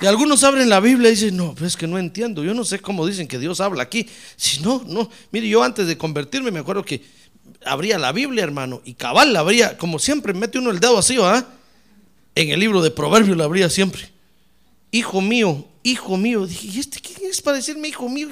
Y 0.00 0.06
algunos 0.06 0.44
abren 0.44 0.68
la 0.68 0.78
Biblia 0.78 1.08
y 1.08 1.14
dicen, 1.16 1.36
no, 1.36 1.52
pues 1.52 1.72
es 1.72 1.76
que 1.76 1.88
no 1.88 1.98
entiendo, 1.98 2.44
yo 2.44 2.54
no 2.54 2.64
sé 2.64 2.78
cómo 2.78 3.04
dicen 3.04 3.26
que 3.26 3.40
Dios 3.40 3.60
habla 3.60 3.82
aquí. 3.82 4.08
Si 4.36 4.60
no, 4.60 4.80
no, 4.86 5.10
mire, 5.32 5.48
yo 5.48 5.64
antes 5.64 5.88
de 5.88 5.98
convertirme 5.98 6.52
me 6.52 6.60
acuerdo 6.60 6.84
que 6.84 7.04
abría 7.64 7.98
la 7.98 8.12
Biblia, 8.12 8.44
hermano, 8.44 8.80
y 8.84 8.94
cabal 8.94 9.32
la 9.32 9.40
abría, 9.40 9.76
como 9.76 9.98
siempre, 9.98 10.34
mete 10.34 10.60
uno 10.60 10.70
el 10.70 10.78
dedo 10.78 10.98
así, 10.98 11.18
¿ah? 11.20 11.44
En 12.36 12.50
el 12.50 12.60
libro 12.60 12.80
de 12.80 12.92
Proverbios 12.92 13.36
la 13.36 13.42
abría 13.42 13.68
siempre. 13.68 14.14
Hijo 14.90 15.20
mío, 15.20 15.66
hijo 15.82 16.16
mío, 16.16 16.46
dije, 16.46 16.68
¿y 16.68 16.78
este 16.78 17.00
quién 17.00 17.30
es 17.30 17.42
para 17.42 17.56
decirme 17.56 17.88
hijo 17.88 18.08
mío? 18.08 18.28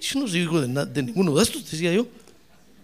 Yo 0.00 0.20
no 0.20 0.28
soy 0.28 0.40
hijo 0.40 0.60
de, 0.60 0.86
de 0.86 1.02
ninguno 1.02 1.34
de 1.34 1.42
estos, 1.42 1.70
decía 1.70 1.92
yo. 1.92 2.06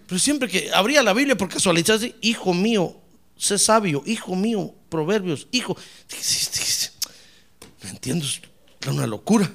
Pero 0.06 0.18
siempre 0.18 0.48
que 0.48 0.70
abría 0.72 1.02
la 1.02 1.14
Biblia 1.14 1.36
por 1.36 1.48
casualidad, 1.48 2.00
hijo 2.20 2.52
mío, 2.52 2.96
sé 3.36 3.58
sabio, 3.58 4.02
hijo 4.06 4.36
mío, 4.36 4.74
Proverbios, 4.88 5.46
hijo. 5.52 5.74
No 7.82 7.88
entiendo, 7.88 8.26
era 8.82 8.92
una 8.92 9.06
locura. 9.06 9.50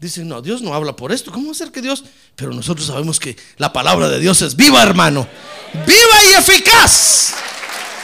Dicen, 0.00 0.26
no, 0.26 0.42
Dios 0.42 0.62
no 0.62 0.74
habla 0.74 0.96
por 0.96 1.12
esto. 1.12 1.30
¿Cómo 1.30 1.46
va 1.46 1.52
a 1.52 1.54
ser 1.54 1.70
que 1.70 1.80
Dios? 1.80 2.04
Pero 2.34 2.52
nosotros 2.52 2.86
sabemos 2.86 3.20
que 3.20 3.36
la 3.58 3.72
palabra 3.72 4.08
de 4.08 4.18
Dios 4.18 4.42
es 4.42 4.56
viva, 4.56 4.82
hermano. 4.82 5.28
Viva 5.74 6.24
y 6.30 6.34
eficaz. 6.40 7.34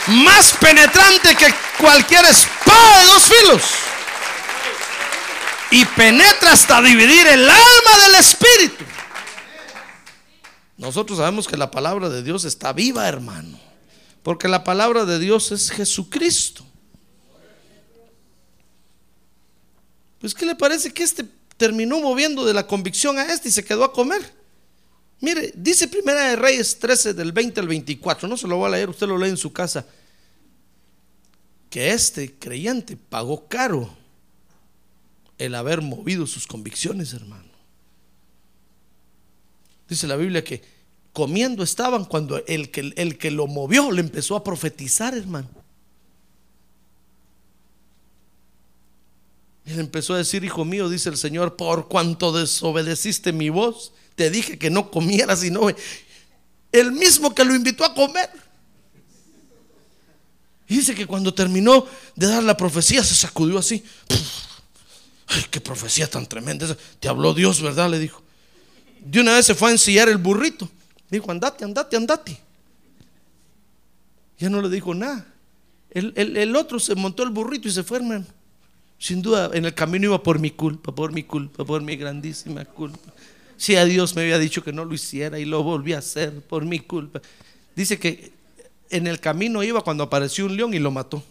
Más 0.08 0.52
penetrante 0.60 1.34
que 1.34 1.52
cualquier 1.78 2.24
espada 2.26 3.00
de 3.00 3.06
dos 3.06 3.22
filos. 3.24 3.62
Y 5.70 5.84
penetra 5.84 6.52
hasta 6.52 6.80
dividir 6.80 7.26
el 7.26 7.48
alma 7.48 8.04
del 8.04 8.14
espíritu. 8.14 8.84
Nosotros 10.76 11.18
sabemos 11.18 11.48
que 11.48 11.56
la 11.56 11.70
palabra 11.70 12.08
de 12.08 12.22
Dios 12.22 12.44
está 12.44 12.72
viva, 12.72 13.08
hermano. 13.08 13.58
Porque 14.22 14.48
la 14.48 14.62
palabra 14.62 15.04
de 15.04 15.18
Dios 15.18 15.50
es 15.52 15.70
Jesucristo. 15.70 16.64
Pues 20.20 20.34
¿qué 20.34 20.46
le 20.46 20.54
parece 20.54 20.92
que 20.92 21.02
este 21.02 21.24
terminó 21.56 22.00
moviendo 22.00 22.44
de 22.44 22.54
la 22.54 22.66
convicción 22.66 23.18
a 23.18 23.32
este 23.32 23.48
y 23.48 23.52
se 23.52 23.64
quedó 23.64 23.84
a 23.84 23.92
comer? 23.92 24.35
Mire, 25.20 25.52
dice 25.56 25.88
Primera 25.88 26.30
de 26.30 26.36
Reyes 26.36 26.78
13 26.78 27.14
del 27.14 27.32
20 27.32 27.60
al 27.60 27.68
24, 27.68 28.28
no 28.28 28.36
se 28.36 28.46
lo 28.46 28.56
voy 28.56 28.68
a 28.68 28.76
leer, 28.76 28.90
usted 28.90 29.06
lo 29.06 29.16
lee 29.16 29.30
en 29.30 29.36
su 29.36 29.52
casa, 29.52 29.86
que 31.70 31.90
este 31.90 32.34
creyente 32.34 32.96
pagó 32.96 33.48
caro 33.48 33.96
el 35.38 35.54
haber 35.54 35.82
movido 35.82 36.26
sus 36.26 36.46
convicciones, 36.46 37.12
hermano. 37.12 37.44
Dice 39.88 40.06
la 40.06 40.16
Biblia 40.16 40.42
que 40.42 40.62
comiendo 41.12 41.62
estaban 41.62 42.04
cuando 42.04 42.44
el 42.46 42.70
que, 42.70 42.92
el 42.96 43.16
que 43.16 43.30
lo 43.30 43.46
movió 43.46 43.90
le 43.90 44.00
empezó 44.00 44.36
a 44.36 44.44
profetizar, 44.44 45.14
hermano. 45.14 45.48
Él 49.64 49.80
empezó 49.80 50.14
a 50.14 50.18
decir, 50.18 50.44
hijo 50.44 50.64
mío, 50.64 50.88
dice 50.88 51.08
el 51.08 51.16
Señor, 51.16 51.56
por 51.56 51.88
cuanto 51.88 52.32
desobedeciste 52.32 53.32
mi 53.32 53.48
voz, 53.48 53.92
te 54.16 54.30
dije 54.30 54.58
que 54.58 54.70
no 54.70 54.90
comieras 54.90 55.44
y 55.44 55.50
no... 55.50 55.68
El 56.72 56.92
mismo 56.92 57.34
que 57.34 57.44
lo 57.44 57.54
invitó 57.54 57.84
a 57.84 57.94
comer. 57.94 58.28
dice 60.68 60.94
que 60.94 61.06
cuando 61.06 61.32
terminó 61.32 61.86
de 62.16 62.26
dar 62.26 62.42
la 62.42 62.56
profecía 62.56 63.04
se 63.04 63.14
sacudió 63.14 63.58
así. 63.58 63.84
Ay, 65.28 65.44
qué 65.50 65.60
profecía 65.60 66.10
tan 66.10 66.26
tremenda. 66.26 66.76
Te 66.98 67.08
habló 67.08 67.32
Dios, 67.34 67.62
¿verdad? 67.62 67.90
Le 67.90 67.98
dijo. 67.98 68.22
De 69.00 69.20
una 69.20 69.34
vez 69.36 69.46
se 69.46 69.54
fue 69.54 69.68
a 69.68 69.72
ensillar 69.72 70.08
el 70.08 70.18
burrito. 70.18 70.68
Dijo, 71.08 71.30
andate, 71.30 71.64
andate, 71.64 71.96
andate. 71.96 72.40
Ya 74.38 74.50
no 74.50 74.60
le 74.60 74.68
dijo 74.68 74.94
nada. 74.94 75.26
El, 75.90 76.12
el 76.36 76.56
otro 76.56 76.78
se 76.78 76.94
montó 76.94 77.22
el 77.22 77.30
burrito 77.30 77.68
y 77.68 77.70
se 77.70 77.82
fue, 77.82 77.98
hermano. 77.98 78.26
Sin 78.98 79.22
duda, 79.22 79.50
en 79.54 79.64
el 79.64 79.74
camino 79.74 80.06
iba 80.06 80.22
por 80.22 80.38
mi 80.38 80.50
culpa, 80.50 80.94
por 80.94 81.12
mi 81.12 81.22
culpa, 81.22 81.64
por 81.64 81.82
mi 81.82 81.96
grandísima 81.96 82.64
culpa. 82.64 83.12
Si 83.56 83.76
a 83.76 83.84
Dios 83.84 84.14
me 84.14 84.22
había 84.22 84.38
dicho 84.38 84.62
que 84.62 84.72
no 84.72 84.84
lo 84.84 84.94
hiciera 84.94 85.38
y 85.38 85.44
lo 85.44 85.62
volví 85.62 85.92
a 85.92 85.98
hacer 85.98 86.40
por 86.42 86.64
mi 86.64 86.80
culpa. 86.80 87.20
Dice 87.74 87.98
que 87.98 88.32
en 88.90 89.06
el 89.06 89.20
camino 89.20 89.62
iba 89.62 89.82
cuando 89.82 90.04
apareció 90.04 90.46
un 90.46 90.56
león 90.56 90.74
y 90.74 90.78
lo 90.78 90.90
mató. 90.90 91.22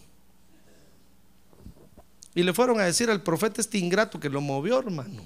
Y 2.34 2.42
le 2.42 2.52
fueron 2.52 2.78
a 2.80 2.84
decir 2.84 3.08
al 3.10 3.22
profeta 3.22 3.60
este 3.60 3.78
ingrato 3.78 4.20
que 4.20 4.28
lo 4.28 4.40
movió, 4.40 4.78
hermano, 4.78 5.22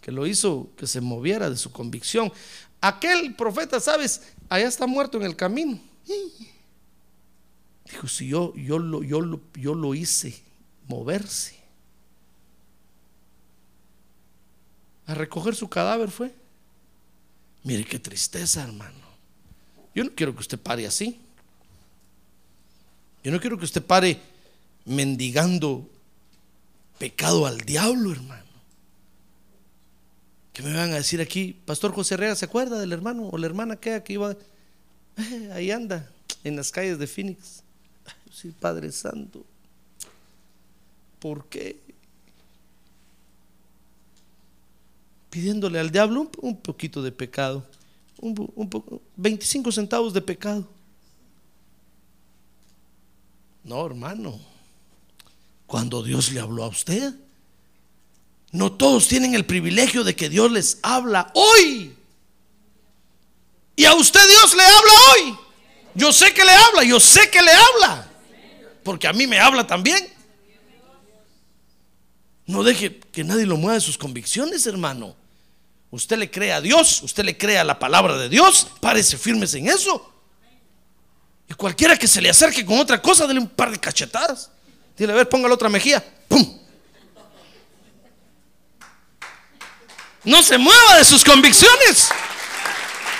que 0.00 0.10
lo 0.10 0.26
hizo 0.26 0.70
que 0.76 0.86
se 0.86 1.00
moviera 1.00 1.48
de 1.48 1.56
su 1.56 1.70
convicción. 1.70 2.32
Aquel 2.80 3.36
profeta, 3.36 3.78
¿sabes? 3.78 4.22
Allá 4.48 4.66
está 4.66 4.86
muerto 4.86 5.18
en 5.18 5.24
el 5.24 5.36
camino. 5.36 5.80
Dijo, 7.88 8.08
si 8.08 8.26
yo, 8.26 8.54
yo, 8.56 8.78
lo, 8.78 9.04
yo, 9.04 9.20
lo, 9.20 9.40
yo 9.54 9.74
lo 9.74 9.94
hice 9.94 10.42
moverse. 10.88 11.61
A 15.06 15.14
recoger 15.14 15.54
su 15.54 15.68
cadáver 15.68 16.10
fue. 16.10 16.34
Mire 17.64 17.84
qué 17.84 17.98
tristeza, 17.98 18.62
hermano. 18.62 19.02
Yo 19.94 20.04
no 20.04 20.10
quiero 20.14 20.34
que 20.34 20.40
usted 20.40 20.58
pare 20.58 20.86
así. 20.86 21.20
Yo 23.22 23.30
no 23.30 23.40
quiero 23.40 23.58
que 23.58 23.64
usted 23.64 23.82
pare 23.82 24.20
mendigando 24.84 25.88
pecado 26.98 27.46
al 27.46 27.58
diablo, 27.58 28.12
hermano. 28.12 28.42
Que 30.52 30.62
me 30.62 30.74
van 30.74 30.92
a 30.92 30.96
decir 30.96 31.20
aquí, 31.20 31.56
Pastor 31.64 31.92
José 31.92 32.14
Herrera, 32.14 32.34
¿se 32.34 32.44
acuerda 32.44 32.78
del 32.78 32.92
hermano 32.92 33.28
o 33.28 33.38
la 33.38 33.46
hermana 33.46 33.76
que, 33.76 34.02
iba? 34.08 34.36
Eh, 35.16 35.50
ahí 35.52 35.70
anda, 35.70 36.10
en 36.42 36.56
las 36.56 36.70
calles 36.70 36.98
de 36.98 37.06
Phoenix. 37.06 37.62
sí, 38.32 38.52
Padre 38.58 38.90
Santo. 38.92 39.44
¿Por 41.20 41.46
qué? 41.46 41.78
Pidiéndole 45.32 45.80
al 45.80 45.90
diablo 45.90 46.30
un, 46.42 46.56
poquito 46.58 47.00
de 47.00 47.10
pecado, 47.10 47.66
un, 48.20 48.70
25 49.16 49.72
centavos 49.72 50.12
de 50.12 50.20
pecado. 50.20 50.68
No, 53.64 53.86
hermano, 53.86 54.38
cuando 55.66 56.02
Dios 56.02 56.30
le 56.32 56.40
habló 56.40 56.64
a 56.64 56.68
usted, 56.68 57.14
no 58.50 58.72
todos 58.72 59.08
tienen 59.08 59.34
el 59.34 59.46
privilegio 59.46 60.04
de 60.04 60.14
que 60.14 60.28
Dios 60.28 60.52
les 60.52 60.78
habla 60.82 61.32
hoy. 61.32 61.96
Y 63.74 63.86
a 63.86 63.94
usted 63.94 64.20
Dios 64.28 64.54
le 64.54 64.62
habla 64.62 64.92
hoy. 65.14 65.38
Yo 65.94 66.12
sé 66.12 66.34
que 66.34 66.44
le 66.44 66.52
habla, 66.52 66.84
yo 66.84 67.00
sé 67.00 67.30
que 67.30 67.40
le 67.40 67.52
habla. 67.52 68.06
Porque 68.84 69.08
a 69.08 69.14
mí 69.14 69.26
me 69.26 69.40
habla 69.40 69.66
también. 69.66 70.12
No 72.44 72.62
deje 72.62 73.00
que 73.00 73.24
nadie 73.24 73.46
lo 73.46 73.56
mueva 73.56 73.74
de 73.74 73.80
sus 73.80 73.96
convicciones, 73.96 74.66
hermano. 74.66 75.21
Usted 75.92 76.16
le 76.16 76.30
cree 76.30 76.52
a 76.52 76.60
Dios, 76.62 77.02
usted 77.02 77.22
le 77.22 77.36
cree 77.36 77.58
a 77.58 77.64
la 77.64 77.78
palabra 77.78 78.16
de 78.16 78.30
Dios, 78.30 78.66
párese 78.80 79.18
firmes 79.18 79.52
en 79.52 79.68
eso. 79.68 80.10
Y 81.46 81.52
cualquiera 81.52 81.98
que 81.98 82.08
se 82.08 82.22
le 82.22 82.30
acerque 82.30 82.64
con 82.64 82.78
otra 82.78 83.00
cosa, 83.00 83.26
dele 83.26 83.40
un 83.40 83.48
par 83.48 83.70
de 83.70 83.78
cachetadas. 83.78 84.50
Dile, 84.96 85.12
a 85.12 85.16
ver, 85.16 85.28
ponga 85.28 85.48
la 85.48 85.54
otra 85.54 85.68
mejilla. 85.68 86.02
¡Pum! 86.28 86.60
No 90.24 90.42
se 90.42 90.56
mueva 90.56 90.96
de 90.96 91.04
sus 91.04 91.22
convicciones. 91.22 92.08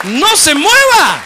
No 0.04 0.34
se 0.34 0.54
mueva. 0.54 1.24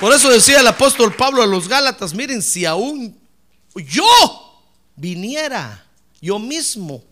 Por 0.00 0.12
eso 0.12 0.30
decía 0.30 0.58
el 0.58 0.66
apóstol 0.66 1.14
Pablo 1.14 1.44
a 1.44 1.46
los 1.46 1.68
Gálatas, 1.68 2.12
miren, 2.12 2.42
si 2.42 2.66
aún 2.66 3.16
yo 3.72 4.64
viniera, 4.96 5.86
yo 6.20 6.40
mismo, 6.40 7.04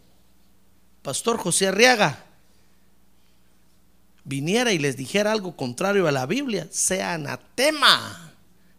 Pastor 1.02 1.38
José 1.38 1.68
Arriaga 1.68 2.24
viniera 4.24 4.72
y 4.72 4.78
les 4.78 4.96
dijera 4.96 5.32
algo 5.32 5.56
contrario 5.56 6.06
a 6.06 6.12
la 6.12 6.26
Biblia, 6.26 6.68
sea 6.70 7.14
anatema. 7.14 8.34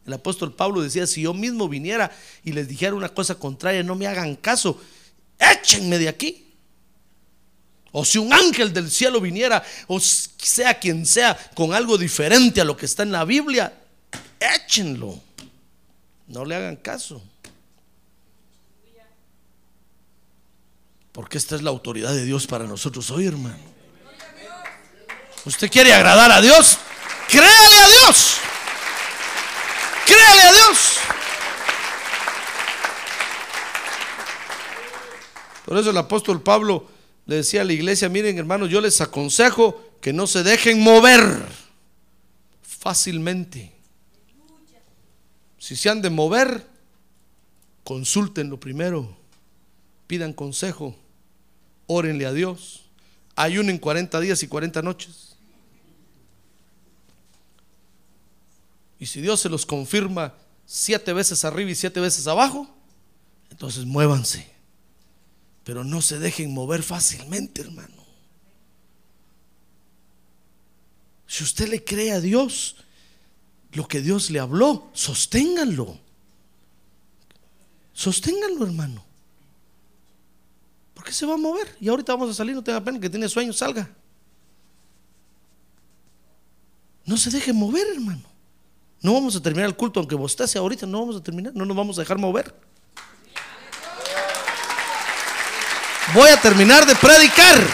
El 0.05 0.13
apóstol 0.13 0.53
Pablo 0.53 0.81
decía, 0.81 1.05
si 1.05 1.21
yo 1.21 1.33
mismo 1.33 1.67
viniera 1.69 2.11
y 2.43 2.51
les 2.53 2.67
dijera 2.67 2.95
una 2.95 3.09
cosa 3.09 3.35
contraria, 3.35 3.83
no 3.83 3.95
me 3.95 4.07
hagan 4.07 4.35
caso, 4.35 4.79
échenme 5.37 5.97
de 5.99 6.09
aquí. 6.09 6.47
O 7.91 8.05
si 8.05 8.17
un 8.17 8.31
ángel 8.31 8.71
del 8.71 8.89
cielo 8.89 9.19
viniera, 9.19 9.63
o 9.87 9.99
sea 9.99 10.79
quien 10.79 11.05
sea, 11.05 11.37
con 11.53 11.73
algo 11.73 11.97
diferente 11.97 12.61
a 12.61 12.65
lo 12.65 12.77
que 12.77 12.85
está 12.85 13.03
en 13.03 13.11
la 13.11 13.25
Biblia, 13.25 13.73
échenlo. 14.39 15.19
No 16.27 16.45
le 16.45 16.55
hagan 16.55 16.77
caso. 16.77 17.21
Porque 21.11 21.37
esta 21.37 21.55
es 21.55 21.61
la 21.61 21.69
autoridad 21.69 22.13
de 22.13 22.25
Dios 22.25 22.47
para 22.47 22.65
nosotros 22.65 23.09
hoy, 23.11 23.27
hermano. 23.27 23.71
¿Usted 25.45 25.69
quiere 25.69 25.93
agradar 25.93 26.31
a 26.31 26.39
Dios? 26.41 26.77
Créale 27.27 27.75
a 27.75 27.87
Dios. 27.87 28.37
Créale 30.05 30.41
a 30.41 30.53
Dios. 30.53 30.97
Por 35.65 35.77
eso 35.77 35.89
el 35.89 35.97
apóstol 35.97 36.41
Pablo 36.41 36.87
le 37.25 37.37
decía 37.37 37.61
a 37.61 37.63
la 37.63 37.73
iglesia, 37.73 38.09
miren 38.09 38.37
hermanos, 38.37 38.69
yo 38.69 38.81
les 38.81 38.99
aconsejo 39.01 39.97
que 40.01 40.11
no 40.11 40.27
se 40.27 40.43
dejen 40.43 40.81
mover 40.81 41.45
fácilmente. 42.61 43.71
Si 45.57 45.75
se 45.75 45.89
han 45.89 46.01
de 46.01 46.09
mover, 46.09 46.67
consúltenlo 47.83 48.59
primero, 48.59 49.15
pidan 50.07 50.33
consejo, 50.33 50.95
órenle 51.91 52.25
a 52.25 52.33
Dios, 52.33 52.85
ayunen 53.35 53.77
40 53.77 54.19
días 54.19 54.43
y 54.43 54.47
40 54.47 54.81
noches. 54.81 55.35
Y 58.99 59.07
si 59.07 59.19
Dios 59.21 59.41
se 59.41 59.49
los 59.49 59.65
confirma 59.65 60.35
siete 60.65 61.11
veces 61.11 61.43
arriba 61.43 61.71
y 61.71 61.75
siete 61.75 61.99
veces 61.99 62.27
abajo, 62.27 62.67
entonces 63.49 63.85
muévanse. 63.85 64.47
Pero 65.63 65.83
no 65.83 66.01
se 66.01 66.19
dejen 66.19 66.53
mover 66.53 66.83
fácilmente, 66.83 67.61
hermano. 67.61 68.05
Si 71.27 71.43
usted 71.43 71.69
le 71.69 71.83
cree 71.83 72.11
a 72.11 72.19
Dios, 72.19 72.75
lo 73.71 73.87
que 73.87 74.01
Dios 74.01 74.29
le 74.29 74.39
habló, 74.39 74.89
sosténganlo. 74.93 75.97
Sosténganlo, 77.93 78.65
hermano. 78.65 79.10
Porque 81.01 81.13
se 81.13 81.25
va 81.25 81.33
a 81.33 81.37
mover. 81.37 81.75
Y 81.79 81.89
ahorita 81.89 82.13
vamos 82.13 82.29
a 82.29 82.33
salir, 82.35 82.53
no 82.53 82.63
tenga 82.63 82.79
pena, 82.79 82.99
que 82.99 83.09
tiene 83.09 83.27
sueño, 83.27 83.51
salga. 83.53 83.89
No 87.03 87.17
se 87.17 87.31
deje 87.31 87.51
mover, 87.51 87.87
hermano. 87.95 88.21
No 89.01 89.15
vamos 89.15 89.35
a 89.35 89.41
terminar 89.41 89.67
el 89.67 89.75
culto, 89.75 89.99
aunque 89.99 90.13
bostece 90.13 90.59
ahorita, 90.59 90.85
no 90.85 90.99
vamos 90.99 91.15
a 91.15 91.23
terminar, 91.23 91.53
no 91.55 91.65
nos 91.65 91.75
vamos 91.75 91.97
a 91.97 92.01
dejar 92.03 92.19
mover. 92.19 92.53
Voy 96.13 96.29
a 96.29 96.39
terminar 96.39 96.85
de 96.85 96.93
predicar. 96.93 97.67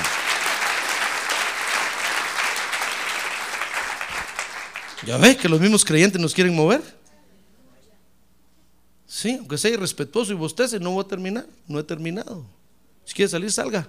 Ya 5.05 5.17
ve 5.17 5.35
que 5.35 5.49
los 5.49 5.59
mismos 5.59 5.83
creyentes 5.83 6.21
nos 6.21 6.33
quieren 6.33 6.55
mover. 6.55 6.81
Sí, 9.05 9.35
aunque 9.37 9.57
sea 9.57 9.71
irrespetuoso 9.71 10.31
y 10.31 10.35
bostece, 10.37 10.79
no 10.79 10.91
voy 10.91 11.03
a 11.03 11.07
terminar, 11.09 11.45
no 11.67 11.77
he 11.77 11.83
terminado. 11.83 12.55
Si 13.07 13.13
quiere 13.13 13.29
salir, 13.29 13.49
salga. 13.49 13.87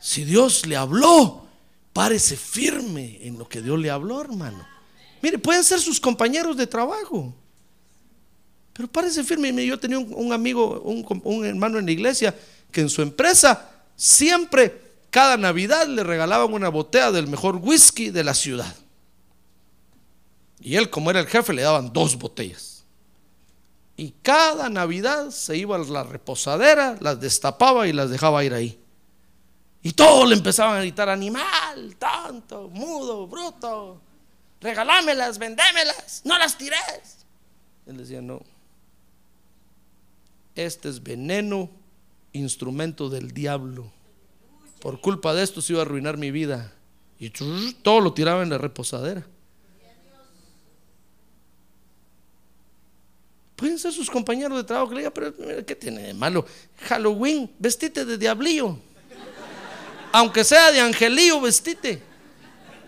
Si 0.00 0.24
Dios 0.24 0.66
le 0.66 0.76
habló, 0.76 1.46
párese 1.92 2.36
firme 2.36 3.20
en 3.22 3.38
lo 3.38 3.48
que 3.48 3.62
Dios 3.62 3.78
le 3.78 3.88
habló, 3.88 4.20
hermano. 4.20 4.66
Mire, 5.22 5.38
pueden 5.38 5.62
ser 5.62 5.78
sus 5.78 6.00
compañeros 6.00 6.56
de 6.56 6.66
trabajo. 6.66 7.32
Pero 8.72 8.88
párese 8.88 9.22
firme. 9.22 9.64
Yo 9.64 9.78
tenía 9.78 10.00
un, 10.00 10.32
amigo, 10.32 10.80
un, 10.80 11.06
un, 11.22 11.46
hermano 11.46 11.78
en 11.78 11.86
la 11.86 11.92
iglesia, 11.92 12.36
que 12.72 12.80
en 12.80 12.88
su 12.90 13.00
empresa 13.00 13.70
siempre, 13.94 14.82
cada 15.08 15.36
Navidad, 15.36 15.86
le 15.86 16.02
regalaban 16.02 16.52
una 16.52 16.68
botella 16.68 17.12
del 17.12 17.28
mejor 17.28 17.56
whisky 17.62 18.10
de 18.10 18.24
la 18.24 18.34
ciudad. 18.34 18.74
Y 20.58 20.74
él, 20.74 20.90
como 20.90 21.10
era 21.10 21.20
el 21.20 21.28
jefe, 21.28 21.52
le 21.52 21.62
daban 21.62 21.92
dos 21.92 22.18
botellas. 22.18 22.73
Y 23.96 24.10
cada 24.22 24.68
Navidad 24.68 25.30
se 25.30 25.56
iba 25.56 25.76
a 25.76 25.78
la 25.78 26.02
reposadera, 26.02 26.96
las 27.00 27.20
destapaba 27.20 27.86
y 27.86 27.92
las 27.92 28.10
dejaba 28.10 28.44
ir 28.44 28.52
ahí. 28.52 28.80
Y 29.82 29.92
todos 29.92 30.28
le 30.28 30.34
empezaban 30.34 30.78
a 30.78 30.80
gritar, 30.80 31.08
animal, 31.08 31.96
tonto, 31.98 32.70
mudo, 32.70 33.26
bruto, 33.26 34.00
regalámelas, 34.60 35.38
vendémelas, 35.38 36.22
no 36.24 36.38
las 36.38 36.56
tires. 36.58 37.26
Él 37.86 37.98
decía, 37.98 38.22
no, 38.22 38.42
este 40.54 40.88
es 40.88 41.02
veneno, 41.02 41.70
instrumento 42.32 43.10
del 43.10 43.32
diablo. 43.32 43.92
Por 44.80 45.00
culpa 45.00 45.34
de 45.34 45.42
esto 45.42 45.60
se 45.60 45.72
iba 45.74 45.82
a 45.82 45.84
arruinar 45.84 46.16
mi 46.16 46.30
vida. 46.30 46.72
Y 47.18 47.30
todo 47.30 48.00
lo 48.00 48.12
tiraba 48.12 48.42
en 48.42 48.50
la 48.50 48.58
reposadera. 48.58 49.26
Pueden 53.56 53.78
ser 53.78 53.92
sus 53.92 54.10
compañeros 54.10 54.56
de 54.58 54.64
trabajo 54.64 54.88
que 54.88 54.94
le 54.96 55.00
digan, 55.02 55.12
pero 55.14 55.64
¿qué 55.64 55.76
tiene 55.76 56.02
de 56.02 56.14
malo? 56.14 56.44
Halloween, 56.82 57.50
vestite 57.58 58.04
de 58.04 58.18
diablillo. 58.18 58.78
Aunque 60.12 60.44
sea 60.44 60.72
de 60.72 60.80
angelillo, 60.80 61.40
vestite. 61.40 62.02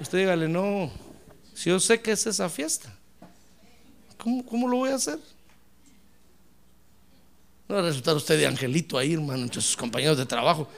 Usted 0.01 0.19
dígale, 0.19 0.49
no, 0.49 0.91
si 1.55 1.71
yo 1.71 1.81
sé 1.81 2.01
que 2.01 2.13
es 2.13 2.27
esa 2.27 2.49
fiesta, 2.49 2.93
¿cómo, 4.19 4.45
cómo 4.45 4.69
lo 4.69 4.79
voy 4.79 4.91
a 4.91 4.97
hacer? 4.97 5.19
No 7.69 7.77
va 7.77 7.81
a 7.81 7.85
resultar 7.85 8.15
usted 8.15 8.39
de 8.39 8.47
angelito 8.47 8.99
ahí, 8.99 9.15
hermano, 9.15 9.43
entre 9.43 9.61
sus 9.61 9.77
compañeros 9.77 10.19
de 10.19 10.27
trabajo. 10.27 10.69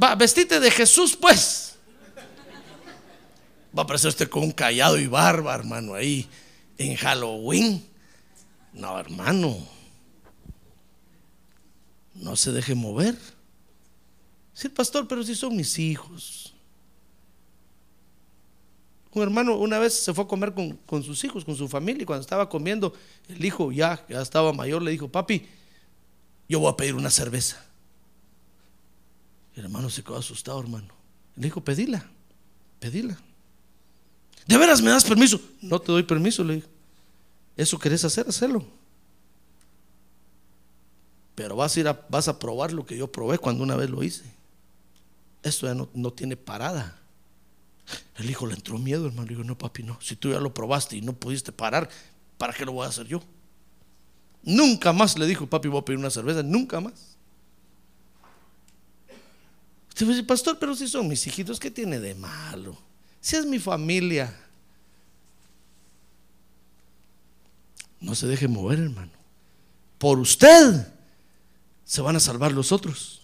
Va, 0.00 0.14
vestite 0.14 0.60
de 0.60 0.70
Jesús, 0.70 1.16
pues. 1.16 1.74
Va 3.76 3.82
a 3.82 3.84
aparecer 3.84 4.08
usted 4.08 4.28
con 4.28 4.42
un 4.42 4.52
callado 4.52 4.98
y 4.98 5.06
barba, 5.06 5.54
hermano, 5.54 5.94
ahí 5.94 6.28
en 6.78 6.94
Halloween. 6.96 7.91
No, 8.72 8.98
hermano. 8.98 9.56
No 12.14 12.36
se 12.36 12.52
deje 12.52 12.74
mover. 12.74 13.16
Sí, 14.54 14.68
pastor, 14.68 15.08
pero 15.08 15.22
si 15.22 15.34
son 15.34 15.56
mis 15.56 15.78
hijos. 15.78 16.54
Un 19.12 19.22
hermano 19.22 19.56
una 19.56 19.78
vez 19.78 19.92
se 19.94 20.14
fue 20.14 20.24
a 20.24 20.26
comer 20.26 20.54
con, 20.54 20.76
con 20.86 21.02
sus 21.02 21.22
hijos, 21.24 21.44
con 21.44 21.54
su 21.54 21.68
familia, 21.68 22.02
y 22.02 22.06
cuando 22.06 22.22
estaba 22.22 22.48
comiendo, 22.48 22.94
el 23.28 23.44
hijo 23.44 23.70
ya, 23.70 24.04
ya 24.08 24.22
estaba 24.22 24.52
mayor, 24.52 24.80
le 24.80 24.90
dijo, 24.90 25.08
papi, 25.08 25.46
yo 26.48 26.60
voy 26.60 26.72
a 26.72 26.76
pedir 26.76 26.94
una 26.94 27.10
cerveza. 27.10 27.62
El 29.54 29.64
hermano 29.64 29.90
se 29.90 30.02
quedó 30.02 30.16
asustado, 30.16 30.60
hermano. 30.60 30.88
Le 31.36 31.44
dijo, 31.44 31.62
pedila, 31.62 32.06
pedila. 32.78 33.18
¿De 34.46 34.56
veras 34.56 34.80
me 34.80 34.90
das 34.90 35.04
permiso? 35.04 35.40
No 35.60 35.78
te 35.78 35.92
doy 35.92 36.02
permiso, 36.02 36.42
le 36.42 36.56
dijo. 36.56 36.68
¿Eso 37.56 37.78
querés 37.78 38.04
hacer? 38.04 38.26
Hacerlo. 38.28 38.64
Pero 41.34 41.56
vas 41.56 41.76
a 41.76 41.80
ir 41.80 41.96
vas 42.08 42.28
a 42.28 42.38
probar 42.38 42.72
lo 42.72 42.84
que 42.84 42.96
yo 42.96 43.10
probé 43.10 43.38
cuando 43.38 43.62
una 43.62 43.76
vez 43.76 43.90
lo 43.90 44.02
hice. 44.02 44.24
Esto 45.42 45.66
ya 45.66 45.74
no, 45.74 45.88
no 45.94 46.12
tiene 46.12 46.36
parada. 46.36 46.98
El 48.16 48.30
hijo 48.30 48.46
le 48.46 48.54
entró 48.54 48.78
miedo, 48.78 49.06
hermano. 49.06 49.28
Dijo, 49.28 49.42
no, 49.42 49.56
papi, 49.56 49.82
no. 49.82 49.98
Si 50.00 50.16
tú 50.16 50.30
ya 50.30 50.40
lo 50.40 50.54
probaste 50.54 50.96
y 50.96 51.02
no 51.02 51.12
pudiste 51.12 51.52
parar, 51.52 51.88
¿para 52.38 52.52
qué 52.52 52.64
lo 52.64 52.72
voy 52.72 52.86
a 52.86 52.90
hacer 52.90 53.06
yo? 53.06 53.22
Nunca 54.42 54.92
más 54.92 55.18
le 55.18 55.26
dijo, 55.26 55.46
papi, 55.46 55.68
voy 55.68 55.80
a 55.80 55.84
pedir 55.84 55.98
una 55.98 56.10
cerveza, 56.10 56.42
nunca 56.42 56.80
más. 56.80 57.16
Usted 59.88 60.06
dice, 60.06 60.22
pastor, 60.22 60.58
pero 60.58 60.74
si 60.74 60.88
son 60.88 61.06
mis 61.08 61.26
hijitos, 61.26 61.60
¿qué 61.60 61.70
tiene 61.70 62.00
de 62.00 62.14
malo? 62.14 62.76
Si 63.20 63.36
es 63.36 63.46
mi 63.46 63.58
familia. 63.58 64.34
No 68.02 68.14
se 68.14 68.26
deje 68.26 68.48
mover, 68.48 68.80
hermano. 68.80 69.12
Por 69.96 70.18
usted 70.18 70.86
se 71.84 72.02
van 72.02 72.16
a 72.16 72.20
salvar 72.20 72.52
los 72.52 72.72
otros. 72.72 73.22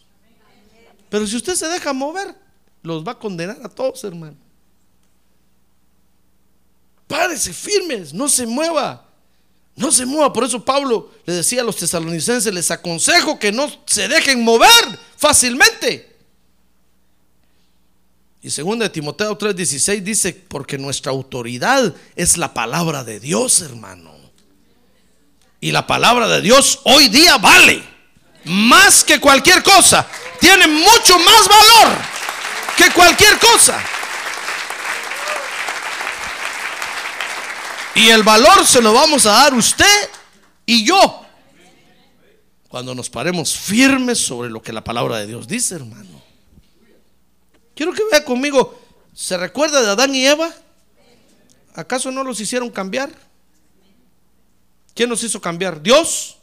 Pero 1.10 1.26
si 1.26 1.36
usted 1.36 1.54
se 1.54 1.66
deja 1.68 1.92
mover, 1.92 2.34
los 2.82 3.06
va 3.06 3.12
a 3.12 3.18
condenar 3.18 3.58
a 3.62 3.68
todos, 3.68 4.02
hermano. 4.04 4.36
Párese 7.06 7.52
firmes, 7.52 8.14
no 8.14 8.28
se 8.28 8.46
mueva. 8.46 9.04
No 9.74 9.90
se 9.90 10.06
mueva. 10.06 10.32
Por 10.32 10.44
eso 10.44 10.64
Pablo 10.64 11.10
le 11.24 11.34
decía 11.34 11.62
a 11.62 11.64
los 11.64 11.76
tesalonicenses, 11.76 12.52
les 12.52 12.70
aconsejo 12.70 13.38
que 13.38 13.50
no 13.50 13.68
se 13.86 14.06
dejen 14.06 14.44
mover 14.44 14.98
fácilmente. 15.16 16.16
Y 18.40 18.50
segunda 18.50 18.84
de 18.84 18.90
Timoteo 18.90 19.36
3:16 19.36 20.02
dice, 20.02 20.32
porque 20.32 20.78
nuestra 20.78 21.10
autoridad 21.10 21.94
es 22.14 22.36
la 22.36 22.54
palabra 22.54 23.02
de 23.02 23.18
Dios, 23.18 23.60
hermano. 23.62 24.27
Y 25.60 25.72
la 25.72 25.86
palabra 25.86 26.28
de 26.28 26.40
Dios 26.40 26.80
hoy 26.84 27.08
día 27.08 27.36
vale 27.38 27.82
más 28.44 29.04
que 29.04 29.20
cualquier 29.20 29.62
cosa. 29.62 30.06
Tiene 30.40 30.66
mucho 30.66 31.18
más 31.18 31.48
valor 31.48 31.98
que 32.76 32.92
cualquier 32.92 33.38
cosa. 33.38 33.82
Y 37.94 38.08
el 38.10 38.22
valor 38.22 38.64
se 38.64 38.80
lo 38.80 38.92
vamos 38.92 39.26
a 39.26 39.32
dar 39.32 39.54
usted 39.54 40.10
y 40.64 40.84
yo. 40.84 41.24
Cuando 42.68 42.94
nos 42.94 43.10
paremos 43.10 43.56
firmes 43.56 44.18
sobre 44.18 44.50
lo 44.50 44.62
que 44.62 44.72
la 44.72 44.84
palabra 44.84 45.16
de 45.16 45.26
Dios 45.26 45.48
dice, 45.48 45.74
hermano. 45.74 46.22
Quiero 47.74 47.92
que 47.92 48.02
vea 48.10 48.24
conmigo, 48.24 48.80
¿se 49.14 49.36
recuerda 49.36 49.82
de 49.82 49.90
Adán 49.90 50.14
y 50.14 50.26
Eva? 50.26 50.52
¿Acaso 51.74 52.10
no 52.10 52.22
los 52.22 52.40
hicieron 52.40 52.70
cambiar? 52.70 53.10
¿Quién 54.98 55.10
nos 55.10 55.22
hizo 55.22 55.40
cambiar? 55.40 55.80
Dios. 55.80 56.38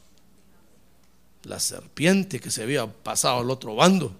La 1.42 1.60
serpiente 1.60 2.40
que 2.40 2.50
se 2.50 2.62
había 2.62 2.90
pasado 2.90 3.40
al 3.40 3.50
otro 3.50 3.74
bando. 3.74 4.16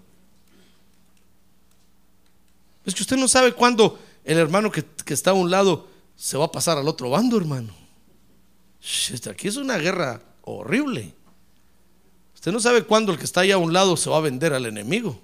Es 2.85 2.95
que 2.95 3.01
usted 3.01 3.17
no 3.17 3.29
sabe 3.29 3.55
cuándo 3.55 3.99
el 4.25 4.37
hermano 4.37 4.71
que, 4.71 4.85
que 4.85 5.15
está 5.15 5.31
a 5.31 5.33
un 5.33 5.51
lado 5.51 5.89
se 6.17 6.37
va 6.37 6.45
a 6.45 6.53
pasar 6.53 6.77
al 6.77 6.87
otro 6.87 7.09
bando, 7.09 7.39
hermano. 7.39 7.73
Shh, 8.83 9.27
Aquí 9.27 9.49
es 9.49 9.57
una 9.57 9.79
guerra 9.79 10.21
horrible. 10.43 11.15
Usted 12.35 12.53
no 12.53 12.61
sabe 12.61 12.83
cuándo 12.85 13.13
el 13.13 13.19
que 13.19 13.25
está 13.25 13.41
ahí 13.41 13.53
a 13.53 13.57
un 13.57 13.73
lado 13.73 13.97
se 13.97 14.11
va 14.11 14.19
a 14.19 14.21
vender 14.21 14.53
al 14.53 14.67
enemigo. 14.67 15.19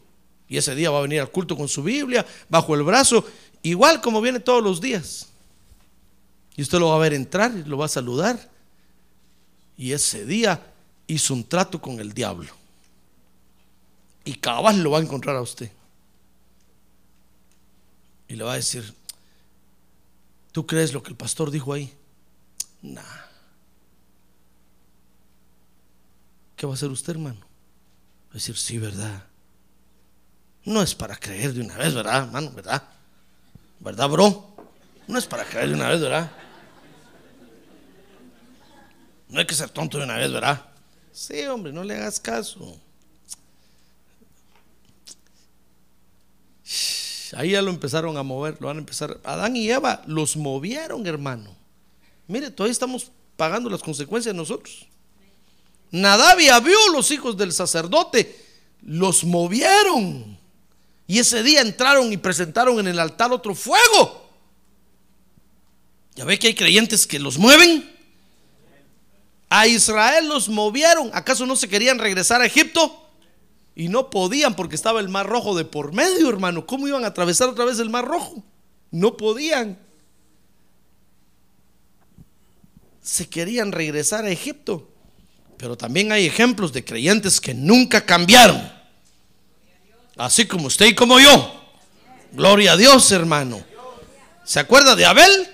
Y 0.48 0.56
ese 0.56 0.74
día 0.74 0.90
va 0.90 1.00
a 1.00 1.02
venir 1.02 1.20
al 1.20 1.30
culto 1.30 1.54
con 1.54 1.68
su 1.68 1.82
Biblia, 1.82 2.24
bajo 2.48 2.74
el 2.74 2.82
brazo, 2.82 3.26
igual 3.62 4.00
como 4.00 4.22
viene 4.22 4.40
todos 4.40 4.64
los 4.64 4.80
días. 4.80 5.28
Y 6.56 6.62
usted 6.62 6.78
lo 6.78 6.88
va 6.88 6.94
a 6.94 7.00
ver 7.00 7.12
entrar 7.12 7.52
y 7.54 7.68
lo 7.68 7.76
va 7.76 7.84
a 7.84 7.88
saludar. 7.88 8.51
Y 9.76 9.92
ese 9.92 10.24
día 10.24 10.72
hizo 11.06 11.34
un 11.34 11.44
trato 11.44 11.80
con 11.80 11.98
el 12.00 12.12
diablo. 12.12 12.52
Y 14.24 14.34
cabal 14.34 14.82
lo 14.82 14.92
va 14.92 14.98
a 14.98 15.02
encontrar 15.02 15.36
a 15.36 15.42
usted. 15.42 15.70
Y 18.28 18.36
le 18.36 18.44
va 18.44 18.52
a 18.52 18.56
decir, 18.56 18.94
¿tú 20.52 20.66
crees 20.66 20.92
lo 20.92 21.02
que 21.02 21.10
el 21.10 21.16
pastor 21.16 21.50
dijo 21.50 21.72
ahí? 21.72 21.92
Nah. 22.80 23.02
¿Qué 26.56 26.66
va 26.66 26.72
a 26.72 26.76
hacer 26.76 26.90
usted, 26.90 27.12
hermano? 27.14 27.40
Va 27.40 28.30
a 28.30 28.34
decir, 28.34 28.56
sí, 28.56 28.78
¿verdad? 28.78 29.24
No 30.64 30.80
es 30.80 30.94
para 30.94 31.16
creer 31.16 31.52
de 31.52 31.60
una 31.60 31.76
vez, 31.76 31.92
¿verdad, 31.92 32.24
hermano? 32.24 32.52
¿Verdad? 32.52 32.82
¿Verdad, 33.80 34.08
bro? 34.08 34.56
No 35.08 35.18
es 35.18 35.26
para 35.26 35.44
creer 35.44 35.68
de 35.68 35.74
una 35.74 35.88
vez, 35.88 36.00
¿verdad? 36.00 36.30
No 39.32 39.40
hay 39.40 39.46
que 39.46 39.54
ser 39.54 39.70
tonto 39.70 39.96
de 39.96 40.04
una 40.04 40.18
vez, 40.18 40.30
¿verdad? 40.30 40.62
Sí, 41.10 41.40
hombre, 41.44 41.72
no 41.72 41.82
le 41.82 41.96
hagas 41.96 42.20
caso. 42.20 42.78
Ahí 47.34 47.52
ya 47.52 47.62
lo 47.62 47.70
empezaron 47.70 48.18
a 48.18 48.22
mover, 48.22 48.58
lo 48.60 48.66
van 48.66 48.76
a 48.76 48.80
empezar. 48.80 49.18
Adán 49.24 49.56
y 49.56 49.70
Eva 49.70 50.02
los 50.06 50.36
movieron, 50.36 51.06
hermano. 51.06 51.56
Mire, 52.28 52.50
todavía 52.50 52.72
estamos 52.72 53.10
pagando 53.38 53.70
las 53.70 53.82
consecuencias 53.82 54.34
nosotros. 54.34 54.86
Nadab 55.90 56.38
y 56.38 56.50
Abiú, 56.50 56.78
los 56.92 57.10
hijos 57.10 57.38
del 57.38 57.52
sacerdote, 57.52 58.38
los 58.82 59.24
movieron. 59.24 60.38
Y 61.06 61.18
ese 61.18 61.42
día 61.42 61.62
entraron 61.62 62.12
y 62.12 62.18
presentaron 62.18 62.78
en 62.80 62.86
el 62.86 62.98
altar 62.98 63.32
otro 63.32 63.54
fuego. 63.54 64.30
Ya 66.16 66.26
ve 66.26 66.38
que 66.38 66.48
hay 66.48 66.54
creyentes 66.54 67.06
que 67.06 67.18
los 67.18 67.38
mueven. 67.38 67.91
A 69.54 69.66
Israel 69.66 70.28
los 70.28 70.48
movieron. 70.48 71.10
¿Acaso 71.12 71.44
no 71.44 71.56
se 71.56 71.68
querían 71.68 71.98
regresar 71.98 72.40
a 72.40 72.46
Egipto? 72.46 73.06
Y 73.74 73.88
no 73.88 74.08
podían 74.08 74.56
porque 74.56 74.76
estaba 74.76 74.98
el 74.98 75.10
mar 75.10 75.26
rojo 75.26 75.54
de 75.54 75.66
por 75.66 75.92
medio, 75.92 76.30
hermano. 76.30 76.64
¿Cómo 76.64 76.88
iban 76.88 77.04
a 77.04 77.08
atravesar 77.08 77.50
otra 77.50 77.66
vez 77.66 77.78
el 77.78 77.90
mar 77.90 78.06
rojo? 78.06 78.42
No 78.90 79.18
podían. 79.18 79.78
Se 83.02 83.28
querían 83.28 83.72
regresar 83.72 84.24
a 84.24 84.30
Egipto. 84.30 84.88
Pero 85.58 85.76
también 85.76 86.12
hay 86.12 86.24
ejemplos 86.24 86.72
de 86.72 86.82
creyentes 86.82 87.38
que 87.38 87.52
nunca 87.52 88.06
cambiaron. 88.06 88.72
Así 90.16 90.46
como 90.46 90.68
usted 90.68 90.86
y 90.86 90.94
como 90.94 91.20
yo. 91.20 91.62
Gloria 92.32 92.72
a 92.72 92.76
Dios, 92.78 93.12
hermano. 93.12 93.62
¿Se 94.44 94.60
acuerda 94.60 94.96
de 94.96 95.04
Abel? 95.04 95.46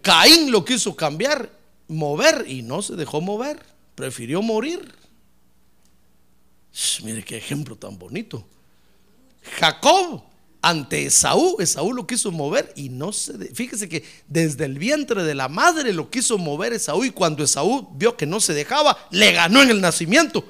Caín 0.00 0.50
lo 0.50 0.64
quiso 0.64 0.96
cambiar, 0.96 1.59
mover 1.90 2.44
y 2.48 2.62
no 2.62 2.80
se 2.82 2.96
dejó 2.96 3.20
mover. 3.20 3.60
Prefirió 3.94 4.40
morir. 4.42 4.94
Mire 7.02 7.22
qué 7.24 7.36
ejemplo 7.36 7.76
tan 7.76 7.98
bonito. 7.98 8.44
Jacob 9.58 10.22
ante 10.62 11.06
Esaú, 11.06 11.56
Esaú 11.58 11.92
lo 11.94 12.06
quiso 12.06 12.30
mover 12.30 12.72
y 12.76 12.90
no 12.90 13.12
se... 13.12 13.32
de- 13.38 13.46
Fíjese 13.54 13.88
que 13.88 14.04
desde 14.28 14.66
el 14.66 14.78
vientre 14.78 15.22
de 15.24 15.34
la 15.34 15.48
madre 15.48 15.92
lo 15.92 16.10
quiso 16.10 16.36
mover 16.38 16.72
Esaú 16.74 17.04
y 17.04 17.10
cuando 17.10 17.42
Esaú 17.42 17.88
vio 17.94 18.16
que 18.16 18.26
no 18.26 18.40
se 18.40 18.52
dejaba, 18.54 18.96
le 19.10 19.32
ganó 19.32 19.62
en 19.62 19.70
el 19.70 19.80
nacimiento. 19.80 20.44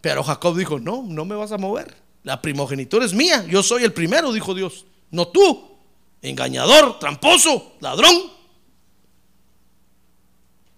Pero 0.00 0.22
Jacob 0.24 0.56
dijo, 0.56 0.78
no, 0.78 1.02
no 1.06 1.24
me 1.24 1.34
vas 1.36 1.52
a 1.52 1.58
mover. 1.58 1.94
La 2.24 2.42
primogenitura 2.42 3.04
es 3.06 3.14
mía, 3.14 3.46
yo 3.48 3.62
soy 3.62 3.84
el 3.84 3.92
primero, 3.92 4.32
dijo 4.32 4.54
Dios. 4.54 4.84
No 5.10 5.28
tú, 5.28 5.76
engañador, 6.20 6.98
tramposo, 6.98 7.72
ladrón. 7.80 8.14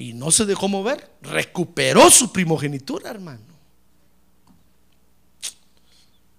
Y 0.01 0.15
no 0.15 0.31
se 0.31 0.47
dejó 0.47 0.67
mover, 0.67 1.11
recuperó 1.21 2.11
su 2.11 2.33
primogenitura, 2.33 3.11
hermano. 3.11 3.45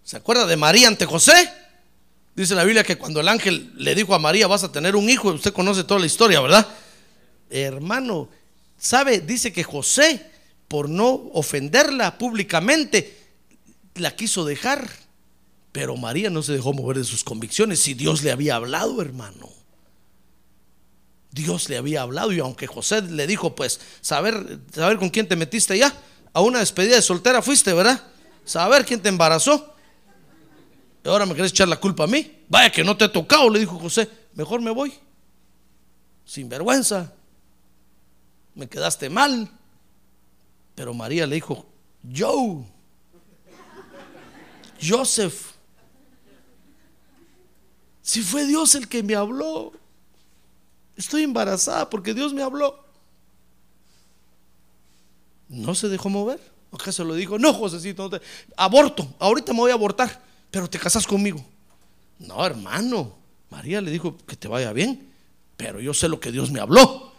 ¿Se 0.03 0.18
acuerda 0.18 0.47
de 0.47 0.57
María 0.57 0.88
ante 0.88 1.05
José? 1.05 1.47
Dice 2.36 2.55
la 2.55 2.64
Biblia 2.64 2.84
que 2.84 2.97
cuando 2.97 3.20
el 3.20 3.28
ángel 3.28 3.72
le 3.76 3.93
dijo 3.93 4.16
a 4.16 4.20
María, 4.20 4.47
vas 4.47 4.64
a 4.64 4.72
tener 4.72 4.95
un 4.95 5.07
hijo, 5.12 5.30
usted 5.30 5.53
conoce 5.53 5.84
toda 5.84 5.99
la 5.99 6.07
historia, 6.07 6.41
¿verdad? 6.41 6.68
Hermano, 7.51 8.30
¿sabe? 8.80 9.20
Dice 9.20 9.53
que 9.53 9.64
José, 9.64 10.26
por 10.68 10.89
no 10.89 11.30
ofenderla 11.34 12.18
públicamente, 12.18 13.16
la 13.93 14.16
quiso 14.16 14.43
dejar. 14.43 14.89
Pero 15.72 15.95
María 15.97 16.32
no 16.32 16.41
se 16.41 16.53
dejó 16.53 16.74
mover 16.74 16.97
de 16.97 17.03
sus 17.03 17.24
convicciones. 17.24 17.80
Si 17.80 17.93
Dios 17.93 18.24
le 18.24 18.32
había 18.32 18.55
hablado, 18.55 19.03
hermano. 19.03 19.62
Dios 21.32 21.70
le 21.70 21.78
había 21.78 22.02
hablado 22.02 22.32
y 22.34 22.40
aunque 22.40 22.68
José 22.68 23.02
le 23.02 23.26
dijo, 23.26 23.56
pues, 23.56 23.80
saber, 24.02 24.60
saber 24.74 24.98
con 24.98 25.10
quién 25.10 25.28
te 25.28 25.36
metiste 25.36 25.78
ya. 25.78 25.94
A 26.34 26.42
una 26.42 26.60
despedida 26.60 26.96
de 26.96 27.02
soltera 27.02 27.42
fuiste, 27.42 27.74
¿verdad? 27.74 28.02
Saber 28.46 28.86
quién 28.86 29.02
te 29.02 29.10
embarazó. 29.10 29.74
Y 31.04 31.08
ahora 31.08 31.26
me 31.26 31.34
querés 31.34 31.52
echar 31.52 31.68
la 31.68 31.80
culpa 31.80 32.04
a 32.04 32.08
mí. 32.08 32.40
Vaya 32.48 32.72
que 32.72 32.84
no 32.84 32.96
te 32.96 33.06
he 33.06 33.10
tocado, 33.10 33.50
le 33.50 33.60
dijo 33.60 33.80
José. 33.80 34.10
Mejor 34.34 34.62
me 34.62 34.72
voy. 34.72 34.94
Sin 36.26 36.48
vergüenza. 36.48 37.14
Me 38.56 38.68
quedaste 38.68 39.10
mal. 39.10 39.50
Pero 40.76 40.94
María 40.94 41.28
le 41.28 41.36
dijo, 41.36 41.66
yo, 42.04 42.66
Joseph, 44.82 45.52
si 48.02 48.22
fue 48.22 48.46
Dios 48.46 48.76
el 48.76 48.88
que 48.88 49.04
me 49.04 49.16
habló, 49.16 49.74
estoy 51.02 51.24
embarazada 51.24 51.89
porque 51.89 52.14
Dios 52.14 52.34
me 52.34 52.41
habló. 52.41 52.80
No 55.49 55.76
se 55.76 55.89
dejó 55.89 56.10
mover. 56.10 56.39
¿Acaso 56.74 57.04
lo 57.04 57.16
dijo? 57.16 57.38
No, 57.38 57.54
Josecito, 57.54 58.04
no 58.04 58.10
te- 58.10 58.26
aborto. 58.56 59.06
Ahorita 59.20 59.52
me 59.52 59.60
voy 59.60 59.72
a 59.72 59.74
abortar, 59.74 60.22
pero 60.49 60.70
te 60.70 60.80
casas 60.80 61.06
conmigo. 61.06 61.43
No, 62.20 62.45
hermano. 62.45 63.14
María 63.49 63.82
le 63.82 63.91
dijo 63.91 64.16
que 64.26 64.38
te 64.38 64.47
vaya 64.47 64.72
bien, 64.72 65.12
pero 65.58 65.82
yo 65.82 65.93
sé 65.93 66.08
lo 66.08 66.22
que 66.22 66.32
Dios 66.32 66.49
me 66.52 66.62
habló. 66.62 67.12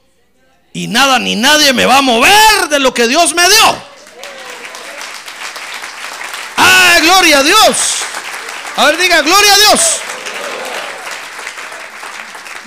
Y 0.73 0.87
nada 0.87 1.19
ni 1.19 1.37
nadie 1.37 1.75
me 1.75 1.85
va 1.85 1.99
a 1.99 2.03
mover 2.03 2.69
de 2.71 2.79
lo 2.79 2.95
que 2.95 3.07
Dios 3.07 3.35
me 3.35 3.43
dio. 3.43 3.77
¡Ah, 6.57 6.99
gloria 7.03 7.39
a 7.41 7.43
Dios! 7.43 7.77
A 8.77 8.87
ver, 8.87 8.97
diga, 8.97 9.21
gloria 9.21 9.53
a 9.53 9.59
Dios. 9.59 9.81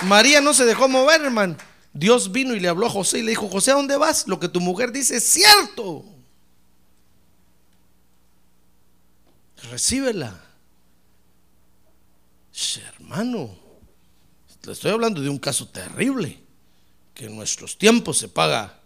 María 0.06 0.40
no 0.40 0.54
se 0.54 0.64
dejó 0.64 0.88
mover, 0.88 1.20
hermano. 1.22 1.56
Dios 1.92 2.30
vino 2.30 2.54
y 2.54 2.60
le 2.60 2.68
habló 2.68 2.86
a 2.86 2.90
José 2.90 3.18
y 3.18 3.22
le 3.22 3.30
dijo, 3.30 3.48
José, 3.48 3.72
¿a 3.72 3.74
dónde 3.74 3.96
vas? 3.96 4.28
Lo 4.28 4.38
que 4.38 4.48
tu 4.48 4.60
mujer 4.60 4.92
dice 4.92 5.16
es 5.16 5.24
cierto. 5.24 6.04
Recíbela. 9.70 10.42
Hermano, 12.98 13.50
le 14.64 14.72
estoy 14.72 14.90
hablando 14.90 15.20
de 15.20 15.28
un 15.28 15.38
caso 15.38 15.68
terrible, 15.68 16.42
que 17.14 17.26
en 17.26 17.36
nuestros 17.36 17.76
tiempos 17.76 18.18
se 18.18 18.28
paga 18.28 18.78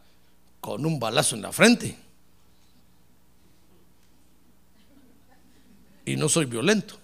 con 0.60 0.84
un 0.84 0.98
balazo 0.98 1.36
en 1.36 1.42
la 1.42 1.52
frente. 1.52 1.96
Y 6.04 6.16
no 6.16 6.28
soy 6.28 6.46
violento. 6.46 6.98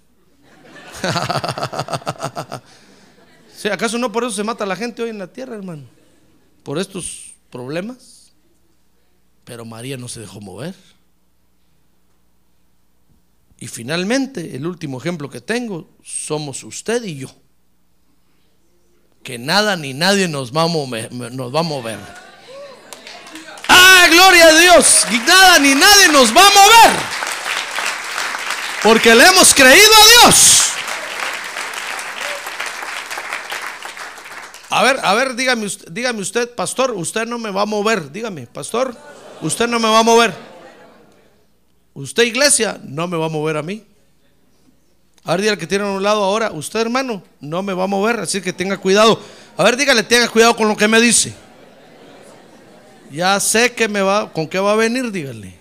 Sí, 3.56 3.68
¿Acaso 3.68 3.96
no 3.96 4.12
por 4.12 4.24
eso 4.24 4.32
se 4.32 4.44
mata 4.44 4.66
la 4.66 4.76
gente 4.76 5.02
hoy 5.02 5.10
en 5.10 5.18
la 5.18 5.28
tierra, 5.28 5.54
hermano? 5.56 5.84
Por 6.62 6.78
estos 6.78 7.34
problemas. 7.50 8.32
Pero 9.44 9.64
María 9.64 9.96
no 9.96 10.08
se 10.08 10.20
dejó 10.20 10.40
mover. 10.40 10.74
Y 13.58 13.68
finalmente, 13.68 14.56
el 14.56 14.66
último 14.66 14.98
ejemplo 14.98 15.30
que 15.30 15.40
tengo, 15.40 15.88
somos 16.04 16.62
usted 16.64 17.02
y 17.04 17.18
yo. 17.18 17.28
que 19.22 19.38
nada 19.38 19.74
ni 19.76 19.92
nadie 19.92 20.28
nos 20.28 20.54
va 20.54 20.62
a 20.62 20.66
mover. 20.68 21.12
Nos 21.12 21.54
va 21.54 21.60
a 21.60 21.64
mover. 21.64 21.98
¡Ah, 23.68 24.06
gloria 24.10 24.48
a 24.48 24.58
Dios! 24.58 25.04
Nada 25.26 25.58
ni 25.58 25.74
nadie 25.74 26.08
nos 26.12 26.28
va 26.36 26.42
a 26.46 26.50
mover. 26.50 27.00
Porque 28.82 29.14
le 29.14 29.26
hemos 29.26 29.52
creído 29.54 29.92
a 29.94 30.22
Dios. 30.22 30.75
A 34.76 34.82
ver, 34.82 35.00
a 35.02 35.14
ver, 35.14 35.34
dígame, 35.34 35.66
dígame 35.90 36.20
usted, 36.20 36.50
pastor, 36.50 36.90
usted 36.90 37.24
no 37.24 37.38
me 37.38 37.50
va 37.50 37.62
a 37.62 37.64
mover. 37.64 38.12
Dígame, 38.12 38.46
pastor, 38.46 38.94
usted 39.40 39.66
no 39.68 39.80
me 39.80 39.88
va 39.88 40.00
a 40.00 40.02
mover. 40.02 40.34
Usted, 41.94 42.24
iglesia, 42.24 42.78
no 42.84 43.08
me 43.08 43.16
va 43.16 43.24
a 43.24 43.30
mover 43.30 43.56
a 43.56 43.62
mí. 43.62 43.82
A 45.24 45.30
ver, 45.30 45.40
dígale 45.40 45.58
que 45.58 45.66
tiene 45.66 45.86
a 45.86 45.88
un 45.88 46.02
lado 46.02 46.22
ahora. 46.22 46.52
Usted, 46.52 46.78
hermano, 46.78 47.22
no 47.40 47.62
me 47.62 47.72
va 47.72 47.84
a 47.84 47.86
mover, 47.86 48.20
así 48.20 48.42
que 48.42 48.52
tenga 48.52 48.76
cuidado. 48.76 49.18
A 49.56 49.64
ver, 49.64 49.78
dígale, 49.78 50.02
tenga 50.02 50.28
cuidado 50.28 50.54
con 50.54 50.68
lo 50.68 50.76
que 50.76 50.88
me 50.88 51.00
dice. 51.00 51.34
Ya 53.10 53.40
sé 53.40 53.72
que 53.72 53.88
me 53.88 54.02
va, 54.02 54.30
con 54.30 54.46
qué 54.46 54.58
va 54.58 54.72
a 54.72 54.76
venir, 54.76 55.10
dígale. 55.10 55.58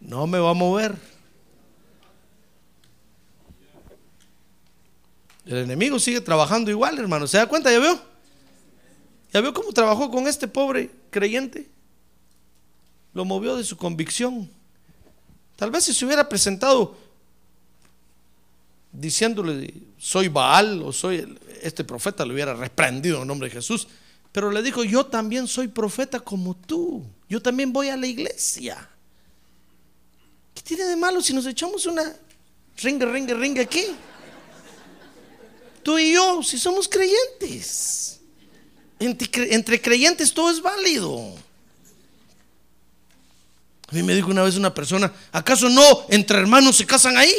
No 0.00 0.26
me 0.26 0.40
va 0.40 0.50
a 0.50 0.54
mover. 0.54 0.96
El 5.46 5.58
enemigo 5.58 5.98
sigue 5.98 6.20
trabajando 6.20 6.70
igual, 6.70 6.98
hermano. 6.98 7.26
¿Se 7.26 7.36
da 7.36 7.46
cuenta? 7.46 7.70
¿Ya 7.70 7.78
vio? 7.78 8.00
¿Ya 9.32 9.40
vio 9.40 9.52
cómo 9.52 9.72
trabajó 9.72 10.10
con 10.10 10.26
este 10.26 10.48
pobre 10.48 10.90
creyente? 11.10 11.68
Lo 13.12 13.24
movió 13.24 13.56
de 13.56 13.64
su 13.64 13.76
convicción. 13.76 14.50
Tal 15.56 15.70
vez 15.70 15.84
si 15.84 15.94
se 15.94 16.04
hubiera 16.04 16.28
presentado 16.28 16.96
diciéndole 18.92 19.74
soy 19.98 20.28
Baal 20.28 20.82
o 20.82 20.92
soy 20.92 21.38
este 21.62 21.84
profeta, 21.84 22.24
le 22.24 22.32
hubiera 22.32 22.54
reprendido 22.54 23.20
en 23.22 23.28
nombre 23.28 23.48
de 23.48 23.54
Jesús. 23.54 23.88
Pero 24.32 24.50
le 24.50 24.62
dijo, 24.62 24.82
yo 24.82 25.06
también 25.06 25.46
soy 25.46 25.68
profeta 25.68 26.20
como 26.20 26.54
tú. 26.54 27.04
Yo 27.28 27.40
también 27.40 27.72
voy 27.72 27.88
a 27.88 27.96
la 27.96 28.06
iglesia. 28.06 28.88
¿Qué 30.54 30.62
tiene 30.62 30.84
de 30.84 30.96
malo 30.96 31.20
si 31.20 31.32
nos 31.32 31.46
echamos 31.46 31.86
una 31.86 32.02
ringa, 32.82 33.06
ringa, 33.06 33.34
ringa 33.34 33.62
aquí? 33.62 33.84
Tú 35.84 35.98
y 35.98 36.14
yo, 36.14 36.42
si 36.42 36.58
somos 36.58 36.88
creyentes. 36.88 38.20
Entre, 38.98 39.30
cre- 39.30 39.48
entre 39.52 39.80
creyentes 39.80 40.32
todo 40.32 40.50
es 40.50 40.60
válido. 40.62 41.34
A 43.88 43.94
mí 43.94 44.02
me 44.02 44.14
dijo 44.14 44.30
una 44.30 44.42
vez 44.42 44.56
una 44.56 44.72
persona, 44.72 45.12
¿acaso 45.30 45.68
no 45.68 46.06
entre 46.08 46.38
hermanos 46.38 46.76
se 46.76 46.86
casan 46.86 47.16
ahí? 47.16 47.32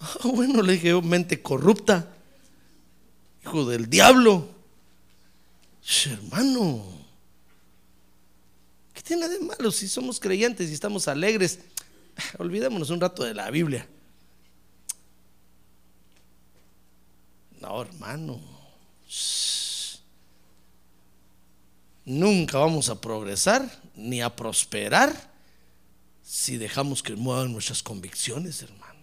Ah, 0.00 0.18
bueno, 0.24 0.62
le 0.62 0.74
dije 0.74 0.88
yo, 0.88 1.00
mente 1.00 1.40
corrupta, 1.40 2.08
hijo 3.42 3.64
del 3.64 3.88
diablo. 3.88 4.48
Hermano, 6.06 6.84
¿qué 8.92 9.00
tiene 9.02 9.28
de 9.28 9.38
malo 9.38 9.70
si 9.70 9.86
somos 9.86 10.18
creyentes 10.18 10.68
y 10.70 10.74
estamos 10.74 11.06
alegres? 11.06 11.60
Olvidémonos 12.38 12.90
un 12.90 13.00
rato 13.00 13.22
de 13.22 13.32
la 13.34 13.48
Biblia. 13.50 13.86
No, 17.66 17.82
hermano. 17.82 18.40
Nunca 22.04 22.58
vamos 22.58 22.88
a 22.88 23.00
progresar 23.00 23.68
ni 23.96 24.22
a 24.22 24.34
prosperar 24.34 25.12
si 26.24 26.58
dejamos 26.58 27.02
que 27.02 27.16
muevan 27.16 27.52
nuestras 27.52 27.82
convicciones, 27.82 28.62
hermano. 28.62 29.00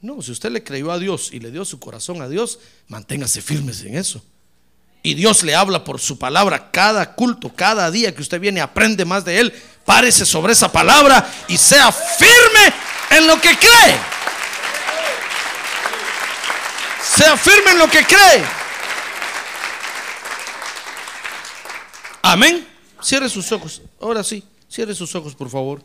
No, 0.00 0.22
si 0.22 0.32
usted 0.32 0.50
le 0.50 0.64
creyó 0.64 0.90
a 0.90 0.98
Dios 0.98 1.28
y 1.30 1.40
le 1.40 1.50
dio 1.50 1.66
su 1.66 1.78
corazón 1.78 2.22
a 2.22 2.28
Dios, 2.28 2.58
manténgase 2.88 3.42
firmes 3.42 3.82
en 3.82 3.98
eso. 3.98 4.24
Y 5.02 5.12
Dios 5.12 5.42
le 5.42 5.54
habla 5.54 5.84
por 5.84 6.00
su 6.00 6.18
palabra 6.18 6.70
cada 6.70 7.14
culto, 7.14 7.54
cada 7.54 7.90
día 7.90 8.14
que 8.14 8.22
usted 8.22 8.40
viene, 8.40 8.62
aprende 8.62 9.04
más 9.04 9.26
de 9.26 9.40
Él. 9.40 9.52
Párese 9.84 10.24
sobre 10.24 10.54
esa 10.54 10.72
palabra 10.72 11.30
y 11.48 11.58
sea 11.58 11.92
firme 11.92 12.74
en 13.10 13.26
lo 13.26 13.38
que 13.38 13.58
cree. 13.58 14.21
Sea 17.22 17.36
firme 17.36 17.70
en 17.70 17.78
lo 17.78 17.88
que 17.88 18.04
cree. 18.04 18.44
Amén. 22.20 22.66
Cierre 23.00 23.28
sus 23.28 23.52
ojos. 23.52 23.80
Ahora 24.00 24.24
sí, 24.24 24.42
cierre 24.68 24.92
sus 24.92 25.14
ojos, 25.14 25.36
por 25.36 25.48
favor. 25.48 25.84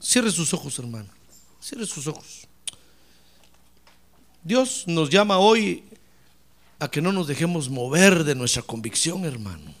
Cierre 0.00 0.32
sus 0.32 0.52
ojos, 0.52 0.76
hermano. 0.80 1.08
Cierre 1.60 1.86
sus 1.86 2.08
ojos. 2.08 2.48
Dios 4.42 4.82
nos 4.88 5.10
llama 5.10 5.38
hoy 5.38 5.84
a 6.80 6.90
que 6.90 7.00
no 7.00 7.12
nos 7.12 7.28
dejemos 7.28 7.68
mover 7.68 8.24
de 8.24 8.34
nuestra 8.34 8.62
convicción, 8.62 9.24
hermano. 9.24 9.72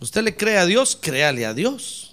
Usted 0.00 0.24
le 0.24 0.36
cree 0.36 0.58
a 0.58 0.66
Dios, 0.66 0.98
créale 1.00 1.46
a 1.46 1.54
Dios. 1.54 2.09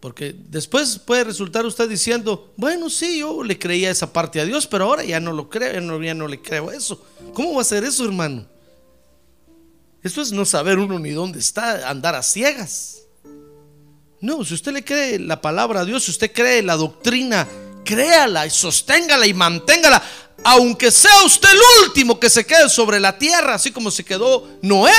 Porque 0.00 0.34
después 0.48 0.98
puede 0.98 1.24
resultar 1.24 1.66
usted 1.66 1.88
diciendo, 1.88 2.52
bueno, 2.56 2.88
sí, 2.88 3.18
yo 3.18 3.42
le 3.42 3.58
creía 3.58 3.90
esa 3.90 4.12
parte 4.12 4.40
a 4.40 4.44
Dios, 4.44 4.66
pero 4.66 4.84
ahora 4.84 5.04
ya 5.04 5.18
no 5.18 5.32
lo 5.32 5.50
creo, 5.50 5.72
ya 6.00 6.14
no, 6.14 6.28
le 6.28 6.40
creo 6.40 6.70
eso. 6.70 7.04
¿Cómo 7.34 7.54
va 7.54 7.62
a 7.62 7.64
ser 7.64 7.82
eso, 7.82 8.04
hermano? 8.04 8.46
Eso 10.02 10.22
es 10.22 10.30
no 10.30 10.44
saber 10.44 10.78
uno 10.78 10.98
ni 11.00 11.10
dónde 11.10 11.40
está, 11.40 11.88
andar 11.88 12.14
a 12.14 12.22
ciegas. 12.22 12.98
No, 14.20 14.44
si 14.44 14.54
usted 14.54 14.72
le 14.72 14.84
cree 14.84 15.18
la 15.18 15.40
palabra 15.40 15.80
a 15.80 15.84
Dios, 15.84 16.04
si 16.04 16.12
usted 16.12 16.32
cree 16.32 16.62
la 16.62 16.76
doctrina, 16.76 17.46
créala 17.84 18.46
y 18.46 18.50
sosténgala 18.50 19.26
y 19.26 19.34
manténgala, 19.34 20.00
aunque 20.44 20.92
sea 20.92 21.24
usted 21.24 21.48
el 21.50 21.86
último 21.86 22.20
que 22.20 22.30
se 22.30 22.46
quede 22.46 22.68
sobre 22.68 23.00
la 23.00 23.18
tierra, 23.18 23.54
así 23.54 23.72
como 23.72 23.90
se 23.90 24.04
quedó 24.04 24.48
Noé, 24.62 24.92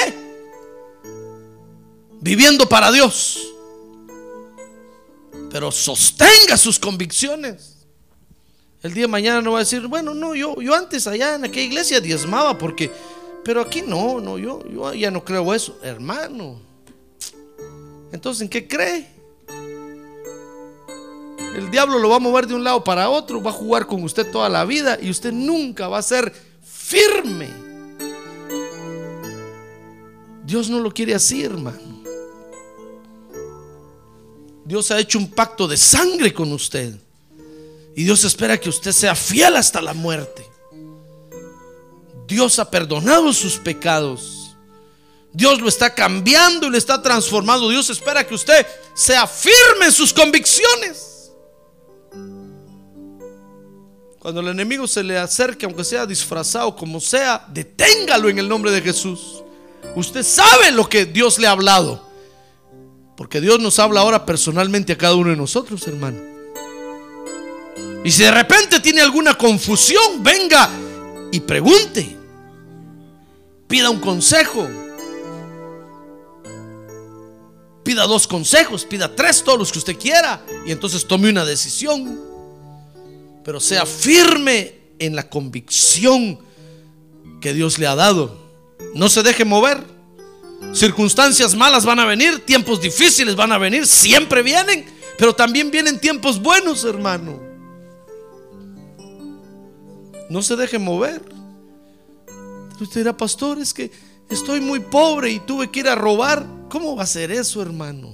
viviendo 2.20 2.68
para 2.68 2.92
Dios. 2.92 3.40
Pero 5.50 5.72
sostenga 5.72 6.58
sus 6.58 6.78
convicciones. 6.80 7.78
El 8.82 8.94
día 8.94 9.04
de 9.04 9.08
mañana 9.10 9.42
no 9.42 9.52
va 9.54 9.58
a 9.58 9.62
decir, 9.62 9.86
bueno, 9.88 10.14
no, 10.14 10.36
yo, 10.36 10.62
yo 10.62 10.74
antes 10.74 11.06
allá 11.06 11.36
en 11.36 11.44
aquella 11.44 11.66
iglesia 11.66 12.00
diezmaba 12.00 12.58
porque, 12.58 12.90
pero 13.44 13.62
aquí 13.62 13.82
no, 13.82 14.22
no, 14.22 14.38
yo, 14.38 14.64
yo 14.70 14.94
ya 14.94 15.12
no 15.12 15.24
creo 15.26 15.54
eso, 15.54 15.78
hermano. 15.84 16.62
Entonces, 18.12 18.44
¿en 18.44 18.50
qué 18.50 18.68
cree? 18.68 19.08
El 21.56 21.70
diablo 21.72 22.00
lo 22.00 22.10
va 22.10 22.18
a 22.18 22.20
mover 22.20 22.48
de 22.48 22.56
un 22.56 22.64
lado 22.64 22.84
para 22.84 23.10
otro, 23.10 23.42
va 23.42 23.50
a 23.50 23.54
jugar 23.54 23.86
con 23.86 24.04
usted 24.04 24.32
toda 24.32 24.48
la 24.48 24.64
vida 24.64 24.98
y 25.02 25.10
usted 25.10 25.34
nunca 25.34 25.88
va 25.88 25.98
a 25.98 26.04
ser 26.04 26.34
firme. 26.64 27.50
Dios 30.46 30.70
no 30.70 30.80
lo 30.80 30.92
quiere 30.92 31.16
así, 31.16 31.44
hermano. 31.44 31.99
Dios 34.70 34.92
ha 34.92 35.00
hecho 35.00 35.18
un 35.18 35.32
pacto 35.32 35.68
de 35.68 35.76
sangre 35.76 36.32
con 36.32 36.54
usted. 36.54 36.94
Y 37.96 38.04
Dios 38.04 38.24
espera 38.24 38.56
que 38.56 38.70
usted 38.70 38.92
sea 38.92 39.16
fiel 39.16 39.56
hasta 39.56 39.82
la 39.82 39.96
muerte. 39.96 40.48
Dios 42.28 42.60
ha 42.60 42.70
perdonado 42.70 43.34
sus 43.34 43.58
pecados. 43.58 44.56
Dios 45.34 45.60
lo 45.60 45.68
está 45.68 45.96
cambiando 45.96 46.68
y 46.68 46.70
lo 46.70 46.78
está 46.78 47.02
transformando. 47.02 47.68
Dios 47.68 47.90
espera 47.90 48.24
que 48.28 48.36
usted 48.36 48.64
sea 48.94 49.26
firme 49.26 49.88
en 49.88 49.92
sus 49.92 50.14
convicciones. 50.14 51.32
Cuando 54.20 54.42
el 54.42 54.50
enemigo 54.50 54.88
se 54.88 55.02
le 55.02 55.18
acerque, 55.18 55.66
aunque 55.66 55.84
sea 55.84 56.06
disfrazado 56.06 56.76
como 56.76 57.02
sea, 57.02 57.44
deténgalo 57.48 58.30
en 58.30 58.38
el 58.38 58.48
nombre 58.48 58.70
de 58.70 58.84
Jesús. 58.84 59.44
Usted 59.96 60.22
sabe 60.22 60.70
lo 60.70 60.88
que 60.88 61.08
Dios 61.08 61.40
le 61.40 61.48
ha 61.48 61.52
hablado. 61.54 62.09
Porque 63.20 63.42
Dios 63.42 63.60
nos 63.60 63.78
habla 63.80 64.00
ahora 64.00 64.26
personalmente 64.26 64.94
a 64.94 64.98
cada 64.98 65.14
uno 65.16 65.32
de 65.32 65.36
nosotros, 65.36 65.86
hermano. 65.90 66.22
Y 68.02 68.12
si 68.12 68.24
de 68.24 68.32
repente 68.32 68.80
tiene 68.80 69.02
alguna 69.02 69.34
confusión, 69.34 70.24
venga 70.24 70.70
y 71.30 71.42
pregunte. 71.42 72.16
Pida 73.68 73.90
un 73.90 74.00
consejo. 74.00 74.70
Pida 77.84 78.08
dos 78.08 78.26
consejos, 78.26 78.86
pida 78.86 79.14
tres, 79.14 79.44
todos 79.44 79.60
los 79.60 79.74
que 79.74 79.80
usted 79.80 79.98
quiera. 79.98 80.42
Y 80.66 80.72
entonces 80.72 81.06
tome 81.06 81.30
una 81.30 81.44
decisión. 81.44 82.18
Pero 83.44 83.60
sea 83.60 83.86
firme 83.86 84.76
en 84.98 85.18
la 85.18 85.30
convicción 85.30 86.40
que 87.42 87.54
Dios 87.54 87.80
le 87.80 87.88
ha 87.88 87.96
dado. 87.96 88.40
No 88.96 89.10
se 89.10 89.24
deje 89.24 89.44
mover. 89.44 89.99
Circunstancias 90.74 91.56
malas 91.56 91.86
van 91.86 92.00
a 92.00 92.06
venir, 92.06 92.46
tiempos 92.46 92.80
difíciles 92.80 93.36
van 93.36 93.52
a 93.52 93.58
venir, 93.58 93.88
siempre 93.88 94.44
vienen, 94.44 94.86
pero 95.18 95.34
también 95.34 95.72
vienen 95.72 96.00
tiempos 96.00 96.42
buenos, 96.42 96.84
hermano. 96.84 97.40
No 100.30 100.42
se 100.44 100.56
deje 100.56 100.78
mover. 100.78 101.22
Usted 102.80 103.02
dirá, 103.02 103.18
pastor, 103.18 103.60
es 103.60 103.74
que 103.74 103.92
estoy 104.30 104.62
muy 104.62 104.80
pobre 104.80 105.32
y 105.32 105.40
tuve 105.40 105.70
que 105.70 105.82
ir 105.82 105.88
a 105.88 105.96
robar. 105.96 106.46
¿Cómo 106.70 106.96
va 106.96 107.04
a 107.04 107.08
ser 107.08 107.32
eso, 107.32 107.62
hermano? 107.62 108.12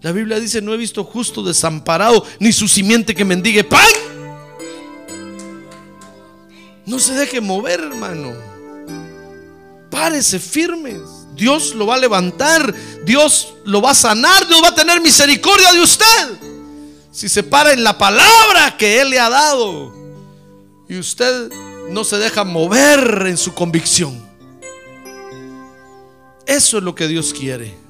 La 0.00 0.12
Biblia 0.12 0.40
dice, 0.40 0.62
no 0.62 0.72
he 0.72 0.76
visto 0.76 1.04
justo 1.04 1.42
desamparado, 1.42 2.24
ni 2.38 2.52
su 2.52 2.68
simiente 2.68 3.14
que 3.14 3.24
mendigue 3.24 3.64
pan. 3.64 3.84
No 6.86 6.98
se 6.98 7.14
deje 7.14 7.40
mover, 7.40 7.80
hermano. 7.80 8.32
Párese 9.90 10.38
firme. 10.38 11.00
Dios 11.34 11.74
lo 11.74 11.86
va 11.86 11.94
a 11.94 11.98
levantar. 11.98 12.74
Dios 13.04 13.54
lo 13.64 13.80
va 13.80 13.90
a 13.90 13.94
sanar. 13.94 14.46
Dios 14.46 14.62
va 14.62 14.68
a 14.68 14.74
tener 14.74 15.00
misericordia 15.00 15.72
de 15.72 15.80
usted. 15.80 16.38
Si 17.10 17.28
se 17.28 17.42
para 17.42 17.72
en 17.72 17.84
la 17.84 17.96
palabra 17.96 18.76
que 18.76 19.00
Él 19.00 19.10
le 19.10 19.20
ha 19.20 19.28
dado. 19.28 19.92
Y 20.88 20.98
usted 20.98 21.50
no 21.90 22.04
se 22.04 22.16
deja 22.18 22.44
mover 22.44 23.26
en 23.26 23.36
su 23.36 23.54
convicción. 23.54 24.22
Eso 26.46 26.78
es 26.78 26.84
lo 26.84 26.94
que 26.94 27.08
Dios 27.08 27.32
quiere. 27.32 27.82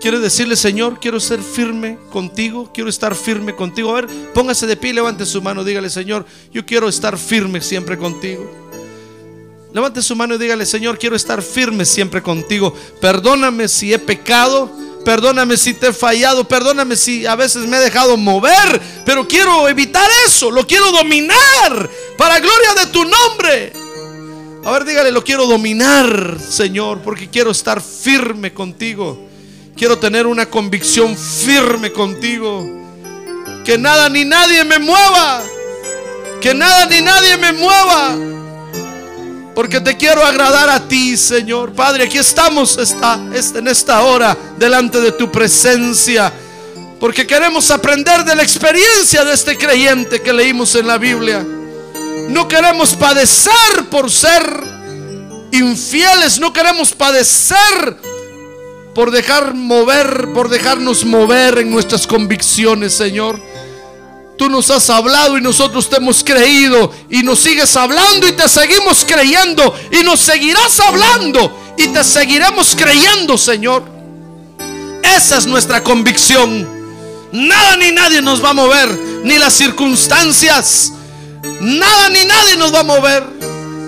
Quiere 0.00 0.18
decirle, 0.18 0.54
Señor, 0.56 1.00
quiero 1.00 1.18
ser 1.18 1.40
firme 1.40 1.98
contigo, 2.10 2.70
quiero 2.74 2.90
estar 2.90 3.14
firme 3.14 3.54
contigo. 3.54 3.90
A 3.90 4.02
ver, 4.02 4.08
póngase 4.34 4.66
de 4.66 4.76
pie, 4.76 4.92
levante 4.92 5.24
su 5.24 5.40
mano, 5.40 5.64
dígale, 5.64 5.88
Señor, 5.88 6.26
yo 6.52 6.66
quiero 6.66 6.88
estar 6.88 7.16
firme 7.16 7.62
siempre 7.62 7.96
contigo. 7.96 8.63
Levante 9.74 10.02
su 10.02 10.14
mano 10.14 10.36
y 10.36 10.38
dígale, 10.38 10.66
Señor, 10.66 11.00
quiero 11.00 11.16
estar 11.16 11.42
firme 11.42 11.84
siempre 11.84 12.22
contigo. 12.22 12.72
Perdóname 13.00 13.66
si 13.66 13.92
he 13.92 13.98
pecado, 13.98 14.70
perdóname 15.04 15.56
si 15.56 15.74
te 15.74 15.88
he 15.88 15.92
fallado, 15.92 16.46
perdóname 16.46 16.94
si 16.94 17.26
a 17.26 17.34
veces 17.34 17.66
me 17.66 17.78
he 17.78 17.80
dejado 17.80 18.16
mover, 18.16 18.80
pero 19.04 19.26
quiero 19.26 19.68
evitar 19.68 20.08
eso, 20.28 20.52
lo 20.52 20.64
quiero 20.64 20.92
dominar 20.92 21.90
para 22.16 22.38
gloria 22.38 22.74
de 22.84 22.86
tu 22.92 23.04
nombre. 23.04 23.72
A 24.64 24.70
ver, 24.70 24.84
dígale, 24.84 25.10
lo 25.10 25.24
quiero 25.24 25.44
dominar, 25.44 26.38
Señor, 26.40 27.00
porque 27.00 27.28
quiero 27.28 27.50
estar 27.50 27.82
firme 27.82 28.54
contigo. 28.54 29.26
Quiero 29.76 29.98
tener 29.98 30.28
una 30.28 30.46
convicción 30.46 31.16
firme 31.16 31.90
contigo. 31.90 32.64
Que 33.64 33.76
nada 33.76 34.08
ni 34.08 34.24
nadie 34.24 34.62
me 34.62 34.78
mueva. 34.78 35.42
Que 36.40 36.54
nada 36.54 36.86
ni 36.86 37.00
nadie 37.00 37.36
me 37.38 37.52
mueva. 37.54 38.43
Porque 39.54 39.80
te 39.80 39.96
quiero 39.96 40.24
agradar 40.24 40.68
a 40.68 40.88
ti, 40.88 41.16
Señor. 41.16 41.72
Padre, 41.72 42.04
aquí 42.04 42.18
estamos 42.18 42.76
esta, 42.76 43.14
en 43.14 43.68
esta 43.68 44.02
hora 44.02 44.36
delante 44.58 45.00
de 45.00 45.12
tu 45.12 45.30
presencia. 45.30 46.32
Porque 46.98 47.26
queremos 47.26 47.70
aprender 47.70 48.24
de 48.24 48.34
la 48.34 48.42
experiencia 48.42 49.24
de 49.24 49.32
este 49.32 49.56
creyente 49.56 50.20
que 50.20 50.32
leímos 50.32 50.74
en 50.74 50.86
la 50.86 50.98
Biblia. 50.98 51.46
No 52.28 52.48
queremos 52.48 52.94
padecer 52.94 53.84
por 53.90 54.10
ser 54.10 54.42
infieles. 55.52 56.40
No 56.40 56.52
queremos 56.52 56.92
padecer 56.92 57.96
por 58.94 59.10
dejar 59.10 59.54
mover, 59.54 60.32
por 60.32 60.48
dejarnos 60.48 61.04
mover 61.04 61.58
en 61.58 61.70
nuestras 61.70 62.06
convicciones, 62.06 62.94
Señor. 62.94 63.40
Tú 64.36 64.48
nos 64.48 64.70
has 64.70 64.90
hablado 64.90 65.38
y 65.38 65.40
nosotros 65.40 65.88
te 65.88 65.96
hemos 65.96 66.24
creído 66.24 66.92
y 67.08 67.22
nos 67.22 67.38
sigues 67.38 67.76
hablando 67.76 68.26
y 68.26 68.32
te 68.32 68.48
seguimos 68.48 69.04
creyendo 69.06 69.74
y 69.92 70.02
nos 70.02 70.18
seguirás 70.20 70.80
hablando 70.80 71.56
y 71.76 71.88
te 71.88 72.02
seguiremos 72.02 72.74
creyendo, 72.76 73.38
Señor. 73.38 73.84
Esa 75.16 75.38
es 75.38 75.46
nuestra 75.46 75.82
convicción. 75.84 76.68
Nada 77.32 77.76
ni 77.76 77.92
nadie 77.92 78.22
nos 78.22 78.42
va 78.44 78.50
a 78.50 78.54
mover, 78.54 78.88
ni 79.24 79.38
las 79.38 79.54
circunstancias. 79.54 80.92
Nada 81.60 82.08
ni 82.10 82.24
nadie 82.24 82.56
nos 82.56 82.74
va 82.74 82.80
a 82.80 82.84
mover, 82.84 83.24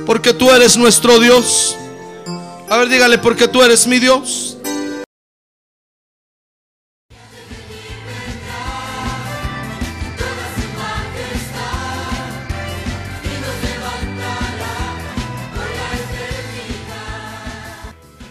porque 0.04 0.32
tú 0.32 0.50
eres 0.50 0.76
nuestro 0.76 1.18
Dios. 1.18 1.76
A 2.68 2.78
ver, 2.78 2.88
dígale, 2.88 3.18
porque 3.18 3.48
tú 3.48 3.62
eres 3.62 3.86
mi 3.86 3.98
Dios. 3.98 4.55